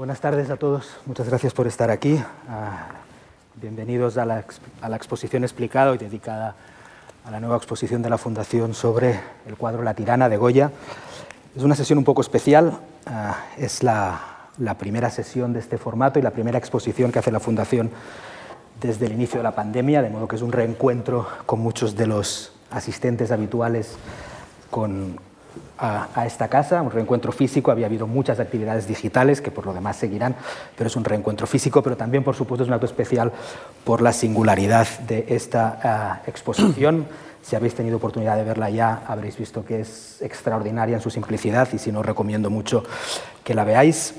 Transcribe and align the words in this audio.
Buenas 0.00 0.22
tardes 0.22 0.48
a 0.48 0.56
todos. 0.56 0.96
Muchas 1.04 1.28
gracias 1.28 1.52
por 1.52 1.66
estar 1.66 1.90
aquí. 1.90 2.18
Ah, 2.48 2.88
bienvenidos 3.56 4.16
a 4.16 4.24
la, 4.24 4.42
a 4.80 4.88
la, 4.88 4.96
exposición 4.96 5.44
explicada 5.44 5.94
y 5.94 5.98
dedicada 5.98 6.54
a 7.22 7.30
la 7.30 7.38
nueva 7.38 7.58
exposición 7.58 8.00
de 8.00 8.08
la 8.08 8.16
Fundación 8.16 8.72
sobre 8.72 9.20
el 9.46 9.58
cuadro 9.58 9.82
La 9.82 9.92
tirana 9.92 10.30
de 10.30 10.38
Goya. 10.38 10.70
Es 11.54 11.62
una 11.62 11.74
sesión 11.74 11.98
un 11.98 12.04
poco 12.04 12.22
especial. 12.22 12.80
Ah, 13.04 13.44
es 13.58 13.82
la, 13.82 14.48
la 14.56 14.78
primera 14.78 15.10
sesión 15.10 15.52
de 15.52 15.58
este 15.58 15.76
formato 15.76 16.18
y 16.18 16.22
la 16.22 16.30
primera 16.30 16.56
exposición 16.56 17.12
que 17.12 17.18
hace 17.18 17.30
la 17.30 17.38
Fundación 17.38 17.90
desde 18.80 19.04
el 19.04 19.12
inicio 19.12 19.40
de 19.40 19.42
la 19.42 19.54
pandemia, 19.54 20.00
de 20.00 20.08
modo 20.08 20.26
que 20.28 20.36
es 20.36 20.42
un 20.42 20.52
reencuentro 20.52 21.28
con 21.44 21.60
muchos 21.60 21.94
de 21.94 22.06
los 22.06 22.54
asistentes 22.70 23.32
habituales 23.32 23.98
con, 24.70 25.20
a, 25.80 26.26
esta 26.26 26.48
casa, 26.48 26.82
un 26.82 26.90
reencuentro 26.90 27.32
físico. 27.32 27.70
Había 27.70 27.86
habido 27.86 28.06
muchas 28.06 28.38
actividades 28.38 28.86
digitales 28.86 29.40
que 29.40 29.50
por 29.50 29.66
lo 29.66 29.72
demás 29.72 29.96
seguirán, 29.96 30.36
pero 30.76 30.88
es 30.88 30.96
un 30.96 31.04
reencuentro 31.04 31.46
físico, 31.46 31.82
pero 31.82 31.96
también, 31.96 32.22
por 32.22 32.34
supuesto, 32.34 32.64
es 32.64 32.68
un 32.68 32.74
acto 32.74 32.86
especial 32.86 33.32
por 33.84 34.02
la 34.02 34.12
singularidad 34.12 34.86
de 35.00 35.24
esta 35.28 36.20
uh, 36.24 36.28
exposición. 36.28 37.06
Si 37.42 37.56
habéis 37.56 37.74
tenido 37.74 37.96
oportunidad 37.96 38.36
de 38.36 38.44
verla 38.44 38.68
ya, 38.68 39.02
habréis 39.06 39.38
visto 39.38 39.64
que 39.64 39.80
es 39.80 40.20
extraordinaria 40.20 40.96
en 40.96 41.00
su 41.00 41.08
simplicidad 41.08 41.66
y 41.72 41.78
si 41.78 41.90
no, 41.90 42.02
recomiendo 42.02 42.50
mucho 42.50 42.84
que 43.42 43.54
la 43.54 43.64
veáis. 43.64 44.14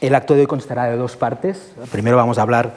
El 0.00 0.16
acto 0.16 0.34
de 0.34 0.40
hoy 0.40 0.46
constará 0.48 0.86
de 0.86 0.96
dos 0.96 1.16
partes. 1.16 1.72
Primero 1.92 2.16
vamos 2.16 2.38
a 2.38 2.42
hablar 2.42 2.74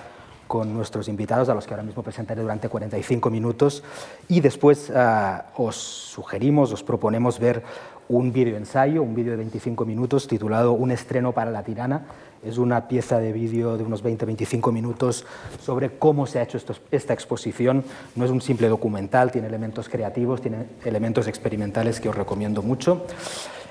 con 0.53 0.71
nuestros 0.71 1.07
invitados, 1.07 1.49
a 1.49 1.55
los 1.55 1.65
que 1.65 1.73
ahora 1.73 1.81
mismo 1.81 2.03
presentaré 2.03 2.41
durante 2.43 2.69
45 2.69 3.31
minutos, 3.31 3.83
y 4.27 4.39
después 4.39 4.91
uh, 4.91 5.41
os 5.55 5.75
sugerimos, 5.75 6.71
os 6.71 6.83
proponemos 6.83 7.39
ver 7.39 7.63
un 8.09 8.33
vídeo 8.33 8.57
ensayo, 8.57 9.01
un 9.01 9.15
vídeo 9.15 9.31
de 9.31 9.37
25 9.37 9.85
minutos 9.85 10.27
titulado 10.27 10.73
Un 10.73 10.91
estreno 10.91 11.31
para 11.31 11.51
la 11.51 11.63
tirana. 11.63 12.05
Es 12.43 12.57
una 12.57 12.87
pieza 12.87 13.19
de 13.19 13.31
vídeo 13.31 13.77
de 13.77 13.83
unos 13.83 14.03
20-25 14.03 14.71
minutos 14.73 15.25
sobre 15.61 15.97
cómo 15.97 16.25
se 16.25 16.39
ha 16.39 16.43
hecho 16.43 16.59
esta 16.91 17.13
exposición. 17.13 17.85
No 18.15 18.25
es 18.25 18.31
un 18.31 18.41
simple 18.41 18.67
documental, 18.67 19.31
tiene 19.31 19.47
elementos 19.47 19.87
creativos, 19.87 20.41
tiene 20.41 20.65
elementos 20.83 21.27
experimentales 21.27 22.01
que 22.01 22.09
os 22.09 22.15
recomiendo 22.15 22.61
mucho. 22.61 23.05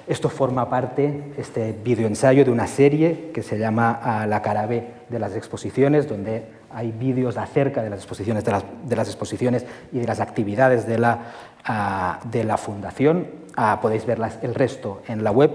Esto 0.06 0.28
forma 0.28 0.68
parte, 0.68 1.32
este 1.36 1.72
vídeo 1.72 2.08
ensayo, 2.08 2.44
de 2.44 2.50
una 2.50 2.66
serie 2.66 3.30
que 3.32 3.42
se 3.42 3.58
llama 3.58 4.26
La 4.26 4.42
cara 4.42 4.66
B 4.66 4.84
de 5.08 5.18
las 5.18 5.36
exposiciones, 5.36 6.08
donde 6.08 6.44
hay 6.70 6.90
vídeos 6.90 7.36
acerca 7.36 7.82
de 7.82 7.90
las 7.90 8.00
exposiciones, 8.00 8.44
de 8.44 8.96
las, 8.96 9.08
exposiciones 9.08 9.64
y 9.92 10.00
de 10.00 10.06
las 10.06 10.18
actividades 10.18 10.86
de 10.86 10.98
la, 10.98 11.32
de 12.24 12.42
la 12.42 12.56
fundación. 12.56 13.41
Uh, 13.56 13.80
podéis 13.82 14.06
ver 14.06 14.18
las, 14.18 14.38
el 14.42 14.54
resto 14.54 15.02
en 15.08 15.22
la 15.22 15.30
web. 15.30 15.50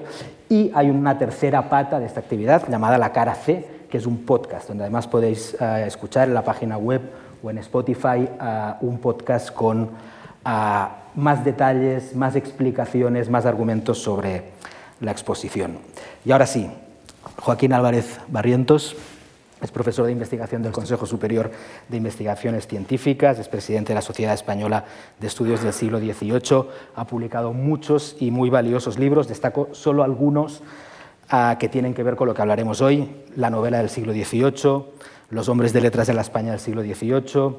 Y 0.49 0.71
hay 0.75 0.89
una 0.89 1.17
tercera 1.17 1.67
pata 1.69 1.99
de 1.99 2.05
esta 2.05 2.19
actividad 2.19 2.69
llamada 2.69 2.97
La 2.97 3.11
Cara 3.11 3.33
C, 3.33 3.65
que 3.89 3.97
es 3.97 4.05
un 4.05 4.25
podcast, 4.25 4.67
donde 4.67 4.83
además 4.83 5.07
podéis 5.07 5.55
uh, 5.59 5.77
escuchar 5.77 6.27
en 6.27 6.33
la 6.33 6.43
página 6.43 6.77
web 6.77 7.01
o 7.41 7.49
en 7.49 7.57
Spotify 7.59 8.29
un 8.81 8.99
podcast 8.99 9.51
con 9.51 9.89
más 11.15 11.43
detalles, 11.43 12.15
más 12.15 12.35
explicaciones, 12.35 13.29
más 13.29 13.45
argumentos 13.45 14.01
sobre 14.01 14.51
la 15.01 15.11
exposición. 15.11 15.77
Y 16.25 16.31
ahora 16.31 16.47
sí, 16.47 16.69
Joaquín 17.41 17.73
Álvarez 17.73 18.19
Barrientos. 18.27 18.95
Es 19.61 19.71
profesor 19.71 20.05
de 20.05 20.11
investigación 20.11 20.61
del 20.61 20.71
Consejo 20.71 21.07
Superior 21.07 21.49
de 21.89 21.97
Investigaciones 21.97 22.67
Científicas, 22.67 23.39
es 23.39 23.47
presidente 23.47 23.89
de 23.89 23.95
la 23.95 24.03
Sociedad 24.03 24.35
Española 24.35 24.85
de 25.19 25.25
Estudios 25.25 25.63
del 25.63 25.73
Siglo 25.73 25.99
XVIII, 25.99 26.69
ha 26.95 27.07
publicado 27.07 27.53
muchos 27.53 28.15
y 28.19 28.29
muy 28.29 28.51
valiosos 28.51 28.99
libros, 28.99 29.27
destaco 29.27 29.69
solo 29.71 30.03
algunos 30.03 30.61
uh, 31.31 31.57
que 31.57 31.69
tienen 31.69 31.95
que 31.95 32.03
ver 32.03 32.15
con 32.15 32.27
lo 32.27 32.35
que 32.35 32.41
hablaremos 32.43 32.81
hoy, 32.81 33.09
la 33.35 33.49
novela 33.49 33.79
del 33.79 33.89
siglo 33.89 34.13
XVIII, 34.13 34.85
Los 35.31 35.49
hombres 35.49 35.73
de 35.73 35.81
letras 35.81 36.05
de 36.05 36.13
la 36.13 36.21
España 36.21 36.51
del 36.51 36.59
siglo 36.59 36.83
XVIII, 36.83 37.55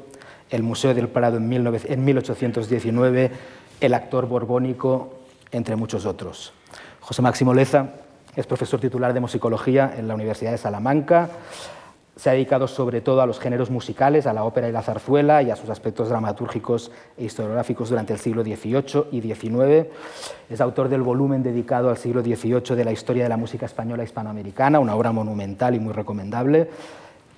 El 0.50 0.62
Museo 0.62 0.94
del 0.94 1.08
Prado 1.08 1.36
en, 1.36 1.50
19, 1.50 1.80
en 1.92 2.04
1819, 2.04 3.30
El 3.80 3.94
actor 3.94 4.26
borbónico, 4.26 5.18
entre 5.50 5.74
muchos 5.74 6.06
otros. 6.06 6.52
José 7.00 7.22
Máximo 7.22 7.54
Leza 7.54 7.90
es 8.36 8.46
profesor 8.46 8.78
titular 8.78 9.12
de 9.12 9.20
musicología 9.20 9.92
en 9.96 10.06
la 10.06 10.14
Universidad 10.14 10.52
de 10.52 10.58
Salamanca, 10.58 11.28
se 12.18 12.28
ha 12.28 12.32
dedicado 12.32 12.66
sobre 12.66 13.00
todo 13.00 13.22
a 13.22 13.26
los 13.26 13.38
géneros 13.38 13.70
musicales, 13.70 14.26
a 14.26 14.32
la 14.32 14.42
ópera 14.42 14.68
y 14.68 14.72
la 14.72 14.82
zarzuela 14.82 15.40
y 15.40 15.52
a 15.52 15.56
sus 15.56 15.70
aspectos 15.70 16.08
dramatúrgicos 16.08 16.90
e 17.16 17.24
historiográficos 17.24 17.90
durante 17.90 18.12
el 18.12 18.18
siglo 18.18 18.42
XVIII 18.42 19.04
y 19.12 19.20
XIX. 19.20 19.86
Es 20.50 20.60
autor 20.60 20.88
del 20.88 21.02
volumen 21.02 21.44
dedicado 21.44 21.90
al 21.90 21.96
siglo 21.96 22.20
XVIII 22.20 22.74
de 22.74 22.84
la 22.84 22.90
historia 22.90 23.22
de 23.22 23.28
la 23.28 23.36
música 23.36 23.66
española 23.66 24.02
hispanoamericana, 24.02 24.80
una 24.80 24.96
obra 24.96 25.12
monumental 25.12 25.76
y 25.76 25.78
muy 25.78 25.92
recomendable. 25.92 26.68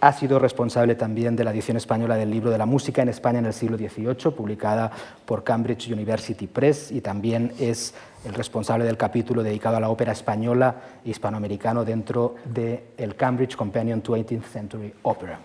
Ha 0.01 0.15
sido 0.15 0.39
responsable 0.39 0.95
también 0.95 1.37
de 1.37 1.45
la 1.45 1.51
edición 1.51 1.77
española 1.77 2.17
del 2.17 2.31
libro 2.31 2.49
de 2.49 2.57
la 2.57 2.65
música 2.65 3.03
en 3.03 3.11
España 3.11 3.41
en 3.41 3.45
el 3.45 3.53
siglo 3.53 3.77
XVIII, 3.77 4.33
publicada 4.35 4.91
por 5.27 5.45
Cambridge 5.45 5.93
University 5.93 6.47
Press, 6.47 6.91
y 6.91 7.03
también 7.03 7.53
es 7.61 7.93
el 8.25 8.35
responsable 8.35 8.85
del 8.85 8.97
capítulo 8.97 9.43
dedicado 9.43 9.77
a 9.77 9.81
la 9.81 9.89
ópera 9.89 10.13
española 10.13 11.01
e 11.05 11.11
hispanoamericano 11.11 11.85
dentro 11.85 12.37
del 12.45 12.83
de 12.97 13.15
Cambridge 13.17 13.57
Companion 13.57 14.01
to 14.03 14.15
18th 14.15 14.45
Century 14.45 14.93
Opera. 15.03 15.39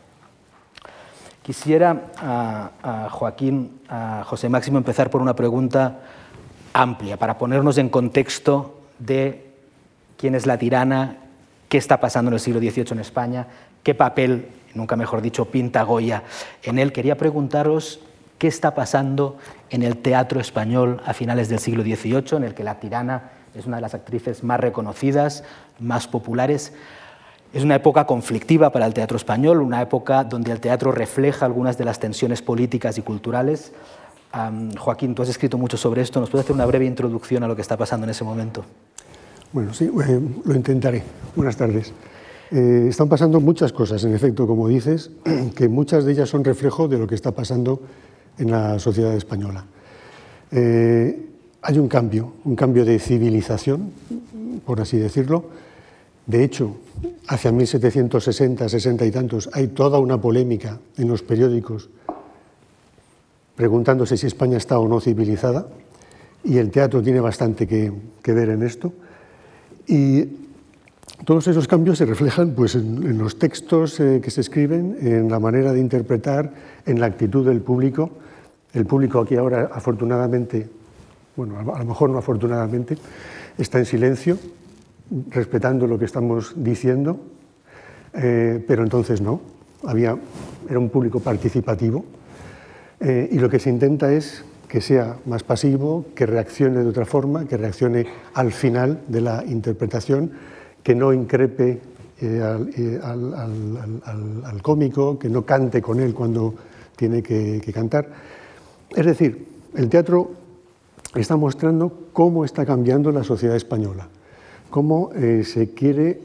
Quisiera, 1.42 2.12
a, 2.18 2.72
a 2.82 3.10
Joaquín, 3.10 3.82
a 3.88 4.24
José 4.26 4.50
Máximo, 4.50 4.78
empezar 4.78 5.10
por 5.10 5.22
una 5.22 5.36
pregunta 5.36 6.00
amplia 6.74 7.18
para 7.18 7.38
ponernos 7.38 7.78
en 7.78 7.90
contexto 7.90 8.82
de 9.00 9.54
quién 10.18 10.36
es 10.36 10.46
la 10.46 10.58
tirana, 10.58 11.18
qué 11.70 11.78
está 11.78 12.00
pasando 12.00 12.30
en 12.30 12.34
el 12.34 12.40
siglo 12.40 12.60
XVIII 12.60 12.88
en 12.92 13.00
España, 13.00 13.48
qué 13.84 13.94
papel, 13.94 14.50
nunca 14.74 14.96
mejor 14.96 15.22
dicho, 15.22 15.46
pinta 15.46 15.84
Goya 15.84 16.24
en 16.64 16.80
él. 16.80 16.92
Quería 16.92 17.16
preguntaros 17.16 18.00
qué 18.38 18.48
está 18.48 18.76
pasando 18.76 19.38
en 19.70 19.84
el 19.84 19.98
teatro 19.98 20.40
español 20.40 21.02
a 21.06 21.14
finales 21.14 21.50
del 21.50 21.60
siglo 21.60 21.84
XVIII, 21.84 22.38
en 22.38 22.44
el 22.44 22.54
que 22.54 22.64
la 22.64 22.80
tirana 22.80 23.32
es 23.56 23.66
una 23.66 23.78
de 23.78 23.82
las 23.82 23.94
actrices 23.94 24.44
más 24.44 24.60
reconocidas, 24.60 25.44
más 25.80 26.08
populares. 26.08 26.74
Es 27.54 27.64
una 27.64 27.76
época 27.76 28.06
conflictiva 28.06 28.72
para 28.72 28.86
el 28.86 28.94
teatro 28.94 29.16
español, 29.16 29.62
una 29.62 29.82
época 29.82 30.26
donde 30.26 30.52
el 30.52 30.60
teatro 30.60 30.92
refleja 30.92 31.46
algunas 31.46 31.78
de 31.78 31.86
las 31.86 32.00
tensiones 32.00 32.42
políticas 32.42 32.98
y 32.98 33.02
culturales. 33.02 33.72
Um, 34.34 34.76
Joaquín, 34.76 35.16
tú 35.16 35.22
has 35.22 35.30
escrito 35.30 35.58
mucho 35.58 35.78
sobre 35.78 36.02
esto. 36.02 36.20
¿Nos 36.20 36.30
puedes 36.30 36.46
hacer 36.46 36.54
una 36.54 36.66
breve 36.66 36.86
introducción 36.86 37.44
a 37.44 37.48
lo 37.48 37.56
que 37.56 37.62
está 37.62 37.78
pasando 37.78 38.04
en 38.06 38.10
ese 38.10 38.26
momento? 38.26 38.66
Bueno, 39.54 39.74
sí, 39.74 39.86
eh, 39.86 40.20
lo 40.44 40.54
intentaré. 40.54 41.04
Buenas 41.34 41.56
tardes. 41.56 41.94
Eh, 42.52 42.88
están 42.90 43.08
pasando 43.08 43.40
muchas 43.40 43.72
cosas, 43.72 44.04
en 44.04 44.14
efecto, 44.14 44.46
como 44.46 44.68
dices, 44.68 45.12
que 45.56 45.70
muchas 45.70 46.04
de 46.04 46.12
ellas 46.12 46.28
son 46.28 46.44
reflejo 46.44 46.90
de 46.90 46.98
lo 46.98 47.08
que 47.08 47.16
está 47.16 47.32
pasando 47.32 47.82
en 48.38 48.52
la 48.52 48.80
sociedad 48.80 49.14
española. 49.16 49.66
Eh, 50.52 51.30
hay 51.62 51.80
un 51.80 51.88
cambio, 51.88 52.34
un 52.46 52.56
cambio 52.56 52.86
de 52.86 53.00
civilización, 53.00 53.92
por 54.66 54.82
así 54.82 54.98
decirlo. 54.98 55.46
De 56.26 56.44
hecho, 56.44 56.78
hacia 57.28 57.52
1760, 57.52 58.70
60 58.70 59.06
y 59.06 59.12
tantos, 59.12 59.50
hay 59.54 59.68
toda 59.68 60.00
una 60.00 60.20
polémica 60.20 60.80
en 60.98 61.08
los 61.08 61.22
periódicos 61.22 61.90
preguntándose 63.56 64.18
si 64.18 64.28
España 64.28 64.58
está 64.58 64.80
o 64.80 64.88
no 64.88 65.00
civilizada, 65.00 65.68
y 66.44 66.58
el 66.58 66.70
teatro 66.70 67.02
tiene 67.02 67.20
bastante 67.20 67.66
que, 67.68 67.92
que 68.22 68.34
ver 68.34 68.50
en 68.50 68.64
esto. 68.64 68.94
Y 69.88 70.45
todos 71.26 71.48
esos 71.48 71.68
cambios 71.68 71.98
se 71.98 72.06
reflejan 72.06 72.52
pues, 72.52 72.76
en, 72.76 73.18
los 73.18 73.40
textos 73.40 74.00
eh, 74.00 74.20
que 74.24 74.32
se 74.32 74.42
escriben, 74.42 74.98
en 75.00 75.30
la 75.30 75.40
manera 75.40 75.72
de 75.72 75.80
interpretar, 75.80 76.52
en 76.86 77.00
la 77.00 77.06
actitud 77.06 77.46
del 77.46 77.62
público. 77.62 78.12
El 78.74 78.86
público 78.86 79.22
aquí 79.22 79.36
ahora, 79.36 79.70
afortunadamente, 79.72 80.68
bueno, 81.36 81.58
a 81.60 81.80
lo 81.80 81.86
mejor 81.86 82.10
no 82.10 82.18
afortunadamente, 82.18 82.98
está 83.58 83.80
en 83.80 83.86
silencio, 83.86 84.38
respetando 85.30 85.88
lo 85.88 85.98
que 85.98 86.06
estamos 86.06 86.54
diciendo, 86.58 87.20
eh, 88.14 88.64
pero 88.68 88.84
entonces 88.84 89.22
no. 89.22 89.42
Había, 89.84 90.18
era 90.70 90.80
un 90.80 90.90
público 90.90 91.20
participativo 91.20 92.06
eh, 93.00 93.30
y 93.32 93.38
lo 93.38 93.50
que 93.50 93.60
se 93.60 93.70
intenta 93.70 94.12
es 94.12 94.44
que 94.68 94.82
sea 94.82 95.18
más 95.26 95.44
pasivo, 95.44 96.06
que 96.16 96.26
reaccione 96.26 96.80
de 96.80 96.90
otra 96.90 97.06
forma, 97.06 97.46
que 97.46 97.56
reaccione 97.56 98.08
al 98.34 98.52
final 98.52 99.02
de 99.08 99.22
la 99.22 99.44
interpretación 99.46 100.32
que 100.86 100.94
no 100.94 101.12
increpe 101.12 101.82
eh, 102.22 102.42
al, 102.44 102.70
eh, 102.78 103.00
al, 103.04 103.34
al, 103.34 104.44
al, 104.46 104.62
cómico, 104.62 105.18
que 105.18 105.30
no 105.30 105.44
cante 105.44 105.82
con 105.82 106.00
él 106.00 106.14
cuando 106.14 106.54
tiene 106.96 107.24
que, 107.24 107.60
que, 107.60 107.74
cantar. 107.74 108.08
Es 108.96 109.04
decir, 109.04 109.48
el 109.74 109.90
teatro 109.90 110.30
está 111.16 111.38
mostrando 111.38 111.92
cómo 112.14 112.46
está 112.46 112.68
cambiando 112.68 113.12
la 113.12 113.24
sociedad 113.24 113.56
española, 113.56 114.08
cómo 114.70 115.10
eh, 115.16 115.44
se 115.44 115.72
quiere 115.72 116.22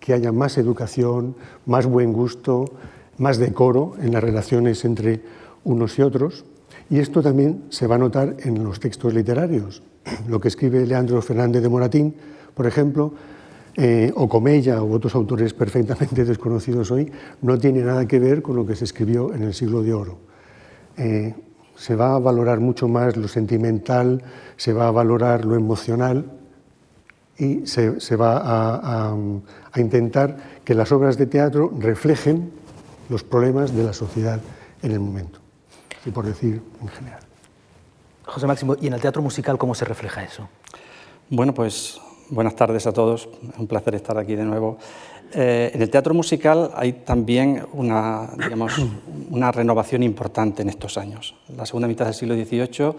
que 0.00 0.14
haya 0.14 0.32
más 0.32 0.56
educación, 0.56 1.34
más 1.66 1.84
buen 1.84 2.14
gusto, 2.14 2.64
más 3.18 3.36
decoro 3.36 3.92
en 4.00 4.14
las 4.14 4.24
relaciones 4.24 4.86
entre 4.86 5.20
unos 5.64 5.98
y 5.98 6.02
otros. 6.02 6.46
Y 6.88 6.98
esto 6.98 7.20
también 7.20 7.64
se 7.68 7.86
va 7.86 7.96
a 7.96 7.98
notar 7.98 8.36
en 8.38 8.64
los 8.64 8.80
textos 8.80 9.12
literarios. 9.12 9.82
Lo 10.30 10.40
que 10.40 10.48
escribe 10.48 10.86
Leandro 10.86 11.20
Fernández 11.20 11.60
de 11.60 11.68
Moratín, 11.68 12.14
por 12.54 12.66
ejemplo, 12.66 13.12
eh, 13.76 14.12
o 14.14 14.28
Comella 14.28 14.82
u 14.82 14.92
otros 14.92 15.14
autores 15.14 15.54
perfectamente 15.54 16.24
desconocidos 16.30 16.90
hoy, 16.90 17.10
no 17.42 17.58
tiene 17.58 17.82
nada 17.82 18.06
que 18.06 18.18
ver 18.18 18.42
con 18.42 18.56
lo 18.56 18.66
que 18.66 18.74
se 18.74 18.84
escribió 18.84 19.32
en 19.32 19.42
el 19.42 19.54
siglo 19.54 19.82
de 19.82 19.94
oro. 19.94 20.18
Eh, 20.96 21.34
se 21.76 21.96
va 21.96 22.14
a 22.14 22.18
valorar 22.18 22.60
mucho 22.60 22.88
más 22.88 23.16
lo 23.16 23.28
sentimental, 23.28 24.22
se 24.56 24.72
va 24.72 24.88
a 24.88 24.90
valorar 24.90 25.44
lo 25.44 25.56
emocional 25.56 26.30
y 27.38 27.66
se, 27.66 28.16
va 28.16 28.36
a, 28.36 29.14
a, 29.72 29.80
intentar 29.80 30.36
que 30.62 30.74
las 30.74 30.92
obras 30.92 31.16
de 31.16 31.24
teatro 31.24 31.72
reflejen 31.78 32.50
los 33.08 33.24
problemas 33.24 33.74
de 33.74 33.82
la 33.82 33.94
sociedad 33.94 34.40
en 34.82 34.92
el 34.92 35.00
momento, 35.00 35.38
y 36.04 36.10
por 36.10 36.26
decir 36.26 36.60
en 36.82 36.88
general. 36.88 37.20
José 38.26 38.46
Máximo, 38.46 38.76
¿y 38.78 38.88
en 38.88 38.92
el 38.92 39.00
teatro 39.00 39.22
musical 39.22 39.56
cómo 39.56 39.74
se 39.74 39.86
refleja 39.86 40.22
eso? 40.22 40.48
Bueno, 41.30 41.54
pues 41.54 41.98
buenas 42.30 42.54
tardes 42.54 42.86
a 42.86 42.92
todos, 42.92 43.28
es 43.52 43.58
un 43.58 43.66
placer 43.66 43.94
estar 43.94 44.16
aquí 44.16 44.34
de 44.34 44.44
nuevo. 44.44 44.78
Eh, 45.32 45.70
en 45.74 45.82
el 45.82 45.90
teatro 45.90 46.14
musical 46.14 46.70
hay 46.74 46.92
también 46.92 47.64
una, 47.72 48.30
digamos, 48.36 48.72
una 49.30 49.52
renovación 49.52 50.02
importante 50.02 50.62
en 50.62 50.68
estos 50.68 50.96
años. 50.96 51.34
La 51.56 51.66
segunda 51.66 51.88
mitad 51.88 52.06
del 52.06 52.14
siglo 52.14 52.34
XVIII 52.34 52.94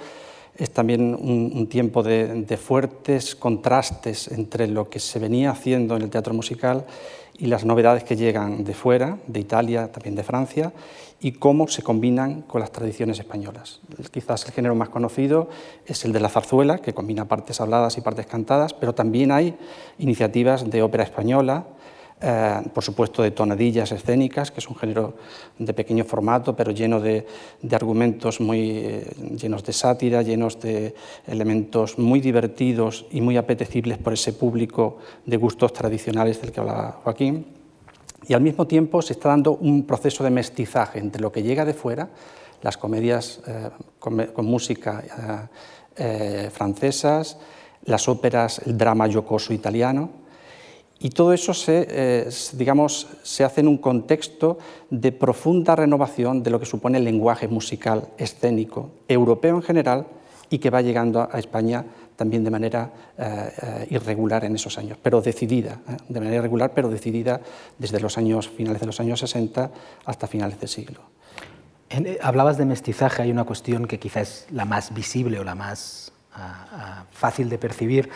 es 0.57 0.69
también 0.71 1.15
un, 1.15 1.67
tiempo 1.67 2.03
de, 2.03 2.57
fuertes 2.61 3.35
contrastes 3.35 4.27
entre 4.27 4.67
lo 4.67 4.89
que 4.89 4.99
se 4.99 5.17
venía 5.17 5.51
haciendo 5.51 5.95
en 5.95 6.03
el 6.03 6.09
teatro 6.09 6.33
musical 6.33 6.85
y 7.41 7.47
las 7.47 7.65
novedades 7.65 8.03
que 8.03 8.15
llegan 8.15 8.63
de 8.63 8.75
fuera, 8.75 9.17
de 9.25 9.39
Italia, 9.39 9.91
también 9.91 10.13
de 10.13 10.21
Francia, 10.21 10.73
y 11.19 11.31
cómo 11.31 11.67
se 11.67 11.81
combinan 11.81 12.43
con 12.43 12.61
las 12.61 12.71
tradiciones 12.71 13.17
españolas. 13.17 13.81
Quizás 14.11 14.45
el 14.45 14.51
género 14.51 14.75
más 14.75 14.89
conocido 14.89 15.49
es 15.87 16.05
el 16.05 16.13
de 16.13 16.19
la 16.19 16.29
zarzuela, 16.29 16.77
que 16.77 16.93
combina 16.93 17.27
partes 17.27 17.59
habladas 17.59 17.97
y 17.97 18.01
partes 18.01 18.27
cantadas, 18.27 18.75
pero 18.75 18.93
también 18.93 19.31
hay 19.31 19.57
iniciativas 19.97 20.69
de 20.69 20.83
ópera 20.83 21.03
española, 21.03 21.65
eh, 22.23 22.61
por 22.71 22.83
supuesto 22.83 23.23
de 23.23 23.31
tonadillas 23.31 23.91
escénicas, 23.91 24.51
que 24.51 24.59
es 24.59 24.69
un 24.69 24.75
género 24.75 25.15
de 25.57 25.73
pequeño 25.73 26.05
formato, 26.05 26.55
pero 26.55 26.69
lleno 26.71 26.99
de, 26.99 27.25
argumentos 27.71 28.39
muy 28.39 28.77
eh, 28.77 29.11
llenos 29.35 29.63
de 29.63 29.73
sátira, 29.73 30.21
llenos 30.21 30.59
de 30.59 30.93
elementos 31.25 31.97
muy 31.97 32.21
divertidos 32.21 33.07
y 33.09 33.21
muy 33.21 33.37
apetecibles 33.37 33.97
por 33.97 34.13
ese 34.13 34.33
público 34.33 34.99
de 35.25 35.37
gustos 35.37 35.73
tradicionales 35.73 36.39
del 36.39 36.51
que 36.51 36.59
hablaba 36.59 36.99
Joaquín. 37.03 37.43
Y 38.27 38.35
al 38.35 38.41
mismo 38.41 38.67
tiempo 38.67 39.01
se 39.01 39.13
está 39.13 39.29
dando 39.29 39.53
un 39.53 39.87
proceso 39.87 40.23
de 40.23 40.29
mestizaje 40.29 40.99
entre 40.99 41.23
lo 41.23 41.31
que 41.31 41.41
llega 41.41 41.65
de 41.65 41.73
fuera, 41.73 42.09
las 42.61 42.77
comedias 42.77 43.41
eh, 43.47 43.71
con, 43.97 44.45
música 44.45 45.49
francesas, 46.51 47.37
las 47.85 48.07
óperas, 48.07 48.61
el 48.65 48.77
drama 48.77 49.07
yocoso 49.07 49.53
italiano, 49.53 50.20
y 51.03 51.09
todo 51.09 51.33
eso 51.33 51.53
se, 51.55 51.87
eh, 51.89 52.29
digamos, 52.53 53.07
se 53.23 53.43
hace 53.43 53.61
en 53.61 53.67
un 53.67 53.79
contexto 53.79 54.59
de 54.91 55.11
profunda 55.11 55.75
renovación 55.75 56.43
de 56.43 56.51
lo 56.51 56.59
que 56.59 56.67
supone 56.67 56.99
el 56.99 57.03
lenguaje 57.03 57.47
musical 57.47 58.09
escénico 58.19 58.91
europeo 59.07 59.55
en 59.55 59.63
general 59.63 60.05
y 60.51 60.59
que 60.59 60.69
va 60.69 60.81
llegando 60.81 61.27
a 61.31 61.39
España 61.39 61.85
también 62.15 62.43
de 62.43 62.51
manera 62.51 62.91
eh, 63.17 63.51
eh, 63.61 63.87
irregular 63.89 64.45
en 64.45 64.53
esos 64.53 64.77
años, 64.77 64.99
pero 65.01 65.21
decidida, 65.21 65.79
de 66.07 66.19
manera 66.19 66.37
irregular, 66.37 66.71
pero 66.75 66.87
decidida 66.87 67.41
desde 67.79 67.99
los 67.99 68.19
años 68.19 68.47
finales 68.47 68.79
de 68.79 68.85
los 68.85 68.99
años 68.99 69.21
60 69.21 69.71
hasta 70.05 70.27
finales 70.27 70.59
del 70.59 70.69
siglo. 70.69 71.01
hablabas 72.21 72.59
de 72.59 72.65
mestizaje, 72.65 73.23
hay 73.23 73.31
una 73.31 73.45
cuestión 73.45 73.87
que 73.87 73.97
quizás 73.97 74.45
es 74.45 74.47
la 74.51 74.65
más 74.65 74.93
visible 74.93 75.39
o 75.39 75.43
la 75.43 75.55
más 75.55 76.11
ah, 76.35 76.67
ah, 76.71 77.05
fácil 77.11 77.49
de 77.49 77.57
percibir 77.57 78.09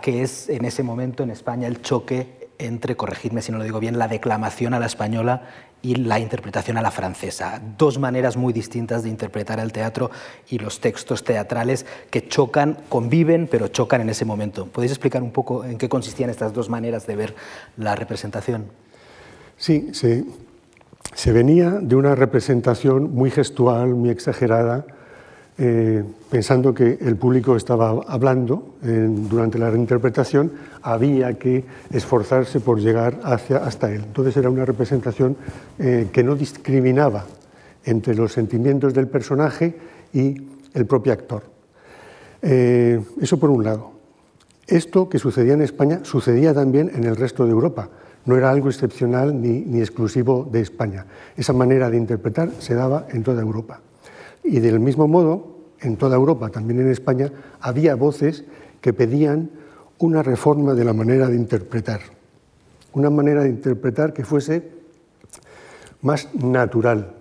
que 0.00 0.22
es 0.22 0.48
en 0.48 0.64
ese 0.64 0.82
momento 0.82 1.22
en 1.22 1.30
España 1.30 1.66
el 1.66 1.82
choque 1.82 2.38
entre, 2.58 2.96
corregidme 2.96 3.42
si 3.42 3.52
no 3.52 3.58
lo 3.58 3.64
digo 3.64 3.80
bien, 3.80 3.98
la 3.98 4.08
declamación 4.08 4.74
a 4.74 4.80
la 4.80 4.86
española 4.86 5.42
y 5.80 5.94
la 5.94 6.18
interpretación 6.18 6.76
a 6.76 6.82
la 6.82 6.90
francesa. 6.90 7.62
Dos 7.78 7.98
maneras 7.98 8.36
muy 8.36 8.52
distintas 8.52 9.04
de 9.04 9.10
interpretar 9.10 9.60
el 9.60 9.72
teatro 9.72 10.10
y 10.48 10.58
los 10.58 10.80
textos 10.80 11.22
teatrales 11.22 11.86
que 12.10 12.26
chocan, 12.26 12.78
conviven, 12.88 13.48
pero 13.48 13.68
chocan 13.68 14.00
en 14.00 14.10
ese 14.10 14.24
momento. 14.24 14.66
¿Podéis 14.66 14.92
explicar 14.92 15.22
un 15.22 15.30
poco 15.30 15.64
en 15.64 15.78
qué 15.78 15.88
consistían 15.88 16.30
estas 16.30 16.52
dos 16.52 16.68
maneras 16.68 17.06
de 17.06 17.16
ver 17.16 17.34
la 17.76 17.94
representación? 17.94 18.66
Sí, 19.56 19.90
se, 19.92 20.24
se 21.14 21.32
venía 21.32 21.70
de 21.70 21.94
una 21.94 22.14
representación 22.14 23.14
muy 23.14 23.30
gestual, 23.30 23.94
muy 23.94 24.10
exagerada, 24.10 24.84
eh, 25.58 26.04
pensando 26.30 26.72
que 26.72 26.98
el 27.00 27.16
público 27.16 27.56
estaba 27.56 27.90
hablando 28.06 28.76
durante 28.80 29.58
la 29.58 29.70
reinterpretación, 29.70 30.52
había 30.82 31.34
que 31.34 31.64
esforzarse 31.90 32.60
por 32.60 32.78
llegar 32.78 33.18
hacia, 33.24 33.58
hasta 33.58 33.92
él. 33.92 34.02
Entonces 34.06 34.36
era 34.36 34.50
una 34.50 34.64
representación 34.64 35.36
eh, 35.78 36.08
que 36.12 36.22
no 36.22 36.36
discriminaba 36.36 37.26
entre 37.84 38.14
los 38.14 38.32
sentimientos 38.32 38.94
del 38.94 39.08
personaje 39.08 39.74
y 40.12 40.36
el 40.74 40.86
propio 40.86 41.12
actor. 41.12 41.42
Eh, 42.42 43.00
eso 43.20 43.38
por 43.38 43.50
un 43.50 43.64
lado. 43.64 43.90
Esto 44.66 45.08
que 45.08 45.18
sucedía 45.18 45.54
en 45.54 45.62
España 45.62 46.00
sucedía 46.02 46.52
también 46.54 46.90
en 46.94 47.04
el 47.04 47.16
resto 47.16 47.44
de 47.44 47.50
Europa. 47.50 47.88
No 48.26 48.36
era 48.36 48.50
algo 48.50 48.68
excepcional 48.68 49.40
ni, 49.40 49.60
ni 49.60 49.80
exclusivo 49.80 50.46
de 50.50 50.60
España. 50.60 51.06
Esa 51.36 51.52
manera 51.52 51.90
de 51.90 51.96
interpretar 51.96 52.50
se 52.58 52.74
daba 52.74 53.06
en 53.10 53.22
toda 53.22 53.40
Europa. 53.40 53.80
Y 54.48 54.60
del 54.60 54.80
mismo 54.80 55.06
modo, 55.06 55.58
en 55.80 55.96
toda 55.98 56.16
Europa, 56.16 56.48
también 56.48 56.80
en 56.80 56.90
España, 56.90 57.30
había 57.60 57.94
voces 57.96 58.44
que 58.80 58.94
pedían 58.94 59.50
una 59.98 60.22
reforma 60.22 60.72
de 60.72 60.86
la 60.86 60.94
manera 60.94 61.28
de 61.28 61.36
interpretar, 61.36 62.00
una 62.94 63.10
manera 63.10 63.42
de 63.42 63.50
interpretar 63.50 64.14
que 64.14 64.24
fuese 64.24 64.70
más 66.00 66.34
natural. 66.34 67.12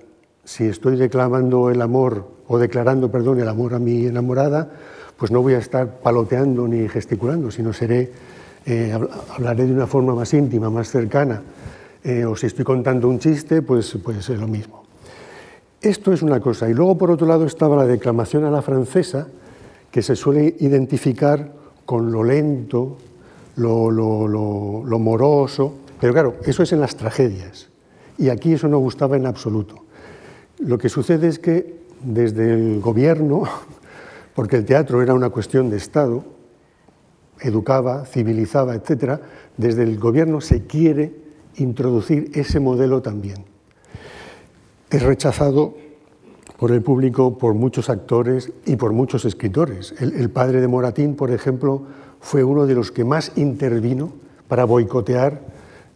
Si 0.45 0.63
estoy 0.63 0.95
declamando 0.95 1.69
el 1.69 1.81
amor 1.81 2.27
o 2.47 2.57
declarando, 2.57 3.12
perdón, 3.12 3.41
el 3.41 3.50
amor 3.50 3.73
a 3.73 3.80
mi 3.80 4.06
enamorada, 4.06 4.71
pues 5.18 5.30
no 5.30 5.41
voy 5.41 5.56
a 5.56 5.57
estar 5.57 6.00
paloteando 6.00 6.65
ni 6.65 6.88
gesticulando, 6.88 7.51
sino 7.51 7.73
seré, 7.73 8.09
eh, 8.65 8.97
hablaré 9.35 9.65
de 9.65 9.73
una 9.73 9.88
forma 9.88 10.15
más 10.15 10.33
íntima, 10.33 10.69
más 10.69 10.89
cercana. 10.89 11.41
Eh, 12.06 12.23
o 12.23 12.38
si 12.38 12.45
estoy 12.45 12.63
contando 12.63 13.09
un 13.09 13.19
chiste, 13.19 13.62
pues, 13.62 13.97
pues 14.01 14.30
es 14.30 14.39
lo 14.39 14.47
mismo. 14.47 14.87
Esto 15.81 16.12
es 16.12 16.24
una 16.24 16.39
cosa. 16.39 16.69
Y 16.69 16.74
luego, 16.74 16.97
por 16.97 17.12
otro 17.12 17.27
lado, 17.27 17.45
estaba 17.45 17.75
la 17.75 17.85
declamación 17.85 18.44
a 18.45 18.51
la 18.51 18.63
francesa, 18.63 19.27
que 19.91 20.01
se 20.01 20.15
suele 20.15 20.56
identificar 20.59 21.53
con 21.85 22.12
lo 22.12 22.24
lento, 22.24 22.97
lo, 23.57 25.00
moroso. 25.00 25.75
Pero 26.01 26.13
claro, 26.13 26.35
eso 26.44 26.63
es 26.63 26.74
en 26.74 26.79
las 26.79 26.95
tragedias. 26.95 27.69
Y 28.18 28.30
aquí 28.30 28.54
eso 28.54 28.68
no 28.68 28.80
gustaba 28.80 29.18
en 29.18 29.28
absoluto. 29.28 29.85
Lo 30.59 30.80
que 30.80 30.90
sucede 30.90 31.28
es 31.28 31.37
que 31.37 31.78
desde 32.04 32.54
el 32.54 32.81
gobierno, 32.81 33.44
porque 34.35 34.56
el 34.56 34.66
teatro 34.66 35.04
era 35.04 35.13
una 35.13 35.30
cuestión 35.30 35.69
de 35.69 35.78
Estado, 35.78 36.23
educaba, 37.40 38.06
civilizaba, 38.06 38.73
etc., 38.73 39.21
desde 39.57 39.83
el 39.83 39.99
gobierno 39.99 40.42
se 40.42 40.66
quiere 40.66 41.13
introducir 41.57 42.31
ese 42.33 42.59
modelo 42.59 43.04
también 43.04 43.56
es 44.89 45.03
rechazado 45.03 45.75
por 46.57 46.71
el 46.71 46.81
público, 46.81 47.37
por 47.37 47.53
muchos 47.53 47.89
actores 47.89 48.51
y 48.65 48.75
por 48.75 48.94
muchos 48.94 49.25
escritores. 49.25 49.94
El, 49.99 50.29
padre 50.29 50.59
de 50.59 50.67
Moratín, 50.67 51.15
por 51.15 51.31
ejemplo, 51.31 51.83
fue 52.19 52.44
uno 52.44 52.65
de 52.65 52.73
los 52.73 52.91
que 52.91 53.03
más 53.03 53.31
intervino 53.35 54.11
para 54.47 54.65
boicotear 54.65 55.41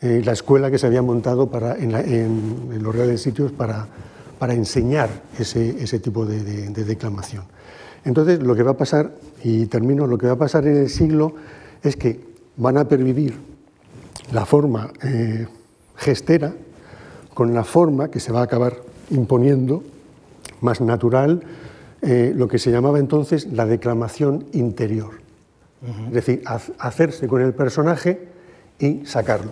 eh, 0.01 0.21
la 0.23 0.33
escuela 0.33 0.69
que 0.69 0.77
se 0.77 0.87
había 0.87 1.01
montado 1.01 1.49
en, 1.79 2.83
los 2.83 2.95
reales 2.95 3.21
sitios 3.21 3.51
para, 3.51 3.87
para 4.37 4.53
enseñar 4.53 5.09
ese, 5.39 5.83
ese 5.83 5.99
tipo 5.99 6.25
de, 6.25 6.69
declamación. 6.69 7.43
Entonces, 8.03 8.41
lo 8.41 8.55
que 8.55 8.63
va 8.63 8.71
a 8.71 8.77
pasar, 8.77 9.15
y 9.43 9.65
termino, 9.67 10.05
lo 10.07 10.17
que 10.17 10.27
va 10.27 10.33
a 10.33 10.37
pasar 10.37 10.67
en 10.67 10.77
el 10.77 10.89
siglo 10.89 11.35
es 11.83 11.95
que 11.95 12.19
van 12.57 12.77
a 12.77 12.87
pervivir 12.87 13.35
la 14.31 14.45
forma 14.45 14.91
eh, 15.03 15.47
gestera, 15.97 16.53
con 17.33 17.53
la 17.53 17.63
forma 17.63 18.09
que 18.09 18.19
se 18.19 18.31
va 18.31 18.41
a 18.41 18.43
acabar 18.43 18.77
imponiendo, 19.09 19.83
más 20.61 20.81
natural, 20.81 21.41
eh, 22.01 22.33
lo 22.35 22.47
que 22.47 22.59
se 22.59 22.71
llamaba 22.71 22.99
entonces 22.99 23.51
la 23.51 23.65
declamación 23.65 24.45
interior. 24.53 25.21
Es 26.07 26.13
decir, 26.13 26.43
hacerse 26.77 27.27
con 27.27 27.41
el 27.41 27.55
personaje 27.55 28.27
y 28.77 29.03
sacarlo. 29.05 29.49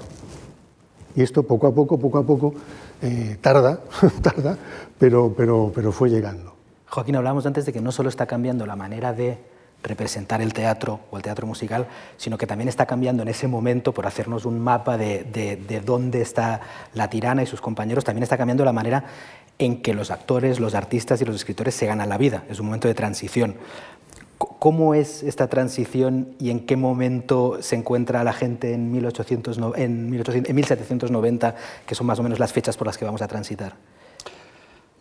Y 1.15 1.23
esto 1.23 1.41
poco 1.41 1.65
a 1.65 1.73
poco, 1.73 1.97
poco 1.97 2.19
a 2.19 2.23
poco, 2.23 2.53
eh, 3.01 3.37
tarda, 3.41 3.79
tarda, 4.21 4.55
pero, 4.99 5.33
pero, 5.35 5.71
pero 5.73 5.91
fue 5.91 6.09
llegando. 6.09 6.53
Joaquín, 6.87 7.15
hablábamos 7.15 7.47
antes 7.47 7.65
de 7.65 7.73
que 7.73 7.81
no 7.81 7.91
solo 7.91 8.09
está 8.09 8.27
cambiando 8.27 8.67
la 8.67 8.75
manera 8.75 9.11
de 9.13 9.37
representar 9.83 10.41
el 10.41 10.53
teatro 10.53 10.99
o 11.11 11.17
el 11.17 11.23
teatro 11.23 11.47
musical, 11.47 11.87
sino 12.17 12.37
que 12.37 12.47
también 12.47 12.67
está 12.67 12.85
cambiando 12.85 13.23
en 13.23 13.29
ese 13.29 13.47
momento, 13.47 13.93
por 13.93 14.05
hacernos 14.05 14.45
un 14.45 14.59
mapa 14.59 14.97
de, 14.97 15.23
de, 15.23 15.81
dónde 15.81 16.21
está 16.21 16.61
la 16.93 17.09
tirana 17.09 17.43
y 17.43 17.45
sus 17.45 17.61
compañeros, 17.61 18.03
también 18.03 18.23
está 18.23 18.37
cambiando 18.37 18.65
la 18.65 18.73
manera 18.73 19.05
en 19.57 19.81
que 19.81 19.93
los 19.93 20.11
actores, 20.11 20.59
los 20.59 20.75
artistas 20.75 21.21
y 21.21 21.25
los 21.25 21.35
escritores 21.35 21.75
se 21.75 21.85
ganan 21.85 22.09
la 22.09 22.17
vida. 22.17 22.43
Es 22.49 22.59
un 22.59 22.67
momento 22.67 22.87
de 22.87 22.93
transición. 22.93 23.55
¿Cómo 24.37 24.93
es 24.93 25.23
esta 25.23 25.47
transición 25.47 26.35
y 26.39 26.49
en 26.49 26.65
qué 26.65 26.77
momento 26.77 27.57
se 27.61 27.75
encuentra 27.75 28.23
la 28.23 28.31
gente 28.31 28.73
en, 28.73 28.91
1800, 28.91 29.57
en, 29.75 30.09
1800, 30.09 30.49
en 30.49 30.55
1790, 30.55 31.55
que 31.85 31.95
son 31.95 32.07
más 32.07 32.19
o 32.19 32.23
menos 32.23 32.39
las 32.39 32.53
fechas 32.53 32.77
por 32.77 32.87
las 32.87 32.97
que 32.97 33.03
vamos 33.03 33.21
a 33.21 33.27
transitar? 33.27 33.75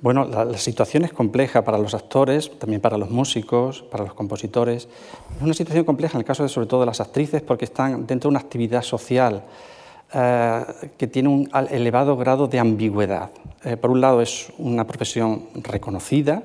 Bueno, 0.01 0.25
la, 0.25 0.57
situación 0.59 1.05
es 1.05 1.13
compleja 1.13 1.63
para 1.63 1.77
los 1.77 1.93
actores, 1.93 2.57
también 2.59 2.81
para 2.81 2.97
los 2.97 3.11
músicos, 3.11 3.83
para 3.83 4.05
los 4.05 4.15
compositores. 4.15 4.89
Es 5.37 5.43
una 5.43 5.55
situación 5.55 5.85
compleja 5.85 6.17
en 6.17 6.21
el 6.21 6.25
caso 6.25 6.45
de 6.45 6.49
sobre 6.49 6.69
todo 6.69 6.81
de 6.81 6.87
las 6.87 7.01
actrices 7.01 7.43
porque 7.43 7.65
están 7.65 8.07
dentro 8.07 8.29
de 8.29 8.33
una 8.35 8.39
actividad 8.39 8.83
social 8.83 9.43
eh, 10.15 10.65
que 10.97 11.09
tiene 11.09 11.29
un 11.29 11.51
elevado 11.71 12.17
grado 12.17 12.47
de 12.47 12.61
ambigüedad. 12.61 13.31
Eh, 13.65 13.77
por 13.77 13.91
un 13.91 14.01
lado 14.01 14.23
es 14.23 14.53
una 14.59 14.87
profesión 14.87 15.49
reconocida, 15.55 16.45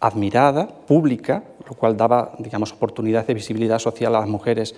admirada, 0.00 0.66
pública, 0.66 1.44
lo 1.68 1.74
cual 1.74 1.96
daba 1.96 2.32
digamos, 2.40 2.72
oportunidades 2.72 3.28
de 3.28 3.34
visibilidad 3.34 3.78
social 3.78 4.16
a 4.16 4.20
las 4.20 4.28
mujeres 4.28 4.74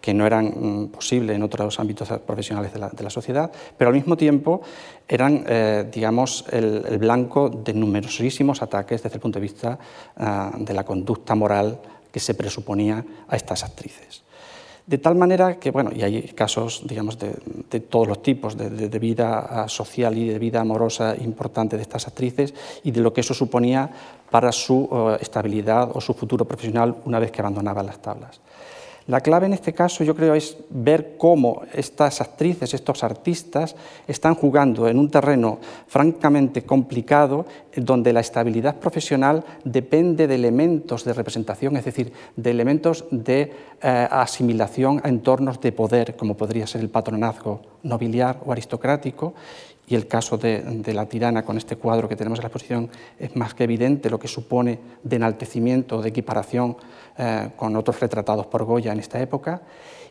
que 0.00 0.14
no 0.14 0.26
eran 0.26 0.46
mm, 0.46 0.88
posibles 0.88 1.36
en 1.36 1.42
otros 1.42 1.78
ámbitos 1.80 2.08
profesionales 2.26 2.72
de 2.72 3.02
la, 3.02 3.10
sociedad, 3.10 3.50
pero 3.76 3.88
al 3.88 3.96
mismo 3.96 4.16
tiempo 4.16 4.60
eran, 5.06 5.44
eh, 5.46 5.88
digamos, 5.92 6.44
el, 6.50 6.98
blanco 6.98 7.48
de 7.48 7.74
numerosísimos 7.74 8.62
ataques 8.62 9.02
desde 9.02 9.16
el 9.16 9.20
punto 9.20 9.38
de 9.38 9.42
vista 9.42 9.78
ah, 10.16 10.52
de 10.56 10.74
la 10.74 10.84
conducta 10.84 11.34
moral 11.34 11.78
que 12.12 12.20
se 12.20 12.34
presuponía 12.34 13.04
a 13.28 13.36
estas 13.36 13.64
actrices. 13.64 14.22
De 14.88 14.96
tal 14.96 15.16
manera 15.16 15.58
que, 15.58 15.70
bueno, 15.70 15.90
y 15.94 16.02
hay 16.02 16.22
casos, 16.28 16.82
digamos, 16.86 17.18
de, 17.18 17.80
todos 17.80 18.08
los 18.08 18.22
tipos, 18.22 18.56
de, 18.56 18.70
de, 18.70 18.98
vida 18.98 19.40
ah, 19.40 19.68
social 19.68 20.16
y 20.16 20.28
de 20.28 20.38
vida 20.38 20.62
amorosa 20.62 21.14
importante 21.14 21.76
de 21.76 21.82
estas 21.82 22.06
actrices 22.08 22.54
y 22.82 22.90
de 22.90 23.02
lo 23.02 23.12
que 23.12 23.20
eso 23.20 23.34
suponía 23.34 23.90
para 24.30 24.50
su 24.50 24.88
eh, 24.90 25.18
estabilidad 25.20 25.90
o 25.92 26.00
su 26.00 26.14
futuro 26.14 26.46
profesional 26.46 26.96
una 27.04 27.18
vez 27.18 27.30
que 27.30 27.42
abandonaban 27.42 27.84
las 27.84 28.00
tablas. 28.00 28.40
La 29.08 29.22
clave 29.22 29.46
en 29.46 29.54
este 29.54 29.72
caso 29.72 30.04
yo 30.04 30.14
creo 30.14 30.34
es 30.34 30.58
ver 30.68 31.14
cómo 31.16 31.62
estas 31.72 32.20
actrices, 32.20 32.74
estos 32.74 33.02
artistas 33.02 33.74
están 34.06 34.34
jugando 34.34 34.86
en 34.86 34.98
un 34.98 35.10
terreno 35.10 35.60
francamente 35.86 36.64
complicado 36.64 37.46
donde 37.74 38.12
la 38.12 38.20
estabilidad 38.20 38.76
profesional 38.76 39.44
depende 39.64 40.26
de 40.26 40.34
elementos 40.34 41.06
de 41.06 41.14
representación, 41.14 41.78
es 41.78 41.86
decir, 41.86 42.12
de 42.36 42.50
elementos 42.50 43.06
de 43.10 43.50
eh, 43.80 44.08
asimilación 44.10 45.00
a 45.02 45.08
entornos 45.08 45.58
de 45.58 45.72
poder, 45.72 46.14
como 46.14 46.36
podría 46.36 46.66
ser 46.66 46.82
el 46.82 46.90
patronazgo 46.90 47.62
nobiliar 47.84 48.42
o 48.44 48.52
aristocrático, 48.52 49.32
y 49.88 49.94
el 49.94 50.06
caso 50.06 50.36
de, 50.36 50.82
la 50.92 51.06
tirana 51.06 51.44
con 51.44 51.56
este 51.56 51.76
cuadro 51.76 52.08
que 52.08 52.16
tenemos 52.16 52.38
en 52.38 52.42
la 52.42 52.48
exposición 52.48 52.90
es 53.18 53.34
más 53.36 53.54
que 53.54 53.64
evidente 53.64 54.10
lo 54.10 54.18
que 54.18 54.28
supone 54.28 54.78
de 55.02 55.16
enaltecimiento, 55.16 56.02
de 56.02 56.10
equiparación 56.10 56.76
eh, 57.16 57.50
con 57.56 57.74
otros 57.74 57.98
retratados 58.00 58.46
por 58.46 58.64
Goya 58.64 58.92
en 58.92 59.00
esta 59.00 59.20
época, 59.20 59.62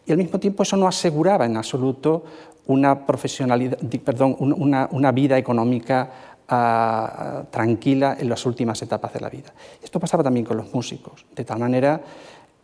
y 0.05 0.12
al 0.12 0.17
mismo 0.17 0.39
tiempo 0.39 0.63
eso 0.63 0.77
no 0.77 0.88
aseguraba 0.88 1.46
en 1.46 1.57
absoluto 1.57 2.24
una, 2.65 3.05
profesionalidad, 3.05 3.77
perdón, 4.03 4.36
una, 4.39 5.12
vida 5.12 5.38
económica 5.38 6.12
ah, 6.48 7.43
tranquila 7.51 8.17
en 8.19 8.29
las 8.29 8.46
últimas 8.46 8.81
etapas 8.81 9.13
de 9.13 9.19
la 9.19 9.29
vida. 9.29 9.53
Esto 9.81 10.00
pasaba 10.00 10.24
también 10.24 10.46
con 10.46 10.57
los 10.57 10.74
músicos, 10.74 11.25
de 11.36 11.46
tal 11.46 11.60
manera 11.60 12.01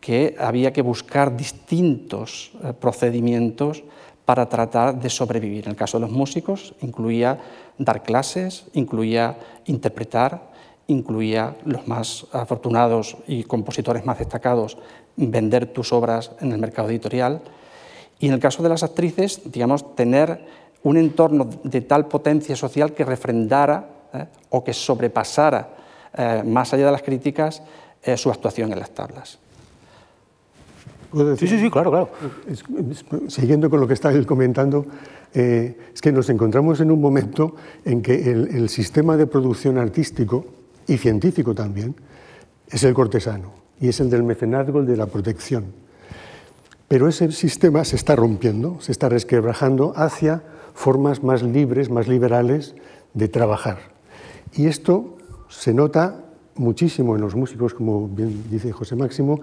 que 0.00 0.34
había 0.38 0.72
que 0.72 0.82
buscar 0.82 1.34
distintos 1.34 2.52
eh, 2.62 2.72
procedimientos 2.78 3.84
para 4.24 4.48
tratar 4.48 4.98
de 4.98 5.10
sobrevivir. 5.10 5.64
En 5.64 5.70
el 5.70 5.76
caso 5.76 5.98
de 5.98 6.06
los 6.06 6.10
músicos 6.10 6.74
incluía 6.80 7.38
dar 7.78 8.02
clases, 8.02 8.66
incluía 8.72 9.36
interpretar, 9.66 10.52
incluía 10.86 11.56
los 11.64 11.86
más 11.88 12.26
afortunados 12.32 13.16
y 13.26 13.44
compositores 13.44 14.04
más 14.04 14.18
destacados 14.18 14.78
vender 15.16 15.66
tus 15.66 15.92
obras 15.92 16.32
en 16.40 16.52
el 16.52 16.58
mercado 16.58 16.88
editorial 16.88 17.40
y 18.18 18.28
en 18.28 18.34
el 18.34 18.40
caso 18.40 18.62
de 18.62 18.68
las 18.68 18.82
actrices, 18.82 19.40
digamos, 19.44 19.94
tener 19.94 20.44
un 20.82 20.96
entorno 20.96 21.48
de 21.62 21.80
tal 21.80 22.06
potencia 22.06 22.56
social 22.56 22.92
que 22.92 23.04
refrendara 23.04 23.88
eh, 24.12 24.26
o 24.50 24.62
que 24.62 24.72
sobrepasara 24.72 25.68
eh, 26.16 26.42
más 26.44 26.72
allá 26.72 26.86
de 26.86 26.92
las 26.92 27.02
críticas 27.02 27.62
eh, 28.02 28.16
su 28.16 28.30
actuación 28.30 28.72
en 28.72 28.78
las 28.78 28.90
tablas. 28.90 29.38
Sí, 31.38 31.46
sí, 31.46 31.58
sí, 31.58 31.70
claro, 31.70 31.90
claro. 31.90 32.10
Siguiendo 33.28 33.70
con 33.70 33.80
lo 33.80 33.86
que 33.86 33.94
está 33.94 34.10
él 34.10 34.26
comentando, 34.26 34.86
eh, 35.32 35.76
es 35.92 36.00
que 36.00 36.10
nos 36.10 36.28
encontramos 36.28 36.80
en 36.80 36.90
un 36.90 37.00
momento 37.00 37.54
en 37.84 38.02
que 38.02 38.30
el, 38.30 38.68
sistema 38.68 39.16
de 39.16 39.26
producción 39.26 39.78
artístico 39.78 40.46
y 40.86 40.96
científico 40.96 41.54
también 41.54 41.94
es 42.68 42.82
el 42.82 42.94
cortesano 42.94 43.52
y 43.80 43.88
es 43.88 44.00
el 44.00 44.10
del 44.10 44.24
mecenazgo, 44.24 44.80
el 44.80 44.86
de 44.86 44.96
la 44.96 45.06
protección. 45.06 45.66
Pero 46.88 47.08
ese 47.08 47.30
sistema 47.32 47.84
se 47.84 47.96
está 47.96 48.16
rompiendo, 48.16 48.80
se 48.80 48.92
está 48.92 49.08
resquebrajando 49.08 49.92
hacia 49.96 50.42
formas 50.74 51.22
más 51.22 51.42
libres, 51.42 51.90
más 51.90 52.08
liberales 52.08 52.74
de 53.12 53.28
trabajar. 53.28 53.78
Y 54.52 54.66
esto 54.66 55.16
se 55.48 55.72
nota 55.74 56.24
muchísimo 56.56 57.14
en 57.14 57.22
los 57.22 57.34
músicos, 57.34 57.74
como 57.74 58.08
bien 58.08 58.44
dice 58.50 58.72
José 58.72 58.96
Máximo, 58.96 59.40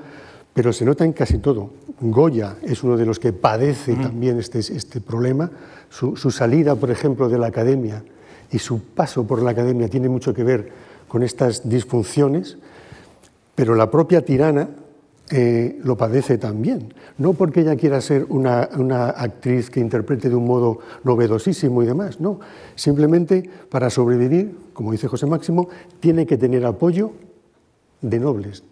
pero 0.53 0.73
se 0.73 0.85
nota 0.85 1.05
en 1.05 1.13
casi 1.13 1.37
todo. 1.37 1.71
Goya 1.99 2.57
es 2.61 2.83
uno 2.83 2.97
de 2.97 3.05
los 3.05 3.19
que 3.19 3.31
padece 3.31 3.95
también 3.95 4.39
este, 4.39 4.59
este 4.59 4.99
problema. 4.99 5.49
Su, 5.89 6.15
salida, 6.15 6.75
por 6.75 6.91
ejemplo, 6.91 7.29
de 7.29 7.37
la 7.37 7.47
academia 7.47 8.03
y 8.51 8.59
su 8.59 8.81
paso 8.81 9.25
por 9.25 9.41
la 9.41 9.51
academia 9.51 9.87
tiene 9.87 10.09
mucho 10.09 10.33
que 10.33 10.43
ver 10.43 10.69
con 11.07 11.23
estas 11.23 11.69
disfunciones, 11.69 12.57
pero 13.55 13.75
la 13.75 13.91
propia 13.91 14.25
tirana 14.25 14.69
eh, 15.29 15.79
lo 15.83 15.95
padece 15.95 16.37
también. 16.37 16.93
No 17.17 17.33
porque 17.33 17.61
ella 17.61 17.77
quiera 17.77 18.01
ser 18.01 18.25
una, 18.29 18.67
una, 18.77 19.09
actriz 19.09 19.69
que 19.69 19.79
interprete 19.79 20.29
de 20.29 20.35
un 20.35 20.45
modo 20.45 20.79
novedosísimo 21.03 21.83
y 21.83 21.85
demás, 21.85 22.19
no. 22.19 22.39
Simplemente 22.75 23.49
para 23.69 23.89
sobrevivir, 23.89 24.57
como 24.73 24.91
dice 24.91 25.07
José 25.07 25.27
Máximo, 25.27 25.69
tiene 26.01 26.25
que 26.25 26.37
tener 26.37 26.65
apoyo 26.65 27.11
de 28.01 28.19
nobles, 28.19 28.63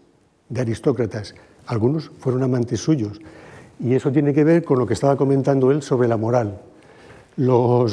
de 0.49 0.61
aristócratas, 0.61 1.35
algunos 1.69 2.11
fueron 2.19 2.41
amantes 2.41 2.81
suyos. 2.81 3.21
Y 3.79 3.93
eso 3.93 4.11
tiene 4.11 4.33
que 4.33 4.43
ver 4.43 4.63
con 4.63 4.79
lo 4.79 4.87
que 4.87 4.95
estaba 4.95 5.15
comentando 5.15 5.71
él 5.71 5.83
sobre 5.83 6.07
la 6.07 6.17
moral. 6.17 6.59
una 7.37 7.85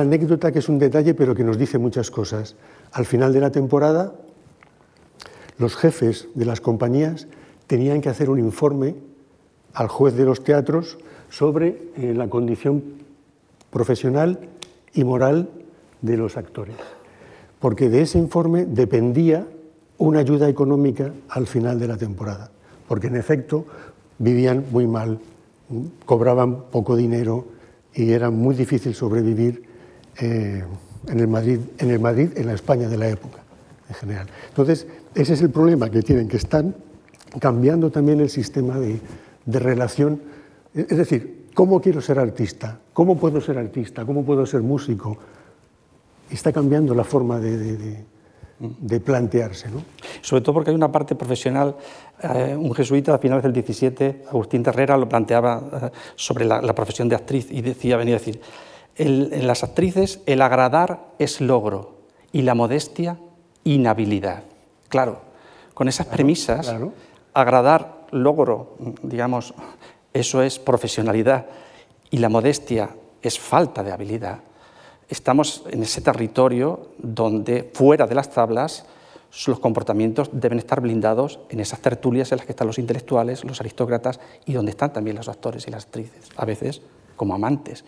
anécdota 0.00 0.50
que 0.50 0.58
es 0.58 0.68
un 0.68 0.80
detalle, 0.80 1.14
pero 1.14 1.36
que 1.36 1.44
nos 1.44 1.56
dice 1.56 1.78
muchas 1.78 2.10
cosas. 2.10 2.56
Al 2.92 3.06
final 3.06 3.32
de 3.32 3.40
la 3.40 3.52
temporada, 3.52 4.12
los 5.56 5.76
jefes 5.76 6.26
de 6.34 6.44
las 6.44 6.60
compañías 6.60 7.28
tenían 7.68 8.00
que 8.00 8.08
hacer 8.08 8.28
un 8.28 8.40
informe 8.40 8.96
al 9.72 9.86
juez 9.86 10.16
de 10.16 10.24
los 10.24 10.42
teatros 10.42 10.98
sobre 11.28 11.92
eh, 11.96 12.12
la 12.12 12.28
condición 12.28 12.82
profesional 13.70 14.48
y 14.94 15.04
moral 15.04 15.48
de 16.02 16.16
los 16.16 16.36
actores, 16.36 16.74
porque 17.60 17.88
de 17.88 18.02
ese 18.02 18.18
informe 18.18 18.66
dependía 18.66 19.46
una 20.00 20.20
ayuda 20.20 20.48
económica 20.48 21.12
al 21.28 21.46
final 21.46 21.78
de 21.78 21.86
la 21.86 21.96
temporada, 21.96 22.50
porque 22.88 23.08
en 23.08 23.16
efecto 23.16 23.66
vivían 24.18 24.64
muy 24.72 24.86
mal, 24.86 25.18
cobraban 26.06 26.64
poco 26.70 26.96
dinero 26.96 27.44
y 27.94 28.10
era 28.12 28.30
muy 28.30 28.54
difícil 28.54 28.94
sobrevivir 28.94 29.62
eh, 30.18 30.64
en, 31.06 31.20
el 31.20 31.28
Madrid, 31.28 31.60
en 31.78 31.90
el 31.90 32.00
Madrid, 32.00 32.30
en 32.34 32.46
la 32.46 32.54
España 32.54 32.88
de 32.88 32.96
la 32.96 33.08
época 33.10 33.40
en 33.90 33.94
general. 33.94 34.26
Entonces, 34.48 34.86
ese 35.14 35.34
es 35.34 35.42
el 35.42 35.50
problema 35.50 35.90
que 35.90 36.02
tienen, 36.02 36.28
que 36.28 36.38
están 36.38 36.74
cambiando 37.38 37.90
también 37.90 38.20
el 38.20 38.30
sistema 38.30 38.78
de, 38.78 39.00
relación. 39.46 40.22
Es 40.74 40.96
decir, 40.96 41.48
¿cómo 41.52 41.80
quiero 41.80 42.00
ser 42.00 42.18
artista? 42.18 42.80
¿Cómo 42.94 43.18
puedo 43.18 43.40
ser 43.42 43.58
artista? 43.58 44.06
¿Cómo 44.06 44.24
puedo 44.24 44.46
ser 44.46 44.62
músico? 44.62 45.18
Está 46.30 46.52
cambiando 46.52 46.94
la 46.94 47.04
forma 47.04 47.38
de 47.38 47.58
de 47.58 48.04
plantearse. 49.04 49.70
¿no? 49.70 49.82
Sobre 50.20 50.42
todo 50.42 50.54
porque 50.54 50.70
hay 50.70 50.76
una 50.76 50.92
parte 50.92 51.14
profesional, 51.14 51.76
eh, 52.22 52.54
un 52.58 52.74
jesuita 52.74 53.14
a 53.14 53.18
finales 53.18 53.42
del 53.42 53.52
17, 53.52 54.24
Agustín 54.28 54.62
Terrera, 54.62 54.96
lo 54.96 55.08
planteaba 55.08 55.62
eh, 55.82 55.90
sobre 56.14 56.44
la, 56.44 56.74
profesión 56.74 57.08
de 57.08 57.16
actriz 57.16 57.48
y 57.50 57.62
decía, 57.62 57.96
venía 57.96 58.16
a 58.16 58.18
decir, 58.18 58.40
en 58.96 59.46
las 59.46 59.64
actrices 59.64 60.20
el 60.26 60.42
agradar 60.42 61.12
es 61.18 61.40
logro 61.40 62.00
y 62.32 62.42
la 62.42 62.54
modestia 62.54 63.18
inhabilidad. 63.64 64.44
Claro, 64.88 65.22
con 65.72 65.88
esas 65.88 66.06
premisas, 66.06 66.74
agradar, 67.32 68.06
logro, 68.10 68.76
digamos, 69.02 69.54
eso 70.12 70.42
es 70.42 70.58
profesionalidad 70.58 71.46
y 72.10 72.18
la 72.18 72.28
modestia 72.28 72.90
es 73.22 73.38
falta 73.38 73.82
de 73.82 73.92
habilidad 73.92 74.40
estamos 75.10 75.64
en 75.70 75.82
ese 75.82 76.00
territorio 76.00 76.88
donde 76.98 77.70
fuera 77.74 78.06
de 78.06 78.14
las 78.14 78.30
tablas 78.30 78.86
los 79.46 79.60
comportamientos 79.60 80.30
deben 80.32 80.58
estar 80.58 80.80
blindados 80.80 81.40
en 81.50 81.60
esas 81.60 81.80
tertulias 81.80 82.32
en 82.32 82.38
las 82.38 82.46
que 82.46 82.52
están 82.52 82.66
los 82.66 82.78
intelectuales, 82.78 83.44
los 83.44 83.60
aristócratas 83.60 84.18
y 84.46 84.54
donde 84.54 84.70
están 84.70 84.92
también 84.92 85.16
los 85.16 85.28
actores 85.28 85.66
y 85.68 85.70
las 85.70 85.84
actrices, 85.84 86.30
a 86.36 86.44
veces 86.44 86.82
como 87.16 87.34
amantes, 87.34 87.84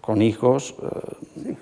con 0.00 0.22
hijos 0.22 0.74
eh, 1.42 1.56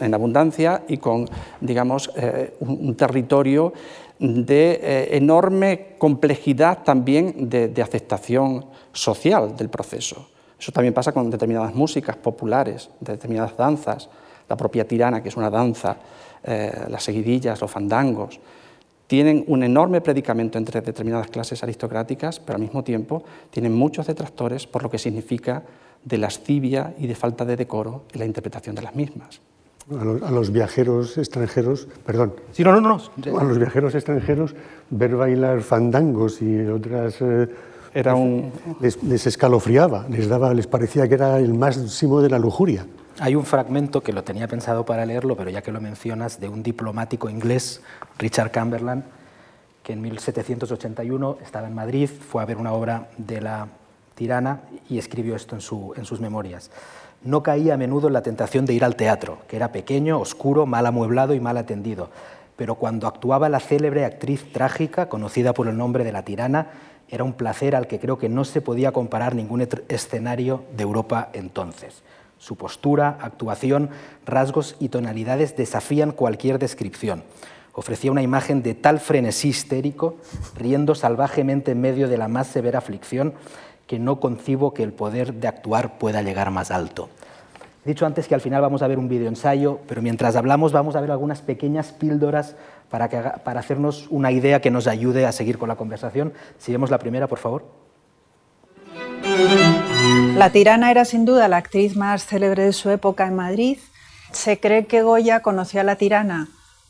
en 0.00 0.14
abundancia 0.14 0.84
y 0.88 0.98
con, 0.98 1.28
digamos, 1.60 2.10
eh, 2.16 2.54
un, 2.60 2.94
territorio 2.94 3.72
de 4.18 4.80
eh, 4.82 5.16
enorme 5.16 5.96
complejidad 5.98 6.84
también 6.84 7.48
de, 7.48 7.82
aceptación 7.82 8.66
social 8.92 9.56
del 9.56 9.68
proceso. 9.68 10.28
Eso 10.58 10.70
también 10.70 10.94
pasa 10.94 11.12
con 11.12 11.30
determinadas 11.30 11.74
músicas 11.74 12.16
populares, 12.16 12.90
determinadas 13.00 13.56
danzas, 13.56 14.08
la 14.48 14.56
propia 14.56 14.86
tirana, 14.86 15.22
que 15.22 15.28
es 15.28 15.36
una 15.36 15.50
danza, 15.50 15.96
las 16.44 17.02
seguidillas, 17.02 17.60
los 17.60 17.70
fandangos, 17.70 18.38
tienen 19.06 19.44
un 19.48 19.62
enorme 19.62 20.00
predicamento 20.00 20.58
entre 20.58 20.80
determinadas 20.80 21.28
clases 21.28 21.62
aristocráticas, 21.62 22.40
pero 22.40 22.56
al 22.56 22.62
mismo 22.62 22.82
tiempo 22.82 23.22
tienen 23.50 23.72
muchos 23.74 24.06
detractores 24.06 24.66
por 24.66 24.82
lo 24.82 24.90
que 24.90 24.98
significa 24.98 25.62
de 26.04 26.18
lascivia 26.18 26.94
y 26.98 27.06
de 27.06 27.14
falta 27.14 27.44
de 27.44 27.56
decoro 27.56 28.04
en 28.12 28.20
la 28.20 28.26
interpretación 28.26 28.74
de 28.74 28.82
las 28.82 28.94
mismas. 28.94 29.40
A 30.00 30.30
los, 30.30 30.50
viajeros 30.50 31.18
extranjeros, 31.18 31.86
perdón. 32.06 32.32
Sí, 32.52 32.64
no, 32.64 32.72
no, 32.72 32.80
no. 32.80 33.38
A 33.38 33.44
los 33.44 33.58
viajeros 33.58 33.94
extranjeros 33.94 34.54
ver 34.88 35.14
bailar 35.14 35.60
fandangos 35.60 36.40
y 36.40 36.60
otras 36.60 37.20
eh, 37.20 37.48
era 37.92 38.14
un... 38.14 38.50
les, 38.80 39.26
escalofriaba, 39.26 40.06
les 40.08 40.26
daba, 40.26 40.54
les 40.54 40.66
parecía 40.66 41.06
que 41.06 41.14
era 41.14 41.38
el 41.38 41.52
máximo 41.52 42.22
de 42.22 42.30
la 42.30 42.38
lujuria. 42.38 42.86
Hay 43.20 43.36
un 43.36 43.44
fragmento 43.44 44.02
que 44.02 44.12
lo 44.12 44.24
tenía 44.24 44.48
pensado 44.48 44.84
para 44.84 45.06
leerlo, 45.06 45.36
pero 45.36 45.48
ya 45.48 45.62
que 45.62 45.70
lo 45.70 45.80
mencionas, 45.80 46.40
de 46.40 46.48
un 46.48 46.64
diplomático 46.64 47.30
inglés, 47.30 47.80
Richard 48.18 48.50
Camberland, 48.50 49.04
que 49.84 49.92
en 49.92 50.00
1781 50.00 51.38
estaba 51.40 51.68
en 51.68 51.74
Madrid, 51.74 52.10
fue 52.10 52.42
a 52.42 52.46
ver 52.46 52.56
una 52.56 52.72
obra 52.72 53.08
de 53.16 53.40
la 53.40 53.68
tirana 54.16 54.62
y 54.88 54.98
escribió 54.98 55.36
esto 55.36 55.54
en, 55.54 55.60
sus 55.60 56.20
memorias. 56.20 56.72
No 57.22 57.44
caía 57.44 57.74
a 57.74 57.76
menudo 57.76 58.08
en 58.08 58.14
la 58.14 58.22
tentación 58.22 58.66
de 58.66 58.74
ir 58.74 58.84
al 58.84 58.96
teatro, 58.96 59.38
que 59.46 59.56
era 59.56 59.70
pequeño, 59.70 60.18
oscuro, 60.18 60.66
mal 60.66 60.84
amueblado 60.84 61.34
y 61.34 61.40
mal 61.40 61.56
atendido, 61.56 62.10
pero 62.56 62.74
cuando 62.74 63.06
actuaba 63.06 63.48
la 63.48 63.60
célebre 63.60 64.04
actriz 64.04 64.52
trágica, 64.52 65.08
conocida 65.08 65.54
por 65.54 65.68
el 65.68 65.76
nombre 65.76 66.02
de 66.02 66.12
la 66.12 66.24
tirana, 66.24 66.66
era 67.08 67.22
un 67.22 67.34
placer 67.34 67.76
al 67.76 67.86
que 67.86 68.00
creo 68.00 68.18
que 68.18 68.28
no 68.28 68.44
se 68.44 68.60
podía 68.60 68.90
comparar 68.90 69.36
ningún 69.36 69.68
escenario 69.88 70.64
de 70.76 70.82
Europa 70.82 71.28
entonces. 71.32 72.02
Su 72.44 72.56
postura, 72.56 73.16
actuación, 73.22 73.88
rasgos 74.26 74.76
y 74.78 74.90
tonalidades 74.90 75.56
desafían 75.56 76.12
cualquier 76.12 76.58
descripción. 76.58 77.22
Ofrecía 77.72 78.12
una 78.12 78.20
imagen 78.20 78.62
de 78.62 78.74
tal 78.74 79.00
frenesí 79.00 79.48
histérico, 79.48 80.16
riendo 80.54 80.94
salvajemente 80.94 81.70
en 81.70 81.80
medio 81.80 82.06
de 82.06 82.18
la 82.18 82.28
más 82.28 82.48
severa 82.48 82.80
aflicción, 82.80 83.32
que 83.86 83.98
no 83.98 84.20
concibo 84.20 84.74
que 84.74 84.82
el 84.82 84.92
poder 84.92 85.32
de 85.32 85.48
actuar 85.48 85.96
pueda 85.96 86.20
llegar 86.20 86.50
más 86.50 86.70
alto. 86.70 87.08
He 87.82 87.88
dicho 87.88 88.04
antes 88.04 88.28
que 88.28 88.34
al 88.34 88.42
final 88.42 88.60
vamos 88.60 88.82
a 88.82 88.88
ver 88.88 88.98
un 88.98 89.08
videoensayo, 89.08 89.80
pero 89.88 90.02
mientras 90.02 90.36
hablamos 90.36 90.70
vamos 90.70 90.96
a 90.96 91.00
ver 91.00 91.12
algunas 91.12 91.40
pequeñas 91.40 91.92
píldoras 91.92 92.56
para, 92.90 93.08
para 93.42 93.60
hacernos 93.60 94.06
una 94.10 94.32
idea 94.32 94.60
que 94.60 94.70
nos 94.70 94.86
ayude 94.86 95.24
a 95.24 95.32
seguir 95.32 95.56
con 95.56 95.70
la 95.70 95.76
conversación. 95.76 96.34
Si 96.58 96.76
la 96.76 96.98
primera, 96.98 97.26
por 97.26 97.38
favor. 97.38 97.64
La 100.36 100.50
tirana 100.50 100.90
era 100.90 101.04
sin 101.04 101.24
duda 101.24 101.48
la 101.48 101.56
actriz 101.56 101.96
más 101.96 102.26
célebre 102.26 102.64
de 102.64 102.72
su 102.72 102.90
época 102.90 103.26
en 103.26 103.34
Madrid. 103.34 103.78
Se 104.32 104.60
cree 104.60 104.86
que 104.86 105.02
Goya 105.02 105.40
conoció 105.40 105.80
a 105.80 105.84
la 105.84 105.96
tirana 105.96 106.48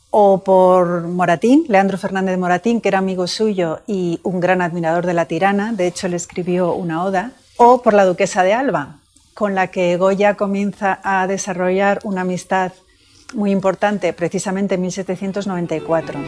o 0.09 0.43
por 0.43 1.01
Moratín, 1.03 1.65
Leandro 1.67 1.97
Fernández 1.97 2.37
Moratín, 2.37 2.79
que 2.79 2.87
era 2.87 2.99
amigo 2.99 3.27
suyo 3.27 3.81
y 3.85 4.19
un 4.23 4.39
gran 4.39 4.61
admirador 4.61 5.05
de 5.05 5.13
la 5.13 5.25
tirana, 5.25 5.73
de 5.73 5.87
hecho 5.87 6.07
le 6.07 6.15
escribió 6.15 6.73
una 6.73 7.03
oda, 7.03 7.31
o 7.57 7.81
por 7.81 7.93
la 7.93 8.05
duquesa 8.05 8.43
de 8.43 8.53
Alba, 8.53 8.99
con 9.33 9.55
la 9.55 9.67
que 9.67 9.97
Goya 9.97 10.35
comienza 10.35 10.99
a 11.03 11.27
desarrollar 11.27 11.99
una 12.03 12.21
amistad 12.21 12.71
muy 13.33 13.51
importante 13.51 14.13
precisamente 14.13 14.75
en 14.75 14.81
1794. 14.81 16.19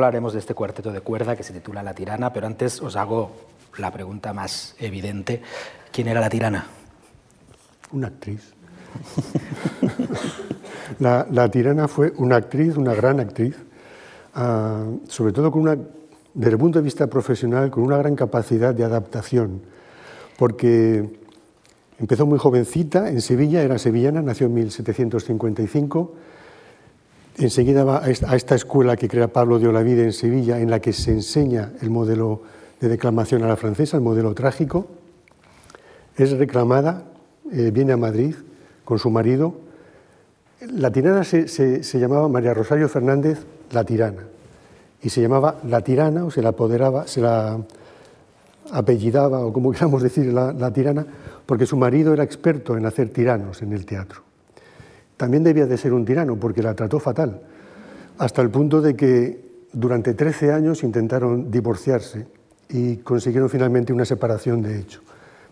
Hablaremos 0.00 0.32
de 0.32 0.38
este 0.38 0.54
cuarteto 0.54 0.92
de 0.92 1.02
cuerda 1.02 1.36
que 1.36 1.42
se 1.42 1.52
titula 1.52 1.82
La 1.82 1.92
tirana, 1.92 2.32
pero 2.32 2.46
antes 2.46 2.80
os 2.80 2.96
hago 2.96 3.32
la 3.76 3.90
pregunta 3.90 4.32
más 4.32 4.74
evidente. 4.78 5.42
¿Quién 5.92 6.08
era 6.08 6.20
la 6.20 6.30
tirana? 6.30 6.66
Una 7.92 8.06
actriz. 8.06 8.54
la, 10.98 11.50
tirana 11.50 11.86
fue 11.86 12.12
una 12.16 12.36
actriz, 12.36 12.76
una 12.76 12.94
gran 12.94 13.20
actriz, 13.20 13.56
ah, 14.34 14.86
sobre 15.06 15.32
todo 15.32 15.52
con 15.52 15.62
una, 15.62 15.76
desde 16.32 16.52
el 16.52 16.58
punto 16.58 16.78
de 16.78 16.84
vista 16.84 17.06
profesional, 17.06 17.70
con 17.70 17.82
una 17.82 17.98
gran 17.98 18.16
capacidad 18.16 18.74
de 18.74 18.84
adaptación, 18.84 19.60
porque 20.38 21.20
empezó 21.98 22.24
muy 22.24 22.38
jovencita 22.38 23.10
en 23.10 23.20
Sevilla, 23.20 23.62
era 23.62 23.78
sevillana, 23.78 24.22
nació 24.22 24.46
en 24.46 24.54
1755 24.54 26.14
Enseguida 27.40 27.84
va 27.84 28.04
a 28.04 28.10
esta 28.36 28.54
escuela 28.54 28.98
que 28.98 29.08
crea 29.08 29.28
Pablo 29.28 29.58
de 29.58 29.66
Olavide 29.66 30.04
en 30.04 30.12
Sevilla, 30.12 30.60
en 30.60 30.68
la 30.68 30.78
que 30.80 30.92
se 30.92 31.10
enseña 31.10 31.72
el 31.80 31.88
modelo 31.88 32.42
de 32.82 32.90
declamación 32.90 33.42
a 33.42 33.48
la 33.48 33.56
francesa, 33.56 33.96
el 33.96 34.02
modelo 34.02 34.34
trágico. 34.34 34.88
Es 36.18 36.32
reclamada, 36.32 37.04
eh, 37.50 37.70
viene 37.72 37.94
a 37.94 37.96
Madrid 37.96 38.34
con 38.84 38.98
su 38.98 39.08
marido. 39.08 39.54
La 40.60 40.92
tirana 40.92 41.24
se, 41.24 41.80
llamaba 41.98 42.28
María 42.28 42.52
Rosario 42.52 42.90
Fernández 42.90 43.38
la 43.72 43.84
tirana 43.84 44.24
y 45.02 45.08
se 45.08 45.22
llamaba 45.22 45.60
la 45.64 45.80
tirana 45.80 46.26
o 46.26 46.30
se 46.30 46.42
la 46.42 46.50
apoderaba, 46.50 47.06
se 47.06 47.22
la 47.22 47.58
apellidaba 48.70 49.40
o 49.46 49.50
como 49.50 49.72
queramos 49.72 50.02
decir 50.02 50.26
la 50.30 50.72
tirana, 50.74 51.06
porque 51.46 51.64
su 51.64 51.78
marido 51.78 52.12
era 52.12 52.22
experto 52.22 52.76
en 52.76 52.84
hacer 52.84 53.08
tiranos 53.08 53.62
en 53.62 53.72
el 53.72 53.86
teatro 53.86 54.29
también 55.20 55.44
debía 55.44 55.66
de 55.66 55.76
ser 55.76 55.92
un 55.92 56.06
tirano 56.06 56.36
porque 56.36 56.62
la 56.62 56.72
trató 56.72 56.98
fatal, 56.98 57.42
hasta 58.16 58.40
el 58.40 58.48
punto 58.48 58.80
de 58.80 58.96
que 58.96 59.66
durante 59.70 60.14
13 60.14 60.50
años 60.50 60.82
intentaron 60.82 61.50
divorciarse 61.50 62.26
y 62.70 62.96
consiguieron 62.96 63.50
finalmente 63.50 63.92
una 63.92 64.06
separación 64.06 64.62
de 64.62 64.78
hecho, 64.78 65.02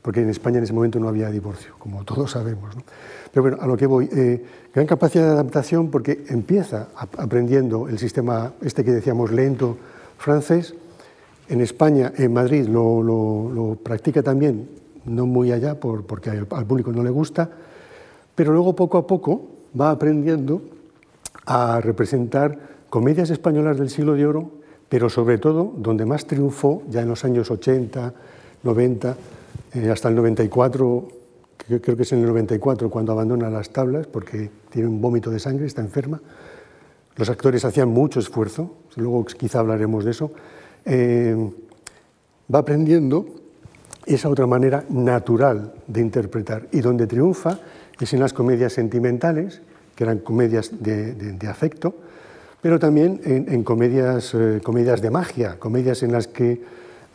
porque 0.00 0.22
en 0.22 0.30
España 0.30 0.56
en 0.56 0.64
ese 0.64 0.72
momento 0.72 0.98
no 0.98 1.06
había 1.06 1.28
divorcio, 1.28 1.74
como 1.78 2.02
todos 2.02 2.30
sabemos. 2.30 2.74
Pero 3.30 3.42
bueno, 3.42 3.58
a 3.60 3.66
lo 3.66 3.76
que 3.76 3.84
voy, 3.84 4.08
eh, 4.10 4.42
gran 4.72 4.86
capacidad 4.86 5.26
de 5.26 5.32
adaptación 5.32 5.90
porque 5.90 6.24
empieza 6.30 6.88
aprendiendo 6.96 7.88
el 7.88 7.98
sistema, 7.98 8.54
este 8.62 8.82
que 8.82 8.92
decíamos 8.92 9.30
lento, 9.30 9.76
francés, 10.16 10.74
en 11.50 11.60
España, 11.60 12.14
en 12.16 12.32
Madrid, 12.32 12.66
lo, 12.68 13.76
practica 13.82 14.22
también, 14.22 14.66
no 15.04 15.26
muy 15.26 15.52
allá, 15.52 15.78
porque 15.78 16.30
al 16.30 16.66
público 16.66 16.90
no 16.90 17.02
le 17.02 17.10
gusta, 17.10 17.50
pero 18.34 18.52
luego 18.52 18.74
poco 18.74 18.96
a 18.96 19.06
poco 19.06 19.57
va 19.78 19.90
aprendiendo 19.90 20.62
a 21.46 21.80
representar 21.80 22.58
comedias 22.90 23.30
españolas 23.30 23.78
del 23.78 23.90
siglo 23.90 24.14
de 24.14 24.26
oro, 24.26 24.50
pero 24.88 25.08
sobre 25.08 25.38
todo 25.38 25.72
donde 25.76 26.06
más 26.06 26.26
triunfó, 26.26 26.82
ya 26.88 27.02
en 27.02 27.08
los 27.08 27.24
años 27.24 27.50
80, 27.50 28.14
90, 28.62 29.16
eh, 29.74 29.90
hasta 29.90 30.08
el 30.08 30.14
94, 30.14 31.08
creo 31.80 31.96
que 31.96 32.02
es 32.02 32.12
en 32.12 32.20
el 32.20 32.26
94 32.26 32.90
cuando 32.90 33.12
abandona 33.12 33.50
las 33.50 33.70
tablas 33.70 34.06
porque 34.06 34.50
tiene 34.70 34.88
un 34.88 35.00
vómito 35.00 35.30
de 35.30 35.38
sangre, 35.38 35.66
está 35.66 35.82
enferma. 35.82 36.20
Los 37.16 37.28
actores 37.28 37.64
hacían 37.64 37.88
mucho 37.88 38.20
esfuerzo, 38.20 38.76
luego 38.96 39.24
quizá 39.24 39.58
hablaremos 39.58 40.04
de 40.04 40.10
eso. 40.10 40.30
Eh, 40.84 41.50
va 42.52 42.60
aprendiendo 42.60 43.26
esa 44.06 44.28
otra 44.28 44.46
manera 44.46 44.84
natural 44.88 45.74
de 45.86 46.00
interpretar 46.00 46.68
y 46.72 46.80
donde 46.80 47.06
triunfa 47.06 47.58
es 48.04 48.12
en 48.12 48.20
las 48.20 48.32
comedias 48.32 48.72
sentimentales, 48.72 49.60
que 49.94 50.04
eran 50.04 50.18
comedias 50.18 50.70
de, 50.80 51.48
afecto, 51.48 51.94
pero 52.60 52.78
también 52.78 53.20
en, 53.24 53.64
comedias, 53.64 54.34
eh, 54.34 54.60
comedias 54.62 55.00
de 55.02 55.10
magia, 55.10 55.58
comedias 55.58 56.02
en 56.02 56.12
las 56.12 56.28
que 56.28 56.62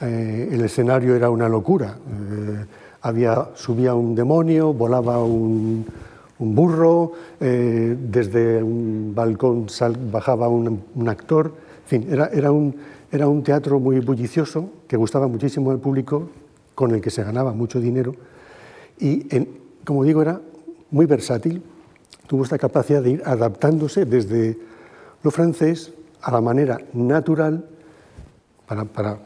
eh, 0.01 0.49
el 0.51 0.61
escenario 0.61 1.15
era 1.15 1.29
una 1.29 1.47
locura. 1.47 1.97
Eh, 1.97 2.65
había, 3.01 3.49
subía 3.55 3.93
un 3.93 4.15
demonio, 4.15 4.73
volaba 4.73 5.23
un, 5.23 5.85
burro, 6.39 7.13
desde 7.39 8.61
un 8.61 9.13
balcón 9.15 9.67
bajaba 10.11 10.49
un, 10.49 11.07
actor, 11.07 11.53
en 11.83 11.87
fin, 11.87 12.07
era, 12.11 12.27
era, 12.27 12.51
un, 12.51 12.75
era 13.11 13.27
un 13.29 13.43
teatro 13.43 13.79
muy 13.79 14.01
bullicioso 14.01 14.69
que 14.87 14.97
gustaba 14.97 15.27
muchísimo 15.27 15.71
al 15.71 15.79
público, 15.79 16.29
con 16.75 16.91
el 16.91 16.99
que 16.99 17.11
se 17.11 17.23
ganaba 17.23 17.53
mucho 17.53 17.79
dinero 17.79 18.13
y, 18.99 19.27
como 19.85 20.03
digo, 20.03 20.21
era 20.21 20.41
muy 20.93 21.08
versátil, 21.08 21.62
tuvo 22.27 22.43
esta 22.43 22.58
capacidad 22.58 23.01
de 23.01 23.10
ir 23.10 23.23
adaptándose 23.25 24.06
desde 24.06 24.58
lo 25.23 25.32
francés 25.32 25.91
a 26.21 26.32
la 26.32 26.39
manera 26.39 26.79
natural 26.93 27.65
para, 28.67 29.19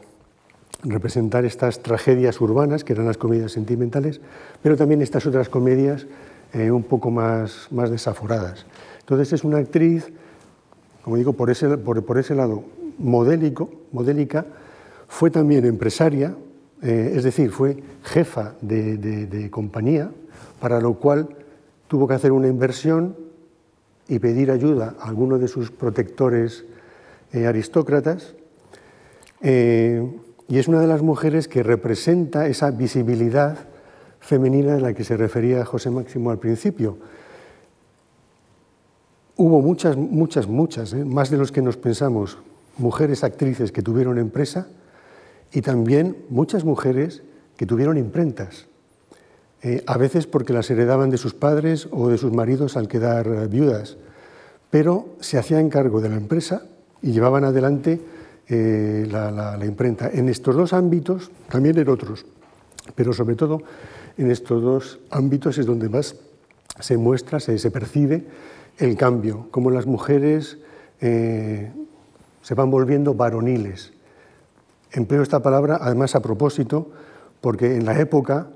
representar 0.84 1.44
estas 1.44 1.82
tragedias 1.82 2.40
urbanas, 2.40 2.84
que 2.84 2.92
eran 2.92 3.06
las 3.06 3.16
comedias 3.16 3.52
sentimentales, 3.52 4.20
pero 4.62 4.76
también 4.76 5.02
estas 5.02 5.26
otras 5.26 5.48
comedias 5.48 6.06
eh, 6.52 6.70
un 6.70 6.84
poco 6.84 7.10
más, 7.10 7.66
más 7.70 7.90
desaforadas. 7.90 8.64
Entonces 9.00 9.32
es 9.32 9.44
una 9.44 9.58
actriz, 9.58 10.12
como 11.02 11.16
digo, 11.16 11.32
por 11.32 11.50
ese, 11.50 11.76
por, 11.78 12.18
ese 12.18 12.34
lado 12.34 12.62
modélica, 12.98 14.46
fue 15.08 15.30
también 15.30 15.64
empresaria, 15.64 16.36
eh, 16.82 17.12
es 17.16 17.24
decir, 17.24 17.50
fue 17.50 17.82
jefa 18.04 18.54
de, 18.60 19.48
compañía, 19.50 20.10
para 20.60 20.80
lo 20.80 20.94
cual 20.94 21.28
tuvo 21.88 22.06
que 22.06 22.14
hacer 22.14 22.32
una 22.32 22.48
inversión 22.48 23.16
y 24.06 24.18
pedir 24.18 24.50
ayuda 24.50 24.94
a 25.00 25.08
alguno 25.08 25.38
de 25.38 25.48
sus 25.48 25.70
protectores 25.70 26.64
eh, 27.32 27.46
aristócratas. 27.46 28.34
y 29.42 30.58
es 30.58 30.68
una 30.68 30.80
de 30.80 30.86
las 30.86 31.02
mujeres 31.02 31.46
que 31.48 31.62
representa 31.62 32.46
esa 32.46 32.70
visibilidad 32.70 33.68
femenina 34.20 34.76
a 34.76 34.80
la 34.80 34.94
que 34.94 35.04
se 35.04 35.16
refería 35.16 35.64
José 35.64 35.90
Máximo 35.90 36.30
al 36.30 36.38
principio. 36.38 36.98
Hubo 39.36 39.60
muchas, 39.60 39.96
muchas, 39.96 40.48
muchas, 40.48 40.92
¿eh? 40.92 41.04
más 41.04 41.30
de 41.30 41.36
los 41.36 41.52
que 41.52 41.62
nos 41.62 41.76
pensamos, 41.76 42.38
mujeres 42.76 43.22
actrices 43.22 43.72
que 43.72 43.82
tuvieron 43.82 44.18
empresa 44.18 44.66
y 45.52 45.62
también 45.62 46.16
muchas 46.28 46.64
mujeres 46.64 47.22
que 47.56 47.64
tuvieron 47.64 47.96
imprentas, 47.96 48.66
eh, 49.62 49.82
a 49.86 49.98
veces 49.98 50.26
porque 50.26 50.52
las 50.52 50.70
heredaban 50.70 51.10
de 51.10 51.18
sus 51.18 51.34
padres 51.34 51.88
o 51.90 52.08
de 52.08 52.18
sus 52.18 52.32
maridos 52.32 52.76
al 52.76 52.88
quedar 52.88 53.48
viudas, 53.48 53.96
pero 54.70 55.16
se 55.20 55.38
hacían 55.38 55.68
cargo 55.68 56.00
de 56.00 56.08
la 56.08 56.16
empresa 56.16 56.62
y 57.02 57.12
llevaban 57.12 57.44
adelante 57.44 58.00
eh, 58.48 59.06
la, 59.10 59.58
imprenta. 59.62 60.08
En 60.10 60.28
estos 60.28 60.56
dos 60.56 60.72
ámbitos, 60.72 61.30
también 61.50 61.76
en 61.78 61.88
otros, 61.88 62.24
pero 62.94 63.12
sobre 63.12 63.36
todo 63.36 63.62
en 64.16 64.30
estos 64.30 64.62
dos 64.62 65.00
ámbitos 65.10 65.58
es 65.58 65.66
donde 65.66 65.90
más 65.90 66.16
se 66.80 66.96
muestra, 66.96 67.40
se, 67.40 67.70
percibe 67.70 68.24
el 68.78 68.96
cambio, 68.96 69.48
cómo 69.50 69.70
las 69.70 69.86
mujeres 69.86 70.58
eh, 71.00 71.70
se 72.40 72.54
van 72.54 72.70
volviendo 72.70 73.12
varoniles. 73.12 73.92
Empleo 74.92 75.22
esta 75.22 75.42
palabra 75.42 75.78
además 75.80 76.14
a 76.14 76.22
propósito 76.22 76.90
porque 77.42 77.76
en 77.76 77.84
la 77.84 78.00
época 78.00 78.48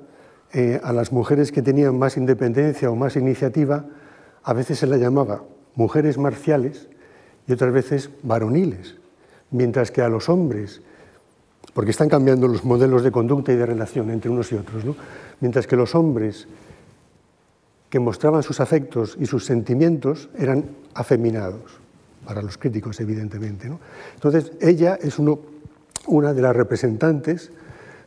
eh, 0.52 0.80
a 0.82 0.92
las 0.92 1.12
mujeres 1.12 1.50
que 1.50 1.62
tenían 1.62 1.98
más 1.98 2.16
independencia 2.16 2.90
o 2.90 2.96
más 2.96 3.16
iniciativa 3.16 3.86
a 4.44 4.52
veces 4.52 4.78
se 4.78 4.86
las 4.86 5.00
llamaba 5.00 5.42
mujeres 5.76 6.18
marciales 6.18 6.88
y 7.46 7.52
otras 7.52 7.72
veces 7.72 8.10
varoniles, 8.22 8.96
mientras 9.50 9.90
que 9.90 10.02
a 10.02 10.08
los 10.08 10.28
hombres, 10.28 10.82
porque 11.74 11.90
están 11.90 12.08
cambiando 12.08 12.48
los 12.48 12.64
modelos 12.64 13.02
de 13.02 13.10
conducta 13.10 13.52
y 13.52 13.56
de 13.56 13.66
relación 13.66 14.10
entre 14.10 14.30
unos 14.30 14.52
y 14.52 14.56
otros, 14.56 14.84
¿no? 14.84 14.94
mientras 15.40 15.66
que 15.66 15.76
los 15.76 15.94
hombres 15.94 16.46
que 17.88 18.00
mostraban 18.00 18.42
sus 18.42 18.60
afectos 18.60 19.16
y 19.18 19.26
sus 19.26 19.44
sentimientos 19.44 20.28
eran 20.38 20.64
afeminados, 20.94 21.78
para 22.24 22.40
los 22.40 22.56
críticos 22.56 23.00
evidentemente. 23.00 23.70
Entonces, 24.14 24.52
ella 24.60 24.98
es 25.00 25.18
una 25.18 26.32
de 26.32 26.42
las 26.42 26.56
representantes 26.56 27.50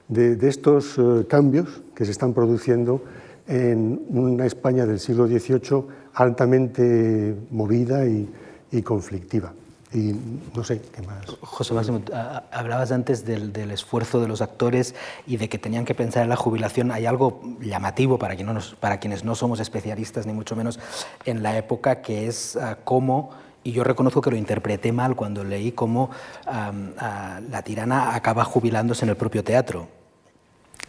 de, 0.08 0.48
estos 0.48 0.98
eh, 0.98 1.26
cambios 1.28 1.82
que 1.96 2.06
se 2.06 2.12
están 2.12 2.34
produciendo 2.34 3.02
en 3.48 4.02
una 4.10 4.46
España 4.46 4.86
del 4.86 5.00
siglo 5.00 5.28
XVIII 5.28 5.84
altamente 6.14 7.36
movida 7.52 8.06
y 8.06 8.82
conflictiva. 8.84 9.54
Y 9.96 10.14
no 10.54 10.64
sé 10.66 10.82
qué 10.82 11.02
más. 11.04 11.26
José 11.40 11.74
Máximo, 11.74 12.02
hablabas 12.52 12.92
antes 12.92 13.24
del, 13.24 13.56
esfuerzo 13.72 14.20
de 14.20 14.28
los 14.28 14.42
actores 14.42 14.94
y 15.26 15.38
de 15.38 15.48
que 15.48 15.58
tenían 15.58 15.86
que 15.86 15.96
pensar 15.96 16.24
en 16.24 16.30
la 16.30 16.36
jubilación. 16.36 16.92
Hay 16.92 17.06
algo 17.06 17.42
llamativo 17.62 18.20
para, 18.20 18.36
no 18.36 18.60
para 18.82 19.00
quienes 19.00 19.24
no 19.24 19.36
somos 19.36 19.62
especialistas, 19.62 20.26
ni 20.26 20.34
mucho 20.34 20.56
menos 20.58 20.80
en 21.24 21.44
la 21.44 21.58
época, 21.58 22.02
que 22.02 22.28
es 22.28 22.58
ah, 22.58 22.78
cómo 22.84 23.32
y 23.66 23.72
yo 23.72 23.84
reconozco 23.84 24.22
que 24.22 24.30
lo 24.30 24.38
interpreté 24.38 24.92
mal 24.92 25.16
cuando 25.16 25.44
leí 25.44 25.72
cómo 25.72 26.12
la 26.46 27.62
tirana 27.64 28.16
acaba 28.16 28.46
jubilándose 28.46 29.04
en 29.04 29.10
el 29.10 29.18
propio 29.18 29.44
teatro, 29.44 29.88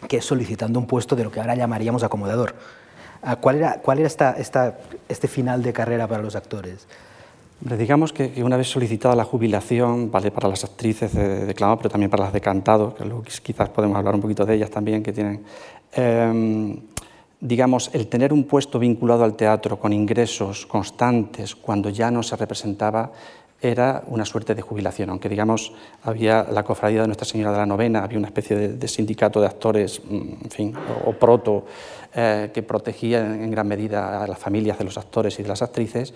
que 0.07 0.17
es 0.17 0.25
solicitando 0.25 0.79
un 0.79 0.85
puesto 0.85 1.15
de 1.15 1.23
lo 1.23 1.31
que 1.31 1.41
ahora 1.41 1.55
llamaríamos 1.55 2.03
acomodador. 2.03 2.53
Ah, 3.23 3.37
¿Cuál 3.37 3.57
era, 3.57 3.81
cuál 3.81 3.97
era 3.97 4.07
esta, 4.07 4.33
esta, 4.33 4.77
este 5.09 5.27
final 5.27 5.63
de 5.63 5.73
carrera 5.73 6.07
para 6.07 6.21
los 6.21 6.35
actores? 6.35 6.87
digamos 7.59 8.13
que, 8.13 8.43
una 8.43 8.55
vez 8.55 8.67
solicitada 8.67 9.15
la 9.15 9.23
jubilación, 9.23 10.11
vale 10.11 10.29
para 10.29 10.47
las 10.47 10.63
actrices 10.63 11.11
de, 11.15 11.47
de 11.47 11.53
pero 11.55 11.89
también 11.89 12.11
para 12.11 12.25
las 12.25 12.33
de 12.33 12.39
cantado, 12.39 12.93
que 12.93 13.03
luego 13.03 13.23
quizás 13.23 13.69
podemos 13.69 13.97
hablar 13.97 14.13
un 14.13 14.21
poquito 14.21 14.45
de 14.45 14.53
ellas 14.53 14.69
también, 14.69 15.01
que 15.01 15.11
tienen, 15.11 15.43
em, 15.93 16.79
digamos, 17.39 17.89
el 17.93 18.07
tener 18.07 18.33
un 18.33 18.45
puesto 18.45 18.79
vinculado 18.79 19.23
al 19.23 19.35
teatro 19.35 19.79
con 19.79 19.93
ingresos 19.93 20.65
constantes 20.65 21.55
cuando 21.55 21.89
ya 21.89 22.11
no 22.11 22.23
se 22.23 22.35
representaba 22.35 23.11
era 23.59 24.03
una 24.07 24.23
suerte 24.23 24.53
de 24.53 24.61
jubilación, 24.61 25.09
aunque 25.09 25.29
digamos 25.29 25.73
había 26.03 26.43
la 26.43 26.63
cofradía 26.63 27.01
de 27.01 27.07
Nuestra 27.07 27.25
Señora 27.25 27.51
de 27.51 27.57
la 27.57 27.65
Novena, 27.65 28.03
había 28.03 28.19
una 28.19 28.27
especie 28.27 28.55
de, 28.55 28.87
sindicato 28.87 29.41
de 29.41 29.47
actores, 29.47 29.99
mm, 30.03 30.15
en 30.43 30.51
fin, 30.51 30.73
o, 31.05 31.13
proto, 31.13 31.65
eh, 32.13 32.51
que 32.53 32.61
protegía 32.61 33.19
en 33.21 33.49
gran 33.49 33.67
medida 33.67 34.23
a 34.23 34.27
las 34.27 34.37
familias 34.37 34.77
de 34.77 34.83
los 34.83 34.97
actores 34.97 35.39
y 35.39 35.43
de 35.43 35.49
las 35.49 35.63
actrices, 35.63 36.13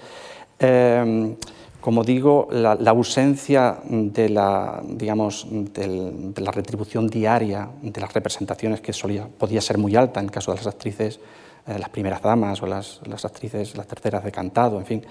Em, 0.61 1.35
como 1.81 2.03
digo, 2.03 2.47
la, 2.51 2.73
ausencia 2.91 3.79
de 3.83 4.29
la, 4.29 4.81
digamos, 4.85 5.47
de 5.49 6.33
la 6.37 6.51
retribución 6.51 7.07
diaria 7.07 7.67
de 7.81 7.99
las 7.99 8.13
representaciones 8.13 8.81
que 8.81 8.93
solía, 8.93 9.27
podía 9.27 9.61
ser 9.61 9.79
muy 9.79 9.95
alta 9.95 10.19
en 10.19 10.27
el 10.27 10.31
caso 10.31 10.51
de 10.51 10.57
las 10.57 10.67
actrices, 10.67 11.19
eh, 11.67 11.79
las 11.79 11.89
primeras 11.89 12.21
damas 12.21 12.61
o 12.61 12.67
las, 12.67 13.01
actrices, 13.25 13.75
las 13.75 13.87
terceras 13.87 14.23
de 14.23 14.31
cantado, 14.31 14.77
en 14.79 14.85
fin, 14.85 15.05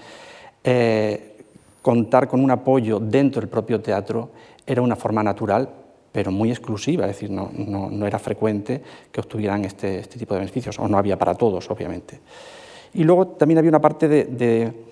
eh, 0.63 1.43
contar 1.81 2.29
con 2.29 2.41
un 2.41 2.51
apoyo 2.51 2.99
dentro 2.99 3.41
del 3.41 3.49
propio 3.49 3.81
teatro 3.81 4.31
era 4.65 4.81
una 4.81 4.95
forma 4.95 5.21
natural, 5.21 5.69
pero 6.13 6.31
muy 6.31 6.51
exclusiva, 6.51 7.05
es 7.05 7.15
decir, 7.15 7.31
no, 7.31 7.51
no, 7.53 8.07
era 8.07 8.19
frecuente 8.19 8.81
que 9.11 9.19
obtuvieran 9.19 9.65
este, 9.65 9.99
este, 9.99 10.17
tipo 10.17 10.35
de 10.35 10.39
beneficios, 10.39 10.79
o 10.79 10.87
no 10.87 10.97
había 10.97 11.17
para 11.19 11.35
todos, 11.35 11.69
obviamente. 11.69 12.19
Y 12.93 13.03
luego 13.03 13.27
también 13.27 13.57
había 13.57 13.69
una 13.69 13.81
parte 13.81 14.07
de 14.07 14.91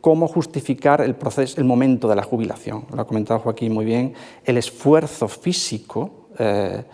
cómo 0.00 0.28
justificar 0.28 1.00
el, 1.00 1.14
proceso, 1.14 1.58
el 1.58 1.64
momento 1.64 2.08
de 2.08 2.16
la 2.16 2.22
jubilación. 2.22 2.86
Lo 2.94 3.02
ha 3.02 3.06
comentado 3.06 3.40
Joaquín 3.40 3.72
muy 3.72 3.84
bien, 3.84 4.14
el 4.44 4.56
esfuerzo 4.56 5.28
físico 5.28 6.28
eh, 6.38 6.84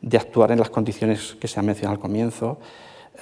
de 0.00 0.16
actuar 0.18 0.52
en 0.52 0.58
las 0.58 0.70
condiciones 0.70 1.36
que 1.40 1.48
se 1.48 1.60
han 1.60 1.66
mencionado 1.66 1.94
al 1.94 2.00
comienzo, 2.00 2.58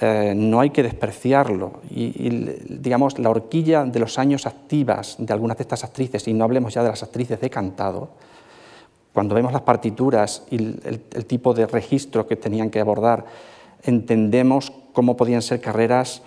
eh, 0.01 0.33
no 0.35 0.59
hay 0.59 0.71
que 0.71 0.83
despreciarlo. 0.83 1.81
Y, 1.89 2.29
digamos, 2.29 3.19
la 3.19 3.29
horquilla 3.29 3.85
de 3.85 3.99
los 3.99 4.17
años 4.19 4.45
activas 4.45 5.15
de 5.19 5.31
algunas 5.31 5.57
de 5.57 5.61
estas 5.63 5.83
actrices, 5.83 6.27
y 6.27 6.33
no 6.33 6.43
hablemos 6.43 6.73
ya 6.73 6.83
de 6.83 6.89
las 6.89 7.03
actrices 7.03 7.39
de 7.39 7.49
cantado, 7.49 8.09
cuando 9.13 9.35
vemos 9.35 9.53
las 9.53 9.61
partituras 9.61 10.43
y 10.49 10.57
el 10.57 11.25
tipo 11.27 11.53
de 11.53 11.67
registro 11.67 12.25
que 12.25 12.35
tenían 12.35 12.71
que 12.71 12.79
abordar, 12.79 13.25
entendemos 13.83 14.73
cómo 14.91 15.15
podían 15.15 15.41
ser 15.41 15.61
carreras 15.61 16.23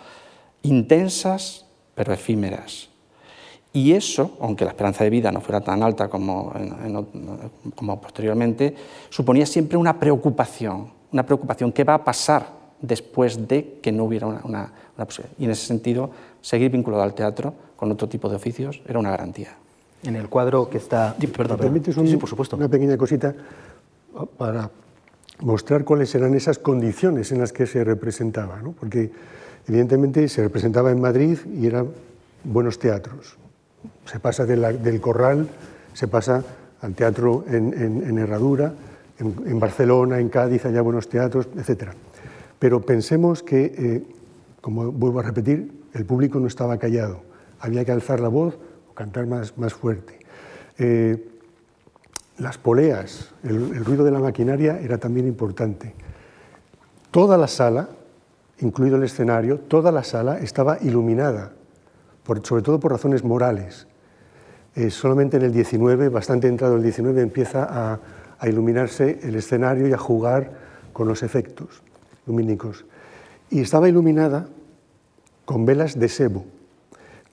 intensas, 0.62 1.65
pero 1.96 2.12
efímeras. 2.12 2.88
Y 3.72 3.92
eso, 3.92 4.36
aunque 4.40 4.64
la 4.64 4.70
esperanza 4.70 5.02
de 5.02 5.10
vida 5.10 5.32
no 5.32 5.40
fuera 5.40 5.60
tan 5.60 5.82
alta 5.82 6.08
como, 6.08 6.52
como 7.74 8.00
posteriormente, 8.00 8.74
suponía 9.10 9.44
siempre 9.44 9.76
una 9.76 9.98
preocupación, 9.98 10.92
una 11.12 11.26
preocupación, 11.26 11.72
¿qué 11.72 11.84
va 11.84 11.94
a 11.94 12.04
pasar 12.04 12.48
después 12.80 13.48
de 13.48 13.78
que 13.82 13.92
no 13.92 14.04
hubiera 14.04 14.26
una, 14.26 14.40
una, 14.44 14.72
posibilidad? 15.04 15.36
Y 15.38 15.44
en 15.44 15.50
ese 15.50 15.66
sentido, 15.66 16.10
seguir 16.40 16.70
vinculado 16.70 17.02
al 17.02 17.14
teatro 17.14 17.52
con 17.76 17.90
otro 17.90 18.08
tipo 18.08 18.28
de 18.28 18.36
oficios 18.36 18.80
era 18.86 18.98
una 18.98 19.10
garantía. 19.10 19.56
En 20.04 20.16
el 20.16 20.28
cuadro 20.28 20.70
que 20.70 20.78
está... 20.78 21.14
Perdón, 21.36 21.58
perdón. 21.58 22.06
sí, 22.06 22.16
por 22.16 22.28
supuesto. 22.28 22.56
una 22.56 22.68
pequeña 22.68 22.96
cosita 22.96 23.34
para 24.38 24.70
mostrar 25.40 25.84
cuáles 25.84 26.14
eran 26.14 26.34
esas 26.34 26.58
condiciones 26.58 27.32
en 27.32 27.40
las 27.40 27.52
que 27.52 27.66
se 27.66 27.84
representaba, 27.84 28.60
¿no? 28.62 28.72
porque 28.72 29.10
Evidentemente 29.68 30.28
se 30.28 30.42
representaba 30.42 30.90
en 30.90 31.00
Madrid 31.00 31.38
y 31.52 31.66
eran 31.66 31.88
buenos 32.44 32.78
teatros. 32.78 33.36
Se 34.04 34.20
pasa 34.20 34.46
del 34.46 35.00
corral, 35.00 35.48
se 35.92 36.06
pasa 36.06 36.44
al 36.80 36.94
teatro 36.94 37.44
en, 37.48 38.18
Herradura, 38.18 38.72
en, 39.18 39.58
Barcelona, 39.58 40.20
en 40.20 40.28
Cádiz, 40.28 40.64
allá 40.66 40.82
buenos 40.82 41.08
teatros, 41.08 41.48
etc. 41.56 41.90
Pero 42.58 42.80
pensemos 42.82 43.42
que, 43.42 43.74
eh, 43.76 44.02
como 44.60 44.92
vuelvo 44.92 45.20
a 45.20 45.22
repetir, 45.22 45.72
el 45.94 46.04
público 46.04 46.38
no 46.38 46.46
estaba 46.46 46.78
callado. 46.78 47.22
Había 47.58 47.84
que 47.84 47.92
alzar 47.92 48.20
la 48.20 48.28
voz 48.28 48.56
o 48.90 48.94
cantar 48.94 49.26
más, 49.26 49.58
más 49.58 49.74
fuerte. 49.74 50.20
Eh, 50.78 51.28
las 52.38 52.58
poleas, 52.58 53.30
el 53.42 53.84
ruido 53.84 54.04
de 54.04 54.10
la 54.10 54.18
maquinaria 54.20 54.78
era 54.78 54.98
también 54.98 55.26
importante. 55.26 55.94
Toda 57.10 57.38
la 57.38 57.48
sala 57.48 57.88
incluido 58.60 58.96
el 58.96 59.04
escenario, 59.04 59.58
toda 59.60 59.92
la 59.92 60.04
sala 60.04 60.38
estaba 60.38 60.78
iluminada, 60.80 61.52
sobre 62.42 62.62
todo 62.62 62.80
por 62.80 62.92
razones 62.92 63.24
morales. 63.24 63.86
Eh, 64.74 64.90
solamente 64.90 65.36
en 65.36 65.44
el 65.44 65.52
19, 65.52 66.08
bastante 66.08 66.48
entrado 66.48 66.76
el 66.76 66.82
19, 66.82 67.22
empieza 67.22 67.66
a, 67.68 68.00
iluminarse 68.46 69.20
el 69.22 69.34
escenario 69.34 69.88
y 69.88 69.94
a 69.94 69.98
jugar 69.98 70.52
con 70.92 71.08
los 71.08 71.22
efectos 71.22 71.82
lumínicos. 72.26 72.84
Y 73.48 73.60
estaba 73.60 73.88
iluminada 73.88 74.48
con 75.46 75.64
velas 75.64 75.98
de 75.98 76.08
sebo. 76.10 76.44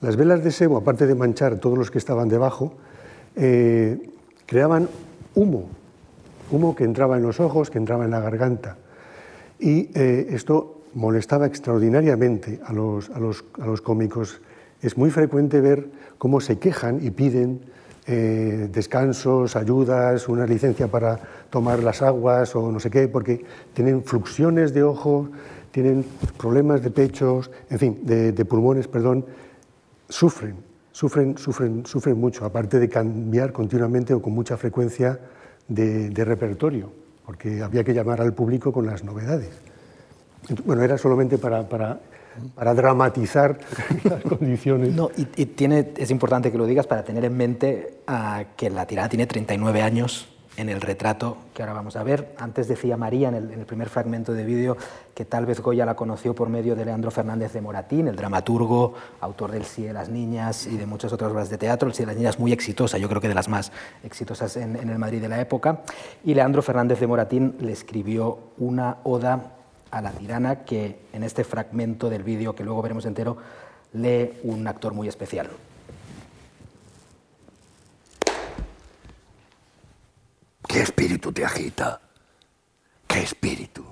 Las 0.00 0.16
velas 0.16 0.42
de 0.42 0.50
sebo, 0.50 0.78
aparte 0.78 1.06
de 1.06 1.14
manchar 1.14 1.58
todos 1.58 1.76
los 1.76 1.90
que 1.90 1.98
estaban 1.98 2.28
debajo, 2.28 2.74
eh, 3.36 4.10
creaban 4.46 4.88
humo, 5.34 5.68
humo 6.50 6.74
que 6.74 6.84
entraba 6.84 7.18
en 7.18 7.22
los 7.22 7.38
ojos, 7.38 7.70
que 7.70 7.76
entraba 7.76 8.06
en 8.06 8.12
la 8.12 8.20
garganta. 8.20 8.78
Y 9.58 9.90
eh, 9.94 10.28
esto 10.30 10.83
molestaba 10.94 11.46
extraordinariamente 11.46 12.60
a 12.64 12.72
los, 12.72 13.10
a, 13.10 13.18
los, 13.18 13.44
a 13.60 13.66
los, 13.66 13.80
cómicos. 13.80 14.40
Es 14.80 14.96
muy 14.96 15.10
frecuente 15.10 15.60
ver 15.60 15.88
cómo 16.18 16.40
se 16.40 16.58
quejan 16.58 17.04
y 17.04 17.10
piden 17.10 17.60
eh, 18.06 18.68
descansos, 18.72 19.56
ayudas, 19.56 20.28
una 20.28 20.46
licencia 20.46 20.88
para 20.88 21.18
tomar 21.50 21.82
las 21.82 22.02
aguas 22.02 22.54
o 22.54 22.70
no 22.70 22.78
sé 22.78 22.90
qué, 22.90 23.08
porque 23.08 23.44
tienen 23.72 24.04
fluxiones 24.04 24.74
de 24.74 24.82
ojos, 24.82 25.30
tienen 25.70 26.04
problemas 26.38 26.82
de 26.82 26.90
pechos, 26.90 27.50
en 27.70 27.78
fin, 27.78 28.00
de, 28.02 28.44
pulmones, 28.44 28.88
perdón, 28.88 29.24
sufren, 30.08 30.56
sufren, 30.92 31.36
sufren, 31.38 31.86
sufren 31.86 32.20
mucho, 32.20 32.44
aparte 32.44 32.78
de 32.78 32.88
cambiar 32.88 33.52
continuamente 33.52 34.14
o 34.14 34.22
con 34.22 34.32
mucha 34.32 34.56
frecuencia 34.56 35.18
de 35.66 36.24
repertorio, 36.24 36.92
porque 37.24 37.62
había 37.62 37.82
que 37.82 37.94
llamar 37.94 38.20
al 38.20 38.34
público 38.34 38.70
con 38.70 38.86
las 38.86 39.02
novedades. 39.02 39.73
Bueno, 40.64 40.82
era 40.82 40.98
solamente 40.98 41.38
para, 41.38 41.68
para, 41.68 42.00
para 42.54 42.74
dramatizar 42.74 43.58
las 44.04 44.22
condiciones. 44.22 44.92
No, 44.92 45.10
y, 45.16 45.26
y, 45.36 45.46
tiene, 45.46 45.92
es 45.96 46.10
importante 46.10 46.50
que 46.52 46.58
lo 46.58 46.66
digas 46.66 46.86
para 46.86 47.04
tener 47.04 47.24
en 47.24 47.36
mente 47.36 48.00
uh, 48.08 48.44
que 48.56 48.70
la 48.70 48.86
tirada 48.86 49.08
tiene 49.08 49.26
39 49.26 49.82
años 49.82 50.28
en 50.56 50.68
el 50.68 50.80
retrato 50.80 51.36
que 51.52 51.62
ahora 51.62 51.72
vamos 51.72 51.96
a 51.96 52.02
ver. 52.02 52.34
Antes 52.38 52.68
decía 52.68 52.96
María 52.96 53.28
en 53.28 53.34
el, 53.34 53.50
en 53.52 53.60
el 53.60 53.66
primer 53.66 53.88
fragmento 53.88 54.32
de 54.32 54.44
vídeo 54.44 54.76
que 55.14 55.24
tal 55.24 55.46
vez 55.46 55.60
Goya 55.60 55.86
la 55.86 55.94
conoció 55.94 56.34
por 56.34 56.48
medio 56.48 56.76
de 56.76 56.84
Leandro 56.84 57.10
Fernández 57.10 57.52
de 57.52 57.60
Moratín, 57.60 58.08
el 58.08 58.16
dramaturgo, 58.16 58.94
autor 59.20 59.52
del 59.52 59.64
Sí 59.64 59.82
de 59.82 59.92
las 59.92 60.08
Niñas 60.08 60.66
y 60.66 60.76
de 60.76 60.86
muchas 60.86 61.12
otras 61.12 61.30
obras 61.30 61.50
de 61.50 61.58
teatro. 61.58 61.88
El 61.88 61.94
Sí 61.94 62.02
de 62.02 62.06
las 62.06 62.16
Niñas 62.16 62.38
muy 62.38 62.52
exitosa, 62.52 62.98
yo 62.98 63.08
creo 63.08 63.20
que 63.20 63.28
de 63.28 63.34
las 63.34 63.48
más 63.48 63.72
exitosas 64.02 64.56
en, 64.56 64.76
en 64.76 64.90
el 64.90 64.98
Madrid 64.98 65.20
de 65.20 65.28
la 65.28 65.40
época. 65.40 65.82
Y 66.24 66.34
Leandro 66.34 66.62
Fernández 66.62 67.00
de 67.00 67.06
Moratín 67.06 67.56
le 67.60 67.72
escribió 67.72 68.38
una 68.58 68.98
oda 69.04 69.53
a 69.94 70.00
la 70.00 70.10
tirana 70.10 70.64
que 70.64 71.06
en 71.12 71.22
este 71.22 71.44
fragmento 71.44 72.10
del 72.10 72.24
vídeo 72.24 72.54
que 72.54 72.64
luego 72.64 72.82
veremos 72.82 73.06
entero 73.06 73.36
lee 73.92 74.40
un 74.42 74.66
actor 74.66 74.92
muy 74.92 75.06
especial. 75.06 75.48
¿Qué 80.66 80.80
espíritu 80.80 81.32
te 81.32 81.44
agita? 81.44 82.00
¿Qué 83.06 83.22
espíritu? 83.22 83.84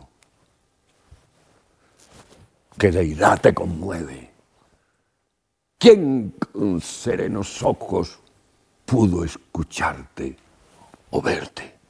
¿Qué 2.77 2.91
deidad 2.91 3.41
te 3.41 3.55
conmueve? 3.55 4.33
¿Quién 5.79 6.35
con 6.53 6.81
serenos 6.81 7.63
ojos 7.63 8.19
pudo 8.85 9.25
escucharte 9.25 10.37
o 11.11 11.23
verte? 11.23 11.82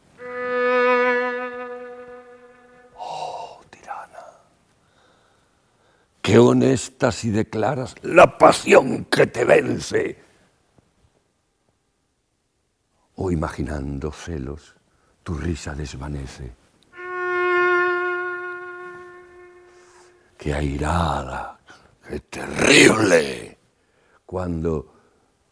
Qué 6.22 6.38
honesta 6.38 7.12
si 7.12 7.30
declaras 7.30 7.94
la 8.02 8.38
pasión 8.38 9.04
que 9.06 9.26
te 9.26 9.44
vence. 9.44 10.16
O 13.16 13.30
imaginando 13.30 14.10
celos, 14.12 14.74
tu 15.22 15.34
risa 15.34 15.74
desvanece. 15.74 16.54
Qué 20.38 20.54
airada, 20.54 21.60
qué 22.08 22.20
terrible, 22.20 23.58
cuando 24.24 24.94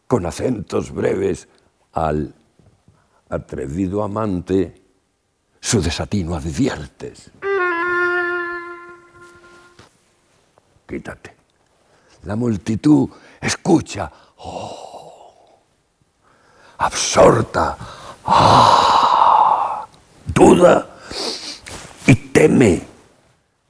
con 0.07 0.25
acentos 0.25 0.91
breves 0.91 1.47
al 1.93 2.33
atrevido 3.29 4.03
amante 4.03 4.81
su 5.61 5.81
desatino 5.81 6.35
adviertes. 6.35 7.31
Quítate. 10.91 11.33
La 12.23 12.35
multitud 12.35 13.09
escucha. 13.39 14.11
Oh, 14.39 15.61
absorta. 16.79 17.77
Ah, 18.25 19.87
duda 20.25 20.89
y 22.05 22.15
teme 22.33 22.81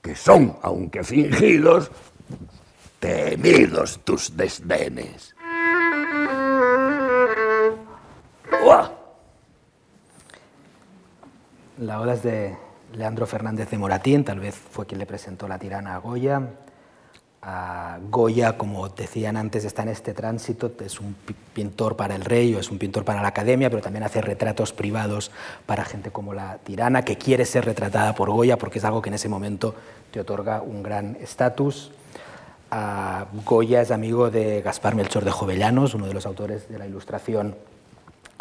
que 0.02 0.16
son, 0.16 0.58
aunque 0.64 1.04
fingidos, 1.04 1.92
temidos 3.00 4.00
tus 4.04 4.36
desdenes. 4.36 5.36
La 11.78 12.00
oda 12.00 12.14
es 12.14 12.24
de 12.24 12.58
Leandro 12.94 13.28
Fernández 13.28 13.70
de 13.70 13.78
Moratín, 13.78 14.24
tal 14.24 14.40
vez 14.40 14.56
fue 14.56 14.88
quien 14.88 15.00
le 15.00 15.06
presentó 15.06 15.48
la 15.48 15.60
tirana 15.60 15.96
a 15.96 15.98
Goya. 16.00 16.48
A 17.44 17.98
Goya, 18.12 18.56
como 18.56 18.88
decían 18.90 19.36
antes, 19.36 19.66
está 19.66 19.82
en 19.82 19.90
este 19.90 20.14
tránsito, 20.14 20.72
es 20.86 21.00
un 21.00 21.16
pintor 21.56 21.96
para 21.96 22.14
el 22.16 22.24
rey 22.24 22.54
o 22.54 22.60
es 22.60 22.70
un 22.70 22.78
pintor 22.78 23.04
para 23.04 23.24
la 23.24 23.30
academia, 23.30 23.72
pero 23.72 23.82
también 23.82 24.04
hace 24.04 24.22
retratos 24.22 24.74
privados 24.74 25.32
para 25.66 25.84
gente 25.84 26.12
como 26.12 26.36
la 26.36 26.60
tirana, 26.60 27.04
que 27.04 27.18
quiere 27.18 27.46
ser 27.46 27.66
retratada 27.66 28.14
por 28.14 28.30
Goya 28.30 28.60
porque 28.60 28.78
es 28.78 28.86
algo 28.86 29.02
que 29.02 29.10
en 29.10 29.16
ese 29.16 29.28
momento 29.28 29.74
te 30.12 30.20
otorga 30.20 30.62
un 30.62 30.84
gran 30.84 31.18
estatus. 31.20 31.92
Uh, 32.72 33.26
Goya 33.44 33.82
es 33.82 33.90
amigo 33.90 34.30
de 34.30 34.62
Gaspar 34.62 34.94
Melchor 34.94 35.26
de 35.26 35.32
Jovellanos, 35.32 35.96
uno 35.96 36.06
de 36.06 36.14
los 36.14 36.28
autores 36.28 36.70
de 36.70 36.78
la 36.78 36.86
ilustración 36.86 37.56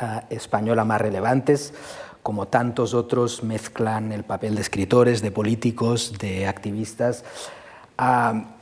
uh, 0.03 0.21
española 0.29 0.85
más 0.85 1.01
relevantes. 1.01 1.73
Como 2.23 2.49
tantos 2.49 2.93
otros, 2.93 3.43
mezclan 3.45 4.13
el 4.13 4.25
papel 4.25 4.57
de 4.57 4.61
escritores, 4.61 5.23
de 5.23 5.31
políticos, 5.31 6.19
de 6.19 6.47
activistas 6.47 7.25
uh, 7.25 7.60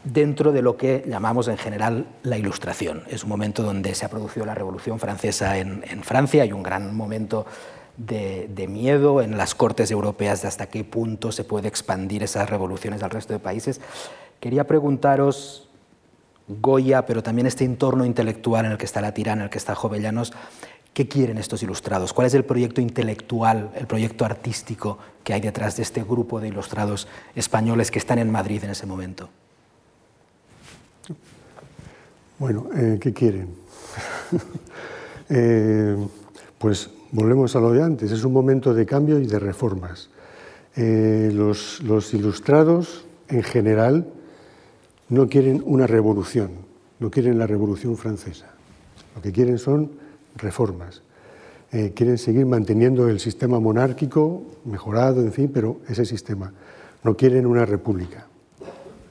dentro 0.05 0.53
de 0.53 0.63
lo 0.63 0.77
que 0.77 1.05
llamamos 1.07 1.49
en 1.49 1.59
general 1.59 2.07
la 2.23 2.39
Ilustración. 2.39 3.05
Es 3.09 3.23
un 3.25 3.29
momento 3.29 3.63
donde 3.63 3.95
se 3.95 4.05
ha 4.05 4.09
producido 4.09 4.47
la 4.47 4.55
Revolución 4.55 4.99
Francesa 4.99 5.59
en, 5.59 5.83
Francia, 6.03 6.43
hay 6.43 6.53
un 6.53 6.63
gran 6.63 6.95
momento 6.95 7.47
de, 7.97 8.49
de, 8.55 8.69
miedo 8.69 9.23
en 9.23 9.37
las 9.37 9.55
cortes 9.55 9.91
europeas 9.91 10.43
de 10.43 10.49
hasta 10.49 10.67
qué 10.67 10.85
punto 10.85 11.33
se 11.33 11.45
puede 11.45 11.69
expandir 11.69 12.23
esas 12.23 12.49
revoluciones 12.49 13.03
al 13.03 13.11
resto 13.11 13.33
de 13.33 13.39
países. 13.39 13.81
Quería 14.41 14.67
preguntaros, 14.67 15.69
Goya, 16.49 17.05
pero 17.05 17.23
también 17.23 17.47
este 17.47 17.65
entorno 17.65 18.07
intelectual 18.07 18.65
en 18.65 18.73
el 18.73 18.79
que 18.79 18.87
está 18.87 19.01
la 19.01 19.13
tirana, 19.13 19.43
en 19.43 19.45
el 19.45 19.51
que 19.51 19.59
está 19.59 19.75
Jovellanos, 19.75 20.33
¿qué 20.93 21.09
quieren 21.09 21.39
estos 21.39 21.63
ilustrados? 21.63 22.13
¿Cuál 22.13 22.27
es 22.27 22.35
el 22.35 22.45
proyecto 22.45 22.81
intelectual, 22.81 23.71
el 23.77 23.87
proyecto 23.87 24.25
artístico 24.25 24.99
que 25.23 25.33
hay 25.33 25.41
detrás 25.41 25.77
de 25.77 25.83
este 25.83 26.03
grupo 26.03 26.41
de 26.41 26.49
ilustrados 26.49 27.09
españoles 27.35 27.91
que 27.91 27.99
están 27.99 28.19
en 28.19 28.31
Madrid 28.31 28.65
en 28.65 28.71
ese 28.71 28.87
momento? 28.87 29.29
Bueno, 32.39 32.69
eh, 32.75 32.99
¿qué 33.01 33.13
quieren? 33.13 33.49
eh, 35.29 35.97
pues 36.59 36.91
volvemos 37.11 37.57
a 37.57 37.61
lo 37.61 37.73
de 37.73 37.83
antes, 37.83 38.13
es 38.13 38.25
un 38.25 38.33
momento 38.33 38.75
de 38.75 38.87
cambio 38.87 39.19
y 39.19 39.27
de 39.27 39.39
reformas. 39.39 40.11
Eh, 40.77 41.31
los, 41.33 41.83
los, 41.83 42.15
ilustrados, 42.15 43.05
en 43.29 43.43
general, 43.43 44.07
no 45.09 45.29
quieren 45.29 45.63
una 45.65 45.87
revolución, 45.87 46.51
no 47.01 47.11
quieren 47.11 47.39
la 47.39 47.47
revolución 47.47 47.97
francesa. 47.97 48.47
Lo 49.17 49.23
que 49.23 49.33
quieren 49.33 49.59
son 49.59 49.91
reformas. 50.39 51.03
Eh, 51.71 51.93
quieren 51.95 52.17
seguir 52.17 52.47
manteniendo 52.47 53.09
el 53.09 53.21
sistema 53.21 53.61
monárquico, 53.61 54.43
mejorado, 54.65 55.21
en 55.21 55.33
fin, 55.33 55.51
pero 55.53 55.81
ese 55.87 56.07
sistema. 56.07 56.53
No 57.05 57.17
quieren 57.17 57.45
una 57.45 57.67
república. 57.67 58.27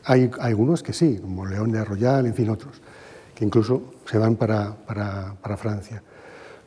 Hay, 0.06 0.32
algunos 0.40 0.82
que 0.82 0.94
sí, 0.94 1.20
como 1.22 1.46
León 1.46 1.72
de 1.72 1.80
Arroyal, 1.80 2.26
en 2.26 2.34
fin, 2.34 2.50
otros, 2.50 2.82
que 3.36 3.46
incluso 3.46 3.94
se 4.06 4.18
van 4.18 4.36
para, 4.36 4.76
para, 4.76 5.36
para 5.42 5.58
Francia. 5.58 6.02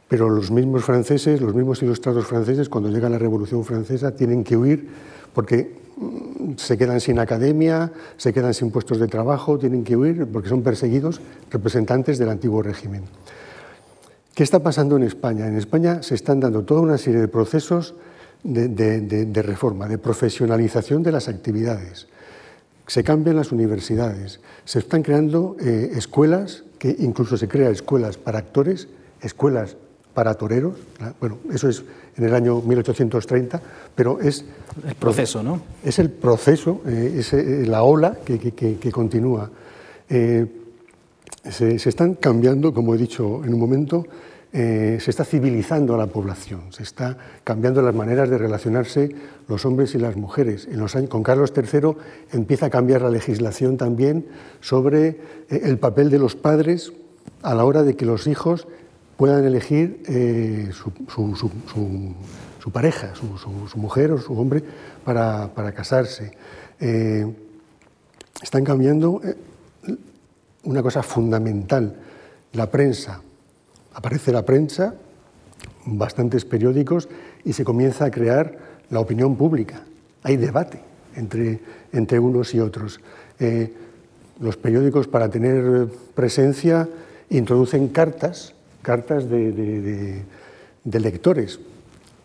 Pero 0.07 0.29
los 0.29 0.51
mismos 0.51 0.85
franceses, 0.85 1.40
los 1.40 1.55
mismos 1.55 1.83
ilustrados 1.83 2.27
franceses, 2.27 2.68
cuando 2.68 2.90
llega 2.90 3.09
la 3.09 3.18
Revolución 3.18 3.64
Francesa, 3.64 4.14
tienen 4.14 4.44
que 4.44 4.57
huir 4.57 4.88
porque 5.33 5.75
mm, 5.96 6.53
se 6.57 6.77
quedan 6.77 7.01
sin 7.01 7.18
academia, 7.18 7.92
se 8.16 8.33
quedan 8.33 8.55
sin 8.55 8.70
puestos 8.70 8.99
de 9.01 9.09
trabajo, 9.09 9.59
tienen 9.59 9.85
que 9.85 9.96
huir 9.96 10.27
porque 10.27 10.49
son 10.49 10.62
perseguidos 10.62 11.20
representantes 11.51 12.18
del 12.18 12.29
antiguo 12.29 12.62
régimen. 12.62 13.05
¿Qué 14.34 14.42
está 14.42 14.62
pasando 14.62 14.96
en 14.96 15.02
España? 15.02 15.46
En 15.46 15.56
España 15.56 16.02
se 16.02 16.14
están 16.14 16.40
dando 16.40 16.62
toda 16.62 16.80
una 16.80 16.98
serie 16.98 17.20
de 17.20 17.28
procesos 17.28 17.94
de, 18.42 18.68
de, 18.68 19.00
de, 19.00 19.26
de 19.26 19.42
reforma, 19.42 19.88
de 19.88 19.98
profesionalización 19.98 21.02
de 21.02 21.12
las 21.12 21.28
actividades. 21.28 22.06
Se 22.86 23.04
cambian 23.04 23.36
las 23.36 23.52
universidades, 23.52 24.40
se 24.64 24.80
están 24.80 25.02
creando 25.02 25.56
eh, 25.60 25.92
escuelas, 25.94 26.64
que 26.78 26.94
incluso 26.98 27.36
se 27.36 27.48
crean 27.48 27.72
escuelas 27.72 28.16
para 28.16 28.38
actores, 28.38 28.88
escuelas 29.20 29.76
para 30.14 30.34
toreros. 30.34 30.74
Bueno, 31.20 31.38
eso 31.52 31.68
es 31.68 31.84
en 32.16 32.24
el 32.24 32.34
año 32.34 32.60
1830, 32.60 33.60
pero 33.94 34.20
es... 34.20 34.44
El 34.86 34.94
proceso, 34.94 35.42
¿no? 35.42 35.62
Es 35.84 35.98
el 35.98 36.10
proceso, 36.10 36.82
eh, 36.86 37.16
es 37.18 37.32
eh, 37.32 37.64
la 37.66 37.82
ola 37.82 38.18
que, 38.24 38.90
continúa. 38.92 39.50
Eh, 40.08 40.46
se, 41.50 41.74
están 41.76 42.14
cambiando, 42.14 42.72
como 42.72 42.94
he 42.94 42.98
dicho 42.98 43.44
en 43.44 43.54
un 43.54 43.60
momento, 43.60 44.06
se 44.52 44.96
está 44.96 45.24
civilizando 45.24 45.94
a 45.94 45.98
la 45.98 46.08
población, 46.08 46.72
se 46.72 46.82
está 46.82 47.16
cambiando 47.44 47.82
las 47.82 47.94
maneras 47.94 48.28
de 48.28 48.36
relacionarse 48.36 49.14
los 49.46 49.64
hombres 49.64 49.94
y 49.94 49.98
las 49.98 50.16
mujeres. 50.16 50.66
En 50.68 50.80
los 50.80 50.96
años, 50.96 51.08
con 51.08 51.22
Carlos 51.22 51.52
III 51.56 51.92
empieza 52.32 52.66
a 52.66 52.70
cambiar 52.70 53.02
la 53.02 53.10
legislación 53.10 53.76
también 53.76 54.26
sobre 54.60 55.20
el 55.50 55.78
papel 55.78 56.10
de 56.10 56.18
los 56.18 56.34
padres 56.34 56.92
a 57.42 57.54
la 57.54 57.64
hora 57.64 57.84
de 57.84 57.94
que 57.94 58.06
los 58.06 58.26
hijos 58.26 58.66
puedan 59.20 59.44
elegir 59.44 60.02
eh, 60.08 60.70
su, 60.72 62.70
pareja, 62.72 63.12
su, 63.14 63.76
mujer 63.76 64.12
o 64.12 64.18
su 64.18 64.32
hombre 64.32 64.62
para, 65.04 65.50
casarse. 65.74 66.32
Eh, 66.80 67.30
están 68.42 68.64
cambiando 68.64 69.20
eh, 69.22 69.36
una 70.64 70.83
cosa 70.83 71.03
fundamental, 71.03 71.96
la 72.53 72.70
prensa. 72.70 73.23
Aparece 73.94 74.33
la 74.33 74.44
prensa, 74.44 74.94
bastantes 75.87 76.44
periódicos, 76.44 77.09
y 77.44 77.53
se 77.53 77.64
comienza 77.64 78.05
a 78.07 78.11
crear 78.11 78.59
la 78.90 79.01
opinión 79.01 79.37
pública. 79.37 79.83
Hay 80.23 80.37
debate 80.37 80.81
entre, 81.16 81.61
entre 81.92 82.18
unos 82.18 82.55
y 82.55 82.61
otros. 82.61 83.01
los 84.38 84.57
periódicos, 84.57 85.07
para 85.07 85.29
tener 85.29 85.88
presencia, 86.14 86.88
introducen 87.31 87.88
cartas 87.88 88.55
cartas 88.83 89.29
de, 89.29 90.25
lectores. 90.85 91.61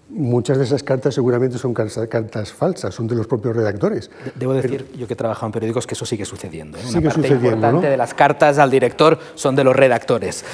Muchas 0.07 0.59
de 0.59 0.65
esas 0.65 0.83
cartas 0.83 1.15
seguramente 1.15 1.57
son 1.57 1.73
cartas 1.73 2.53
falsas, 2.53 2.93
son 2.93 3.07
de 3.07 3.15
los 3.15 3.25
propios 3.25 3.55
redactores. 3.55 4.11
Debo 4.35 4.53
decir, 4.53 4.85
yo 4.95 5.07
que 5.07 5.13
he 5.13 5.15
trabajado 5.15 5.47
en 5.47 5.51
periódicos, 5.51 5.87
que 5.87 5.95
eso 5.95 6.05
sigue 6.05 6.25
sucediendo. 6.25 6.77
¿eh? 6.77 6.81
Una 6.81 6.91
sigue 6.91 7.09
parte 7.09 7.27
importante 7.27 7.87
de 7.87 7.97
las 7.97 8.13
cartas 8.13 8.59
al 8.59 8.69
director 8.69 9.17
son 9.33 9.55
de 9.55 9.63
los 9.63 9.75
redactores. 9.75 10.45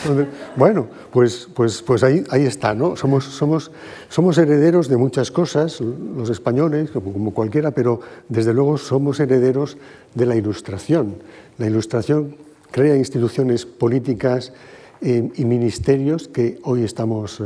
Bueno, 0.56 0.88
pues, 1.12 1.50
pues, 1.54 1.82
pues 1.82 2.02
ahí, 2.04 2.24
ahí 2.30 2.46
está, 2.46 2.74
¿no? 2.74 2.96
Somos, 2.96 3.26
somos, 3.26 3.72
somos 4.08 4.38
herederos 4.38 4.88
de 4.88 4.96
muchas 4.96 5.32
cosas, 5.32 5.82
los 5.82 6.30
españoles, 6.30 6.92
como 6.92 7.34
cualquiera, 7.34 7.72
pero 7.72 8.00
desde 8.30 8.54
luego 8.54 8.78
somos 8.78 9.20
herederos 9.20 9.78
de 10.16 10.26
la 10.28 10.38
ilustración. 10.38 11.16
La 11.58 11.68
ilustración 11.68 12.38
crea 12.72 12.96
instituciones 12.96 13.66
políticas 13.66 14.54
y 15.02 15.46
ministerios 15.46 16.28
que 16.28 16.60
hoy 16.64 16.84
estamos 16.84 17.42
eh, 17.42 17.44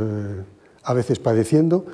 a 0.86 0.94
veces 0.94 1.18
padeciendo, 1.18 1.84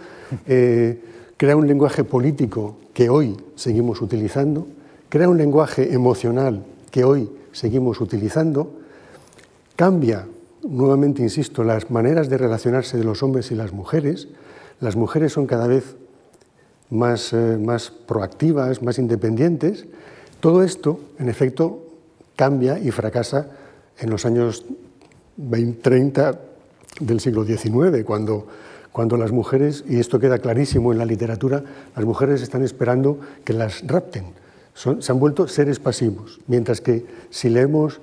eh, 0.47 1.03
crea 1.39 1.57
un 1.57 1.67
lenguaje 1.67 2.05
político 2.05 2.77
que 2.93 3.09
hoy 3.09 3.37
seguimos 3.57 4.03
utilizando, 4.03 4.67
crea 5.09 5.29
un 5.29 5.39
lenguaje 5.39 5.95
emocional 5.95 6.65
que 6.91 7.05
hoy 7.05 7.31
seguimos 7.53 8.01
utilizando, 8.03 8.79
cambia, 9.77 10.27
nuevamente 10.63 11.23
insisto, 11.23 11.65
las 11.65 11.91
maneras 11.91 12.29
de 12.29 12.37
relacionarse 12.37 12.99
de 12.99 13.05
los 13.05 13.23
hombres 13.23 13.51
y 13.51 13.55
las 13.55 13.73
mujeres, 13.73 14.29
las 14.79 14.95
mujeres 14.95 15.33
son 15.33 15.47
cada 15.47 15.67
vez 15.67 15.97
más, 16.91 17.33
eh, 17.33 17.59
más 17.59 17.91
proactivas, 17.91 18.83
más 18.83 18.99
independientes, 18.99 19.87
todo 20.41 20.63
esto, 20.63 21.01
en 21.19 21.31
efecto, 21.31 21.83
cambia 22.37 22.79
y 22.79 22.91
fracasa 22.91 23.49
en 23.99 24.11
los 24.11 24.27
años 24.27 24.65
30 25.83 26.41
del 27.01 27.21
siglo 27.21 27.45
XIX, 27.45 28.05
cuando, 28.05 28.47
cuando 28.93 29.17
las 29.17 29.33
mujeres, 29.33 29.85
y 29.89 29.99
esto 29.99 30.21
queda 30.21 30.39
clarísimo 30.39 30.93
en 30.93 30.99
la 30.99 31.07
literatura, 31.07 31.65
las 31.97 32.05
mujeres 32.05 32.43
están 32.43 32.63
esperando 32.63 33.19
que 33.45 33.55
las 33.55 33.87
rapten. 33.87 34.27
Se 34.75 35.13
han 35.13 35.19
vuelto 35.19 35.49
seres 35.49 35.79
pasivos, 35.81 36.41
mientras 36.47 36.81
que 36.81 37.05
si 37.31 37.49
leemos 37.49 38.01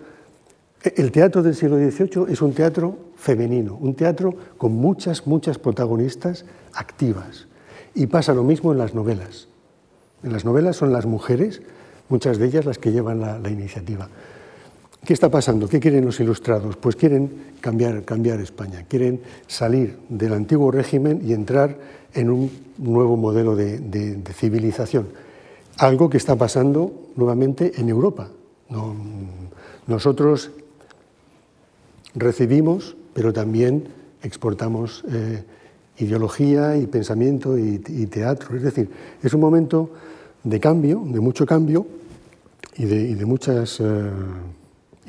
el 0.83 1.11
teatro 1.11 1.43
del 1.43 1.55
siglo 1.55 1.77
XVIII 1.77 2.31
es 2.31 2.41
un 2.41 2.53
teatro 2.53 2.97
femenino, 3.15 3.75
un 3.75 3.95
teatro 3.95 4.33
con 4.57 4.73
muchas, 4.73 5.27
muchas 5.27 5.57
protagonistas 5.57 6.45
activas. 6.73 7.47
Y 7.93 8.07
pasa 8.07 8.33
lo 8.33 8.43
mismo 8.43 8.71
en 8.71 8.77
las 8.77 8.93
novelas. 8.93 9.47
En 10.23 10.31
las 10.31 10.45
novelas 10.45 10.77
son 10.77 10.93
las 10.93 11.05
mujeres, 11.05 11.61
muchas 12.07 12.37
de 12.37 12.45
ellas 12.45 12.65
las 12.65 12.77
que 12.77 12.91
llevan 12.91 13.19
la 13.19 13.49
iniciativa. 13.49 14.09
¿Qué 15.05 15.13
está 15.13 15.29
pasando? 15.29 15.67
¿Qué 15.67 15.79
quieren 15.79 16.05
los 16.05 16.19
ilustrados? 16.19 16.75
Pues 16.75 16.95
quieren 16.95 17.31
cambiar, 17.61 18.03
cambiar 18.03 18.41
España, 18.41 18.85
quieren 18.87 19.21
salir 19.47 19.97
del 20.09 20.33
antiguo 20.33 20.71
régimen 20.71 21.21
y 21.23 21.33
entrar 21.33 21.77
en 22.13 22.29
un 22.29 22.51
nuevo 22.77 23.17
modelo 23.17 23.55
de, 23.55 24.21
civilización. 24.33 25.07
Algo 25.77 26.09
que 26.09 26.17
está 26.17 26.35
pasando 26.35 26.91
nuevamente 27.15 27.79
en 27.79 27.89
Europa. 27.89 28.29
nosotros 29.87 30.51
recibimos, 32.13 32.95
pero 33.13 33.31
también 33.31 33.87
exportamos 34.21 35.03
eh, 35.09 35.43
ideología 35.97 36.75
y 36.77 36.87
pensamiento 36.87 37.57
y, 37.57 37.79
teatro. 38.07 38.55
Es 38.55 38.63
decir, 38.63 38.89
es 39.23 39.33
un 39.33 39.39
momento 39.39 39.89
de 40.43 40.59
cambio, 40.59 41.01
de 41.05 41.19
mucho 41.19 41.45
cambio 41.45 41.87
y 42.75 42.85
de, 42.85 43.25
muchas... 43.25 43.79
Eh, 43.79 44.11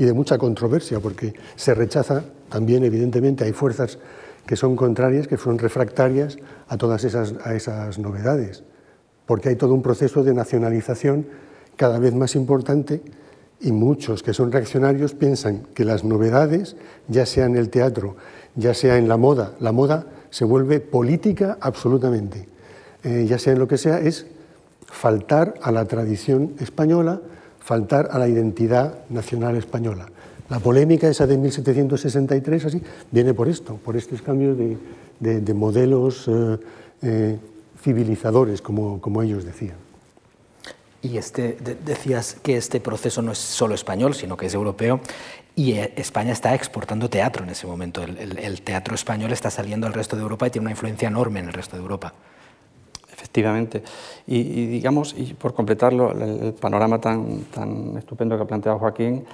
y 0.00 0.06
de 0.06 0.14
mucha 0.14 0.38
controversia, 0.38 0.98
porque 0.98 1.34
se 1.56 1.74
rechaza 1.74 2.24
también, 2.48 2.84
evidentemente, 2.84 3.44
hay 3.44 3.52
fuerzas 3.52 3.98
que 4.46 4.56
son 4.56 4.74
contrarias, 4.74 5.28
que 5.28 5.36
son 5.36 5.58
refractarias 5.58 6.38
a 6.68 6.78
todas 6.78 7.04
esas, 7.04 7.34
a 7.44 7.54
esas 7.54 7.98
novedades, 7.98 8.64
porque 9.26 9.50
hay 9.50 9.56
todo 9.56 9.74
un 9.74 9.82
proceso 9.82 10.24
de 10.24 10.32
nacionalización 10.32 11.26
cada 11.76 11.98
vez 11.98 12.14
más 12.14 12.34
importante 12.34 13.02
y 13.60 13.72
muchos 13.72 14.22
que 14.22 14.32
son 14.32 14.50
reaccionarios 14.50 15.12
piensan 15.12 15.66
que 15.74 15.84
las 15.84 16.02
novedades, 16.02 16.76
ya 17.08 17.26
sea 17.26 17.44
en 17.44 17.56
el 17.56 17.68
teatro, 17.68 18.16
ya 18.56 18.72
sea 18.72 18.96
en 18.96 19.06
la 19.06 19.18
moda, 19.18 19.52
la 19.60 19.72
moda 19.72 20.06
se 20.30 20.46
vuelve 20.46 20.80
política 20.80 21.58
absolutamente, 21.60 22.48
eh, 23.04 23.26
ya 23.28 23.38
sea 23.38 23.52
en 23.52 23.58
lo 23.58 23.68
que 23.68 23.76
sea, 23.76 24.00
es 24.00 24.24
faltar 24.86 25.56
a 25.60 25.70
la 25.70 25.84
tradición 25.84 26.54
española, 26.58 27.20
faltar 27.60 28.08
a 28.10 28.18
la 28.18 28.28
identidad 28.28 28.94
nacional 29.10 29.56
española. 29.56 30.06
La 30.48 30.58
polémica 30.58 31.08
esa 31.08 31.26
de 31.26 31.38
1763 31.38 32.64
así, 32.64 32.82
viene 33.12 33.34
por 33.34 33.48
esto, 33.48 33.76
por 33.76 33.96
estos 33.96 34.20
cambios 34.20 34.58
de, 34.58 35.54
modelos 35.54 36.26
eh, 36.26 36.58
eh, 37.02 37.38
civilizadores, 37.80 38.60
como, 38.60 39.00
como, 39.00 39.22
ellos 39.22 39.44
decían. 39.44 39.76
Y 41.02 41.16
este, 41.16 41.56
decías 41.84 42.36
que 42.42 42.56
este 42.56 42.80
proceso 42.80 43.22
no 43.22 43.32
es 43.32 43.38
solo 43.38 43.74
español, 43.74 44.14
sino 44.14 44.36
que 44.36 44.46
es 44.46 44.54
europeo, 44.54 45.00
y 45.54 45.72
eh, 45.72 45.92
España 45.96 46.32
está 46.32 46.54
exportando 46.54 47.08
teatro 47.08 47.44
en 47.44 47.50
ese 47.50 47.66
momento. 47.68 48.02
el 48.02 48.62
teatro 48.62 48.96
español 48.96 49.32
está 49.32 49.50
saliendo 49.50 49.86
al 49.86 49.92
resto 49.92 50.16
de 50.16 50.22
Europa 50.22 50.48
y 50.48 50.50
tiene 50.50 50.64
una 50.64 50.72
influencia 50.72 51.06
enorme 51.06 51.40
en 51.40 51.46
el 51.46 51.52
resto 51.52 51.76
de 51.76 51.82
Europa. 51.82 52.12
Efectivamente. 53.20 53.82
Y, 54.26 54.66
digamos, 54.66 55.14
y 55.16 55.34
por 55.34 55.52
completarlo, 55.52 56.12
el, 56.12 56.54
panorama 56.54 56.98
tan, 56.98 57.44
tan, 57.52 57.98
estupendo 57.98 58.34
que 58.34 58.42
ha 58.44 58.46
planteado 58.46 58.78
Joaquín, 58.78 59.26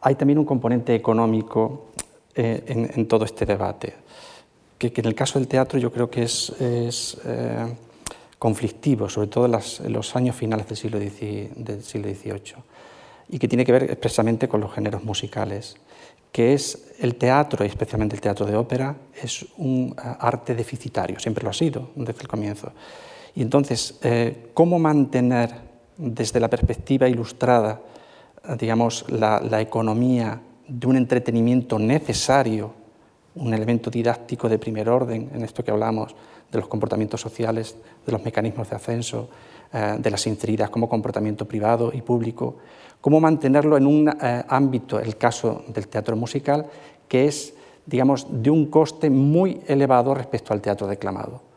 hay 0.00 0.14
también 0.14 0.38
un 0.38 0.44
componente 0.44 0.94
económico 0.94 1.88
eh, 2.36 2.90
en, 2.94 3.08
todo 3.08 3.24
este 3.24 3.44
debate, 3.44 3.94
que, 4.78 4.92
en 4.94 5.06
el 5.06 5.14
caso 5.16 5.40
del 5.40 5.48
teatro 5.48 5.76
yo 5.80 5.90
creo 5.90 6.08
que 6.08 6.22
es, 6.22 6.50
es 6.60 7.18
eh, 7.24 7.66
conflictivo, 8.38 9.08
sobre 9.08 9.26
todo 9.26 9.46
en, 9.46 9.92
los 9.92 10.16
años 10.16 10.36
finales 10.36 10.68
del 10.68 10.76
siglo, 10.76 11.00
del 11.00 11.82
siglo 11.82 12.08
XVIII, 12.08 12.62
y 13.28 13.38
que 13.40 13.48
tiene 13.48 13.64
que 13.64 13.72
ver 13.72 13.82
expresamente 13.84 14.46
con 14.46 14.60
los 14.60 14.72
géneros 14.72 15.02
musicales 15.02 15.76
que 16.32 16.54
es 16.54 16.94
el 16.98 17.16
teatro, 17.16 17.64
y 17.64 17.68
especialmente 17.68 18.16
el 18.16 18.22
teatro 18.22 18.46
de 18.46 18.56
ópera, 18.56 18.96
es 19.22 19.44
un 19.58 19.94
eh, 19.96 20.16
arte 20.18 20.54
deficitario, 20.54 21.20
siempre 21.20 21.44
lo 21.44 21.50
ha 21.50 21.52
sido 21.52 21.90
desde 21.94 22.22
el 22.22 22.28
comienzo. 22.28 22.72
Y 23.34 23.42
entonces, 23.42 23.98
eh, 24.02 24.50
¿cómo 24.54 24.78
mantener 24.78 25.72
desde 25.96 26.40
la 26.40 26.50
perspectiva 26.50 27.08
ilustrada, 27.08 27.80
digamos, 28.58 29.04
la, 29.08 29.60
economía 29.60 30.40
de 30.66 30.86
un 30.86 30.96
entretenimiento 30.96 31.78
necesario, 31.78 32.72
un 33.34 33.54
elemento 33.54 33.90
didáctico 33.90 34.48
de 34.48 34.58
primer 34.58 34.88
orden, 34.88 35.30
en 35.32 35.42
esto 35.42 35.64
que 35.64 35.70
hablamos 35.70 36.14
de 36.50 36.58
los 36.58 36.68
comportamientos 36.68 37.20
sociales, 37.20 37.76
de 38.04 38.12
los 38.12 38.24
mecanismos 38.24 38.68
de 38.68 38.76
ascenso, 38.76 39.28
eh, 39.72 39.96
de 39.98 40.10
la 40.10 40.18
sinceridad 40.18 40.70
como 40.70 40.88
comportamiento 40.88 41.46
privado 41.46 41.92
y 41.94 42.02
público, 42.02 42.56
cómo 43.00 43.20
mantenerlo 43.20 43.76
en 43.76 43.86
un 43.86 44.08
eh, 44.08 44.44
ámbito, 44.48 44.98
el 44.98 45.16
caso 45.16 45.64
del 45.68 45.88
teatro 45.88 46.16
musical, 46.16 46.66
que 47.08 47.26
es, 47.26 47.54
digamos, 47.86 48.26
de 48.28 48.50
un 48.50 48.66
coste 48.66 49.08
muy 49.08 49.60
elevado 49.66 50.14
respecto 50.14 50.52
al 50.52 50.60
teatro 50.60 50.86
declamado 50.86 51.51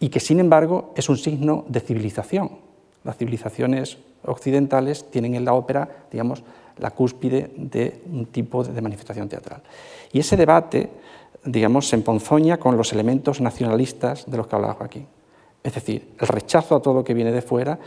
y 0.00 0.08
que 0.08 0.18
sin 0.18 0.40
embargo 0.40 0.92
es 0.96 1.08
un 1.08 1.16
signo 1.16 1.64
de 1.68 1.80
civilización. 1.80 2.58
Las 3.04 3.16
civilizaciones 3.16 3.98
occidentales 4.24 5.10
tienen 5.10 5.34
en 5.36 5.44
la 5.44 5.54
ópera, 5.54 6.06
digamos, 6.10 6.42
la 6.78 6.90
cúspide 6.90 7.52
de 7.56 8.02
un 8.10 8.26
tipo 8.26 8.64
de 8.64 8.80
manifestación 8.80 9.28
teatral. 9.28 9.62
Y 10.12 10.18
ese 10.18 10.36
debate 10.36 10.90
digamos, 11.44 11.88
se 11.88 11.96
emponzoña 11.96 12.58
con 12.58 12.76
los 12.76 12.92
elementos 12.92 13.40
nacionalistas 13.40 14.30
de 14.30 14.36
los 14.36 14.46
que 14.46 14.56
hablaba 14.56 14.74
Joaquín. 14.74 15.06
Es 15.62 15.74
decir, 15.74 16.14
el 16.18 16.28
rechazo 16.28 16.76
a 16.76 16.82
todo 16.82 16.94
lo 16.94 17.04
que 17.04 17.14
viene 17.14 17.32
de 17.32 17.42
fuera, 17.42 17.78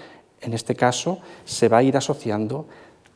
en 0.41 0.53
este 0.53 0.75
caso, 0.75 1.19
se 1.45 1.69
va 1.69 1.77
a 1.77 1.83
ir 1.83 1.95
asociando 1.95 2.65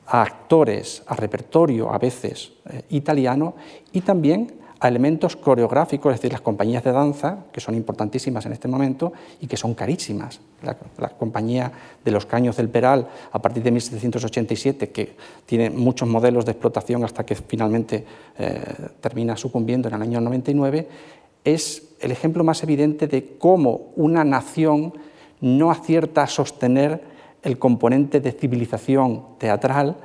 a 0.06 0.22
actores, 0.22 1.04
a 1.08 1.16
repertorio 1.16 1.94
a 1.94 1.98
veces 1.98 2.54
eh, 2.70 2.84
italiano 2.90 3.56
y 3.92 4.02
también 4.02 4.54
a 4.80 4.88
elementos 4.88 5.36
coreográficos, 5.36 6.14
es 6.14 6.20
decir, 6.20 6.32
las 6.32 6.42
compañías 6.42 6.84
de 6.84 6.92
danza, 6.92 7.46
que 7.52 7.60
son 7.60 7.76
importantísimas 7.76 8.46
en 8.46 8.54
este 8.54 8.68
momento 8.68 9.14
y 9.42 9.48
que 9.48 9.58
son 9.58 9.74
carísimas. 9.74 10.40
La, 10.62 11.10
compañía 11.10 11.72
de 12.04 12.12
los 12.12 12.26
Caños 12.26 12.58
del 12.58 12.70
Peral, 12.70 13.08
a 13.32 13.42
partir 13.42 13.64
de 13.64 13.72
1787, 13.72 14.90
que 14.90 15.16
tiene 15.46 15.70
muchos 15.70 16.08
modelos 16.08 16.46
de 16.46 16.52
explotación 16.52 17.04
hasta 17.04 17.26
que 17.26 17.36
finalmente 17.36 18.06
eh, 18.38 18.62
termina 19.02 19.38
sucumbiendo 19.38 19.88
en 19.88 19.96
el 19.96 20.02
año 20.02 20.22
99, 20.22 20.88
es 21.44 21.84
el 22.00 22.12
ejemplo 22.12 22.44
más 22.44 22.64
evidente 22.64 23.08
de 23.08 23.38
cómo 23.38 23.92
una 23.96 24.24
nación 24.24 24.94
no 25.42 25.72
acierta 25.72 26.24
a 26.24 26.28
sostener 26.28 27.02
el 27.44 27.58
componente 27.58 28.20
de 28.20 28.32
civilización 28.32 29.24
teatral 29.38 29.98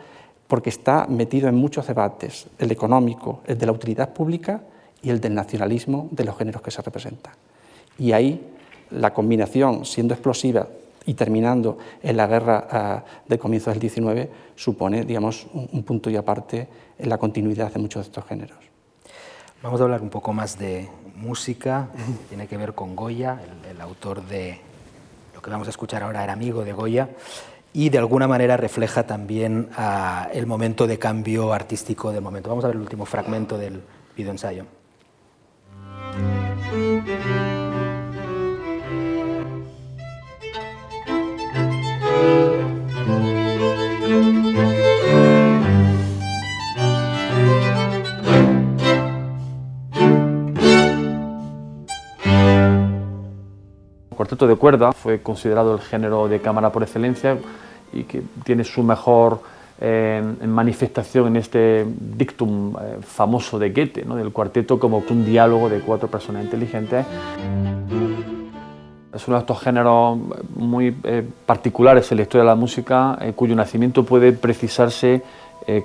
porque 0.53 0.69
está 0.69 1.07
metido 1.07 1.49
en 1.49 1.55
muchos 1.55 1.87
debates, 1.87 2.47
el 2.59 2.71
económico, 2.71 3.41
el 3.47 3.57
de 3.57 3.65
la 3.65 3.73
utilidad 3.73 4.13
pública 4.13 4.61
y 5.01 5.09
el 5.09 5.19
del 5.19 5.33
nacionalismo 5.33 6.09
de 6.11 6.25
los 6.25 6.37
géneros 6.37 6.61
que 6.61 6.71
se 6.71 6.83
representan. 6.83 7.33
Y 7.99 8.13
ahí 8.13 8.53
la 8.91 9.15
combinación, 9.15 9.87
siendo 9.87 10.13
explosiva 10.13 10.69
y 11.07 11.15
terminando 11.15 11.79
en 12.03 12.19
la 12.19 12.27
guerra 12.27 12.69
ah, 12.71 13.05
de 13.27 13.39
comienzos 13.39 13.73
del 13.73 13.81
19, 13.81 14.31
supone 14.55 15.07
digamos, 15.07 15.47
un, 15.55 15.83
punto 15.85 16.11
y 16.11 16.17
aparte 16.17 16.69
en 16.99 17.09
la 17.09 17.17
continuidad 17.17 17.73
de 17.73 17.81
muchos 17.81 18.05
de 18.05 18.09
estos 18.11 18.27
géneros. 18.27 18.59
Vamos 19.63 19.81
a 19.81 19.85
hablar 19.85 20.03
un 20.03 20.11
poco 20.11 20.35
más 20.35 20.59
de 20.59 20.87
música, 21.17 21.89
tiene 22.29 22.47
que 22.47 22.59
ver 22.59 22.75
con 22.75 22.95
Goya, 22.95 23.41
el 23.71 23.81
autor 23.81 24.23
de 24.27 24.61
lo 25.35 25.41
que 25.41 25.49
vamos 25.49 25.67
a 25.67 25.71
escuchar 25.71 26.03
ahora 26.03 26.23
era 26.23 26.35
amigo 26.35 26.63
de 26.63 26.75
Goya 26.75 27.09
y 27.75 27.89
de 27.89 27.99
alguna 27.99 28.29
manera 28.29 28.57
refleja 28.57 29.07
también 29.07 29.69
ah, 29.77 30.29
el 30.33 30.47
momento 30.47 30.87
de 30.87 30.99
cambio 30.99 31.53
artístico 31.53 32.13
del 32.13 32.23
momento. 32.23 32.49
Vamos 32.51 32.65
a 32.65 32.69
ver 32.69 32.77
el 32.77 32.83
último 32.83 33.07
fragmento 33.07 33.57
del 33.57 33.83
videoensayo. 34.17 34.67
El 42.25 42.52
cuarteto 54.23 54.47
de 54.47 54.55
cuerda 54.55 54.93
fue 54.93 55.21
considerado 55.21 55.75
el 55.75 55.81
género 55.81 56.29
de 56.29 56.41
cámara 56.41 56.71
por 56.71 56.85
excelencia 56.85 57.37
y 57.93 58.05
que 58.05 58.23
tiene 58.45 58.63
su 58.63 58.85
mejor 58.85 59.41
eh, 59.81 60.23
manifestación 60.47 61.27
en 61.27 61.37
este 61.39 61.85
dictum 61.99 62.77
eh, 62.77 62.99
famoso 63.01 63.59
de 63.59 63.71
Goethe, 63.71 64.05
¿no? 64.05 64.15
del 64.15 64.31
cuarteto 64.31 64.79
como 64.79 65.03
un 65.11 65.25
diálogo 65.25 65.69
de 65.69 65.81
cuatro 65.81 66.07
personas 66.07 66.45
inteligentes. 66.45 67.05
Es 69.13 69.27
uno 69.27 69.39
de 69.39 69.41
estos 69.41 69.61
géneros 69.61 70.17
muy 70.55 70.97
eh, 71.03 71.27
particulares 71.45 72.09
en 72.13 72.19
la 72.19 72.23
historia 72.23 72.45
de 72.45 72.51
la 72.51 72.55
música, 72.55 73.19
cuyo 73.35 73.57
nacimiento 73.57 74.05
puede 74.05 74.33
precisarse 74.33 75.21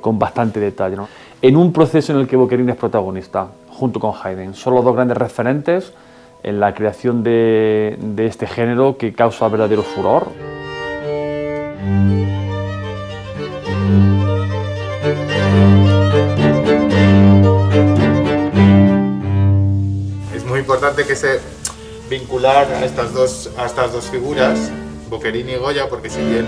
con 0.01 0.19
bastante 0.19 0.59
detalle. 0.59 0.97
En 1.41 1.55
un 1.55 1.73
proceso 1.73 2.13
en 2.13 2.19
el 2.19 2.27
que 2.27 2.35
Boccherini 2.35 2.71
es 2.71 2.77
protagonista, 2.77 3.47
junto 3.69 3.99
con 3.99 4.13
Haydn, 4.13 4.53
son 4.53 4.75
los 4.75 4.83
dos 4.83 4.95
grandes 4.95 5.17
referentes 5.17 5.93
en 6.43 6.59
la 6.59 6.73
creación 6.73 7.23
de, 7.23 7.97
este 8.17 8.47
género 8.47 8.97
que 8.97 9.13
causa 9.13 9.47
verdadero 9.47 9.83
furor. 9.83 10.31
Es 20.35 20.45
muy 20.45 20.59
importante 20.59 21.05
que 21.05 21.15
se 21.15 21.39
vincular 22.09 22.71
a 22.71 22.85
estas 22.85 23.13
dos, 23.13 24.09
figuras, 24.09 24.71
Boccherini 25.09 25.53
y 25.53 25.57
Goya, 25.57 25.89
porque 25.89 26.09
si 26.09 26.21
bien 26.21 26.45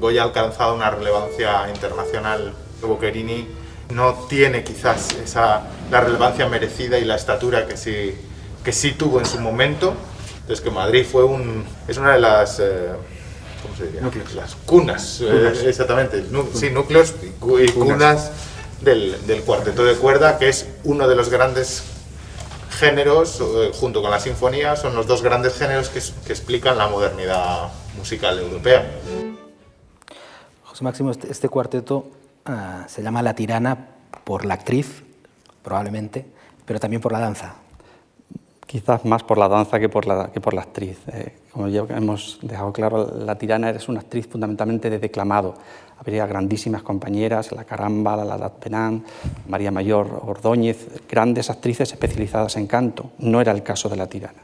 Goya 0.00 0.22
ha 0.22 0.24
alcanzado 0.24 0.74
una 0.74 0.90
relevancia 0.90 1.68
internacional, 1.72 2.52
Boccherini 2.82 3.46
no 3.94 4.14
tiene 4.28 4.64
quizás 4.64 5.16
la 5.90 6.00
relevancia 6.00 6.48
merecida 6.48 6.98
y 6.98 7.04
la 7.04 7.16
estatura 7.16 7.66
que 7.66 7.76
sí, 7.76 8.14
que 8.68 8.72
sí 8.74 8.92
tuvo 8.92 9.18
en 9.18 9.24
su 9.24 9.40
momento. 9.40 9.94
Entonces 10.40 10.60
que 10.60 10.70
Madrid 10.70 11.06
fue 11.10 11.24
un, 11.24 11.64
es 11.88 11.96
una 11.96 12.12
de 12.12 12.20
las... 12.20 12.60
Eh, 12.60 12.90
¿cómo 13.62 13.74
se 13.74 13.86
diría? 13.86 14.02
Núcleos. 14.02 14.34
Las 14.34 14.56
cunas, 14.56 15.22
eh, 15.22 15.54
exactamente. 15.64 16.22
sí, 16.52 16.68
núcleos 16.68 17.14
y, 17.22 17.30
cunas, 17.70 18.30
del, 18.82 19.26
del, 19.26 19.40
cuarteto 19.40 19.86
de 19.86 19.94
cuerda, 19.94 20.36
que 20.36 20.50
es 20.50 20.68
uno 20.84 21.08
de 21.08 21.16
los 21.16 21.30
grandes 21.30 21.82
géneros, 22.78 23.40
eh, 23.40 23.70
junto 23.72 24.02
con 24.02 24.10
la 24.10 24.20
sinfonía, 24.20 24.76
son 24.76 24.94
los 24.94 25.06
dos 25.06 25.22
grandes 25.22 25.54
géneros 25.54 25.88
que, 25.88 26.02
que 26.26 26.32
explican 26.34 26.76
la 26.76 26.88
modernidad 26.88 27.70
musical 27.96 28.38
europea. 28.38 28.86
José 30.64 30.84
Máximo, 30.84 31.10
este, 31.10 31.32
este 31.32 31.48
cuarteto 31.48 32.10
uh, 32.46 32.86
se 32.86 33.02
llama 33.02 33.22
La 33.22 33.34
Tirana 33.34 33.88
por 34.24 34.44
la 34.44 34.52
actriz, 34.52 35.04
probablemente, 35.62 36.26
pero 36.66 36.78
también 36.78 37.00
por 37.00 37.12
la 37.12 37.20
danza. 37.20 37.54
Quizás 38.68 39.06
más 39.06 39.22
por 39.22 39.38
la 39.38 39.48
danza 39.48 39.80
que 39.80 39.88
por 39.88 40.04
la, 40.04 40.30
que 40.30 40.42
por 40.42 40.52
la 40.52 40.60
actriz. 40.60 40.98
Eh, 41.08 41.32
como 41.50 41.68
ya 41.68 41.86
hemos 41.88 42.38
dejado 42.42 42.70
claro, 42.70 43.10
la 43.16 43.38
tirana 43.38 43.70
es 43.70 43.88
una 43.88 44.00
actriz 44.00 44.26
fundamentalmente 44.26 44.90
de 44.90 44.98
declamado. 44.98 45.54
Habría 45.98 46.26
grandísimas 46.26 46.82
compañeras, 46.82 47.50
la 47.52 47.64
Caramba, 47.64 48.14
la 48.14 48.26
Ladat 48.26 48.58
Penán, 48.58 49.06
María 49.48 49.70
Mayor 49.70 50.20
Ordóñez, 50.22 50.86
grandes 51.08 51.48
actrices 51.48 51.90
especializadas 51.90 52.58
en 52.58 52.66
canto. 52.66 53.12
No 53.20 53.40
era 53.40 53.52
el 53.52 53.62
caso 53.62 53.88
de 53.88 53.96
la 53.96 54.06
tirana, 54.06 54.42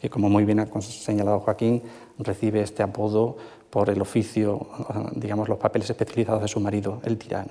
que 0.00 0.08
como 0.08 0.28
muy 0.30 0.44
bien 0.44 0.60
ha 0.60 0.68
señalado 0.80 1.40
Joaquín, 1.40 1.82
recibe 2.20 2.62
este 2.62 2.84
apodo 2.84 3.36
por 3.70 3.90
el 3.90 4.00
oficio, 4.00 4.68
digamos, 5.16 5.48
los 5.48 5.58
papeles 5.58 5.90
especializados 5.90 6.42
de 6.42 6.46
su 6.46 6.60
marido, 6.60 7.00
el 7.02 7.18
tirano. 7.18 7.50